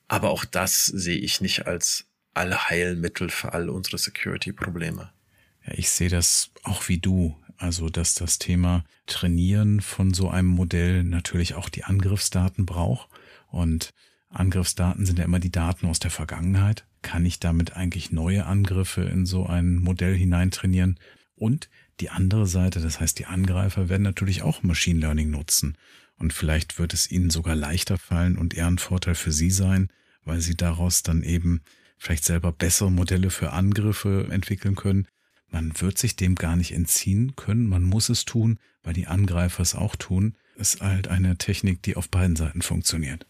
[0.09, 5.11] Aber auch das sehe ich nicht als Allheilmittel für all unsere Security-Probleme.
[5.65, 7.37] Ja, ich sehe das auch wie du.
[7.57, 13.09] Also, dass das Thema Trainieren von so einem Modell natürlich auch die Angriffsdaten braucht.
[13.47, 13.93] Und
[14.29, 16.85] Angriffsdaten sind ja immer die Daten aus der Vergangenheit.
[17.01, 20.99] Kann ich damit eigentlich neue Angriffe in so ein Modell hineintrainieren?
[21.35, 21.69] Und
[21.99, 25.77] die andere Seite, das heißt die Angreifer, werden natürlich auch Machine Learning nutzen.
[26.17, 29.89] Und vielleicht wird es ihnen sogar leichter fallen und eher ein Vorteil für sie sein,
[30.25, 31.61] weil sie daraus dann eben
[31.97, 35.07] vielleicht selber bessere Modelle für Angriffe entwickeln können.
[35.47, 37.67] Man wird sich dem gar nicht entziehen können.
[37.67, 40.35] Man muss es tun, weil die Angreifer es auch tun.
[40.55, 43.25] Es ist halt eine Technik, die auf beiden Seiten funktioniert.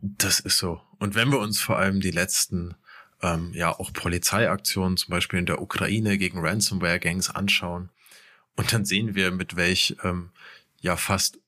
[0.00, 0.82] Das ist so.
[0.98, 2.74] Und wenn wir uns vor allem die letzten
[3.24, 7.90] ähm, ja auch Polizeiaktionen zum Beispiel in der Ukraine gegen Ransomware-Gangs anschauen.
[8.56, 10.30] Und dann sehen wir, mit welch ähm,
[10.80, 11.40] ja fast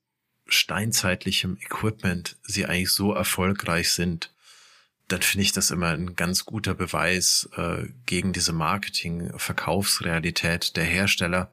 [0.46, 4.32] steinzeitlichem Equipment sie eigentlich so erfolgreich sind.
[5.08, 11.52] Dann finde ich das immer ein ganz guter Beweis äh, gegen diese Marketing-Verkaufsrealität der Hersteller.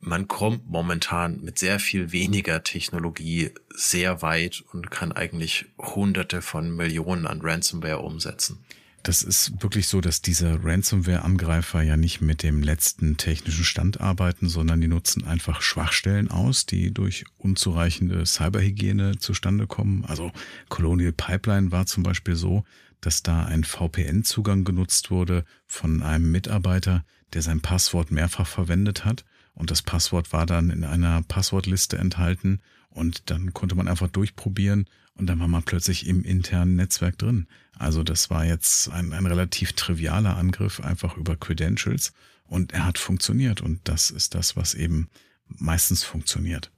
[0.00, 6.74] Man kommt momentan mit sehr viel weniger Technologie sehr weit und kann eigentlich Hunderte von
[6.74, 8.64] Millionen an Ransomware umsetzen
[9.04, 14.48] das ist wirklich so, dass diese Ransomware-Angreifer ja nicht mit dem letzten technischen Stand arbeiten,
[14.48, 20.06] sondern die nutzen einfach Schwachstellen aus, die durch unzureichende Cyberhygiene zustande kommen.
[20.06, 20.32] Also
[20.70, 22.64] Colonial Pipeline war zum Beispiel so,
[23.02, 27.04] dass da ein VPN-Zugang genutzt wurde von einem Mitarbeiter,
[27.34, 29.26] der sein Passwort mehrfach verwendet hat.
[29.52, 32.62] Und das Passwort war dann in einer Passwortliste enthalten.
[32.88, 37.46] Und dann konnte man einfach durchprobieren und dann war man plötzlich im internen Netzwerk drin.
[37.78, 42.12] Also das war jetzt ein, ein relativ trivialer Angriff einfach über Credentials
[42.46, 45.08] und er hat funktioniert und das ist das, was eben
[45.46, 46.70] meistens funktioniert.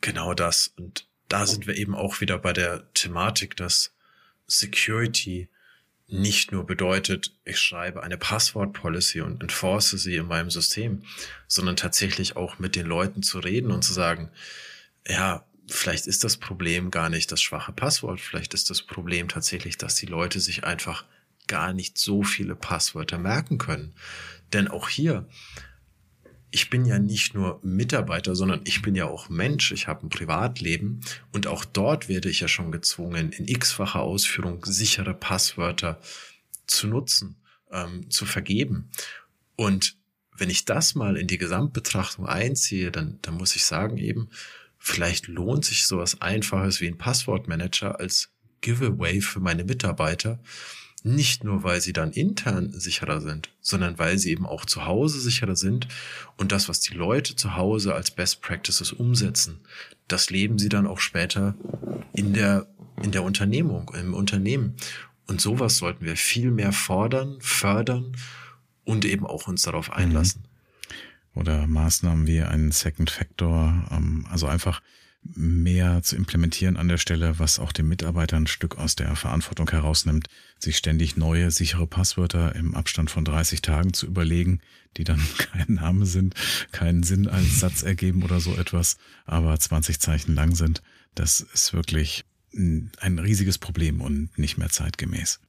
[0.00, 0.68] Genau das.
[0.76, 3.94] Und da sind wir eben auch wieder bei der Thematik, dass
[4.46, 5.48] Security
[6.08, 11.02] nicht nur bedeutet, ich schreibe eine Passwort-Policy und enforce sie in meinem System,
[11.48, 14.30] sondern tatsächlich auch mit den Leuten zu reden und zu sagen,
[15.08, 19.76] ja, vielleicht ist das Problem gar nicht das schwache Passwort, vielleicht ist das Problem tatsächlich,
[19.78, 21.04] dass die Leute sich einfach
[21.46, 23.94] gar nicht so viele Passwörter merken können.
[24.52, 25.28] Denn auch hier,
[26.50, 30.08] ich bin ja nicht nur Mitarbeiter, sondern ich bin ja auch Mensch, ich habe ein
[30.08, 31.00] Privatleben
[31.32, 36.00] und auch dort werde ich ja schon gezwungen, in x-facher Ausführung sichere Passwörter
[36.66, 37.36] zu nutzen,
[37.70, 38.90] ähm, zu vergeben.
[39.56, 39.96] Und
[40.36, 44.28] wenn ich das mal in die Gesamtbetrachtung einziehe, dann, dann muss ich sagen eben,
[44.88, 48.30] Vielleicht lohnt sich sowas Einfaches wie ein Passwortmanager als
[48.60, 50.38] Giveaway für meine Mitarbeiter.
[51.02, 55.20] Nicht nur, weil sie dann intern sicherer sind, sondern weil sie eben auch zu Hause
[55.20, 55.88] sicherer sind
[56.36, 59.58] und das, was die Leute zu Hause als Best Practices umsetzen,
[60.06, 61.56] das leben sie dann auch später
[62.12, 62.68] in der,
[63.02, 64.76] in der Unternehmung, im Unternehmen.
[65.26, 68.16] Und sowas sollten wir viel mehr fordern, fördern
[68.84, 70.42] und eben auch uns darauf einlassen.
[70.42, 70.55] Mhm
[71.36, 74.82] oder Maßnahmen wie einen Second Factor, ähm, also einfach
[75.34, 79.70] mehr zu implementieren an der Stelle, was auch den Mitarbeitern ein Stück aus der Verantwortung
[79.70, 84.60] herausnimmt, sich ständig neue sichere Passwörter im Abstand von 30 Tagen zu überlegen,
[84.96, 86.34] die dann kein Name sind,
[86.72, 90.82] keinen Sinn als Satz ergeben oder so etwas, aber 20 Zeichen lang sind.
[91.14, 95.40] Das ist wirklich ein riesiges Problem und nicht mehr zeitgemäß.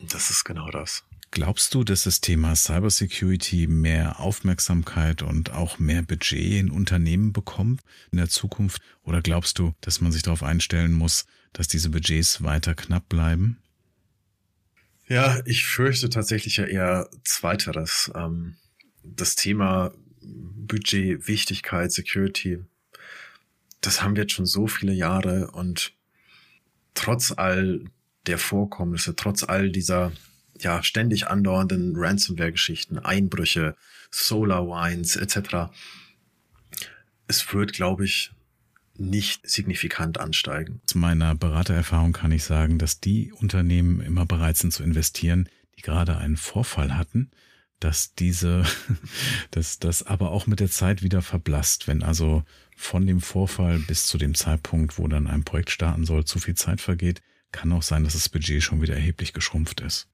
[0.00, 1.04] Das ist genau das.
[1.32, 7.82] Glaubst du, dass das Thema Cybersecurity mehr Aufmerksamkeit und auch mehr Budget in Unternehmen bekommt
[8.10, 8.82] in der Zukunft?
[9.04, 13.58] Oder glaubst du, dass man sich darauf einstellen muss, dass diese Budgets weiter knapp bleiben?
[15.06, 18.10] Ja, ich fürchte tatsächlich ja eher zweiteres.
[18.14, 18.56] Ähm,
[19.04, 22.58] das Thema Budget, Wichtigkeit, Security,
[23.80, 25.92] das haben wir jetzt schon so viele Jahre und
[26.94, 27.84] trotz all
[28.26, 30.12] der Vorkommnisse, trotz all dieser
[30.62, 33.76] ja ständig andauernden Ransomware-Geschichten, Einbrüche,
[34.10, 35.70] Solar Wines etc.
[37.26, 38.32] Es wird, glaube ich,
[39.00, 40.80] nicht signifikant ansteigen.
[40.86, 45.82] Aus meiner Beratererfahrung kann ich sagen, dass die Unternehmen immer bereit sind zu investieren, die
[45.82, 47.30] gerade einen Vorfall hatten,
[47.80, 48.64] dass diese,
[49.50, 51.88] dass das aber auch mit der Zeit wieder verblasst.
[51.88, 52.44] Wenn also
[52.76, 56.54] von dem Vorfall bis zu dem Zeitpunkt, wo dann ein Projekt starten soll, zu viel
[56.54, 57.22] Zeit vergeht,
[57.52, 60.08] kann auch sein, dass das Budget schon wieder erheblich geschrumpft ist.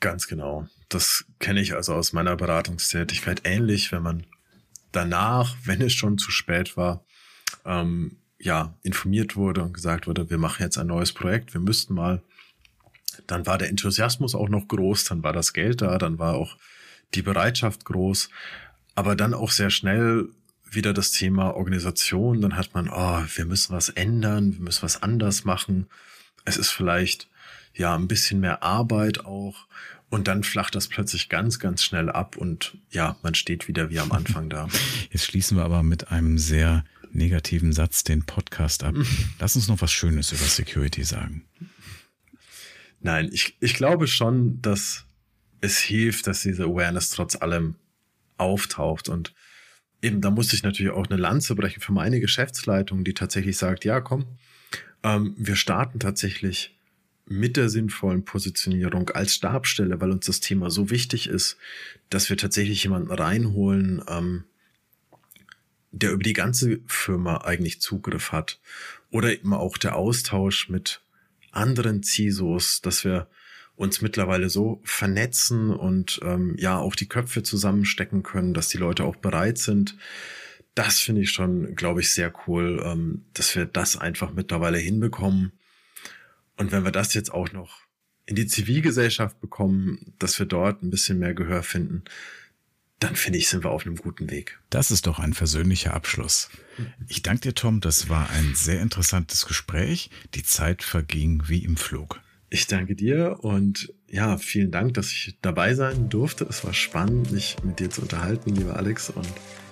[0.00, 0.68] Ganz genau.
[0.88, 4.26] Das kenne ich also aus meiner Beratungstätigkeit ähnlich, wenn man
[4.92, 7.04] danach, wenn es schon zu spät war,
[7.64, 11.94] ähm, ja, informiert wurde und gesagt wurde, wir machen jetzt ein neues Projekt, wir müssten
[11.94, 12.22] mal.
[13.26, 16.56] Dann war der Enthusiasmus auch noch groß, dann war das Geld da, dann war auch
[17.14, 18.30] die Bereitschaft groß,
[18.94, 20.28] aber dann auch sehr schnell
[20.70, 25.02] wieder das Thema Organisation, dann hat man, oh, wir müssen was ändern, wir müssen was
[25.02, 25.88] anders machen.
[26.44, 27.27] Es ist vielleicht
[27.78, 29.66] ja ein bisschen mehr Arbeit auch
[30.10, 34.00] und dann flacht das plötzlich ganz, ganz schnell ab und ja, man steht wieder wie
[34.00, 34.68] am Anfang da.
[35.10, 38.94] Jetzt schließen wir aber mit einem sehr negativen Satz den Podcast ab.
[39.38, 41.44] Lass uns noch was Schönes über Security sagen.
[43.00, 45.04] Nein, ich, ich glaube schon, dass
[45.60, 47.76] es hilft, dass diese Awareness trotz allem
[48.36, 49.34] auftaucht und
[50.02, 53.84] eben, da musste ich natürlich auch eine Lanze brechen für meine Geschäftsleitung, die tatsächlich sagt,
[53.84, 54.26] ja, komm,
[55.02, 56.77] ähm, wir starten tatsächlich
[57.28, 61.56] mit der sinnvollen Positionierung als Stabstelle, weil uns das Thema so wichtig ist,
[62.10, 64.44] dass wir tatsächlich jemanden reinholen, ähm,
[65.90, 68.60] der über die ganze Firma eigentlich Zugriff hat.
[69.10, 71.02] Oder eben auch der Austausch mit
[71.50, 73.28] anderen CISOs, dass wir
[73.74, 79.04] uns mittlerweile so vernetzen und ähm, ja auch die Köpfe zusammenstecken können, dass die Leute
[79.04, 79.96] auch bereit sind.
[80.74, 85.52] Das finde ich schon, glaube ich, sehr cool, ähm, dass wir das einfach mittlerweile hinbekommen.
[86.58, 87.80] Und wenn wir das jetzt auch noch
[88.26, 92.04] in die Zivilgesellschaft bekommen, dass wir dort ein bisschen mehr Gehör finden,
[93.00, 94.58] dann finde ich, sind wir auf einem guten Weg.
[94.70, 96.50] Das ist doch ein versöhnlicher Abschluss.
[97.06, 97.80] Ich danke dir, Tom.
[97.80, 100.10] Das war ein sehr interessantes Gespräch.
[100.34, 102.20] Die Zeit verging wie im Flug.
[102.50, 106.44] Ich danke dir und ja, vielen Dank, dass ich dabei sein durfte.
[106.44, 109.10] Es war spannend, mich mit dir zu unterhalten, lieber Alex.
[109.10, 109.28] Und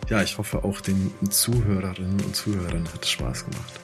[0.09, 3.81] ja, ich hoffe auch den Zuhörerinnen und Zuhörern hat es Spaß gemacht.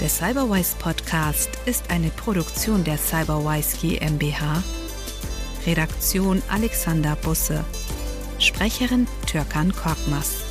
[0.00, 4.62] Der Cyberwise Podcast ist eine Produktion der Cyberwise GmbH.
[5.66, 7.62] Redaktion Alexander Busse.
[8.38, 10.49] Sprecherin Türkan Korkmaz.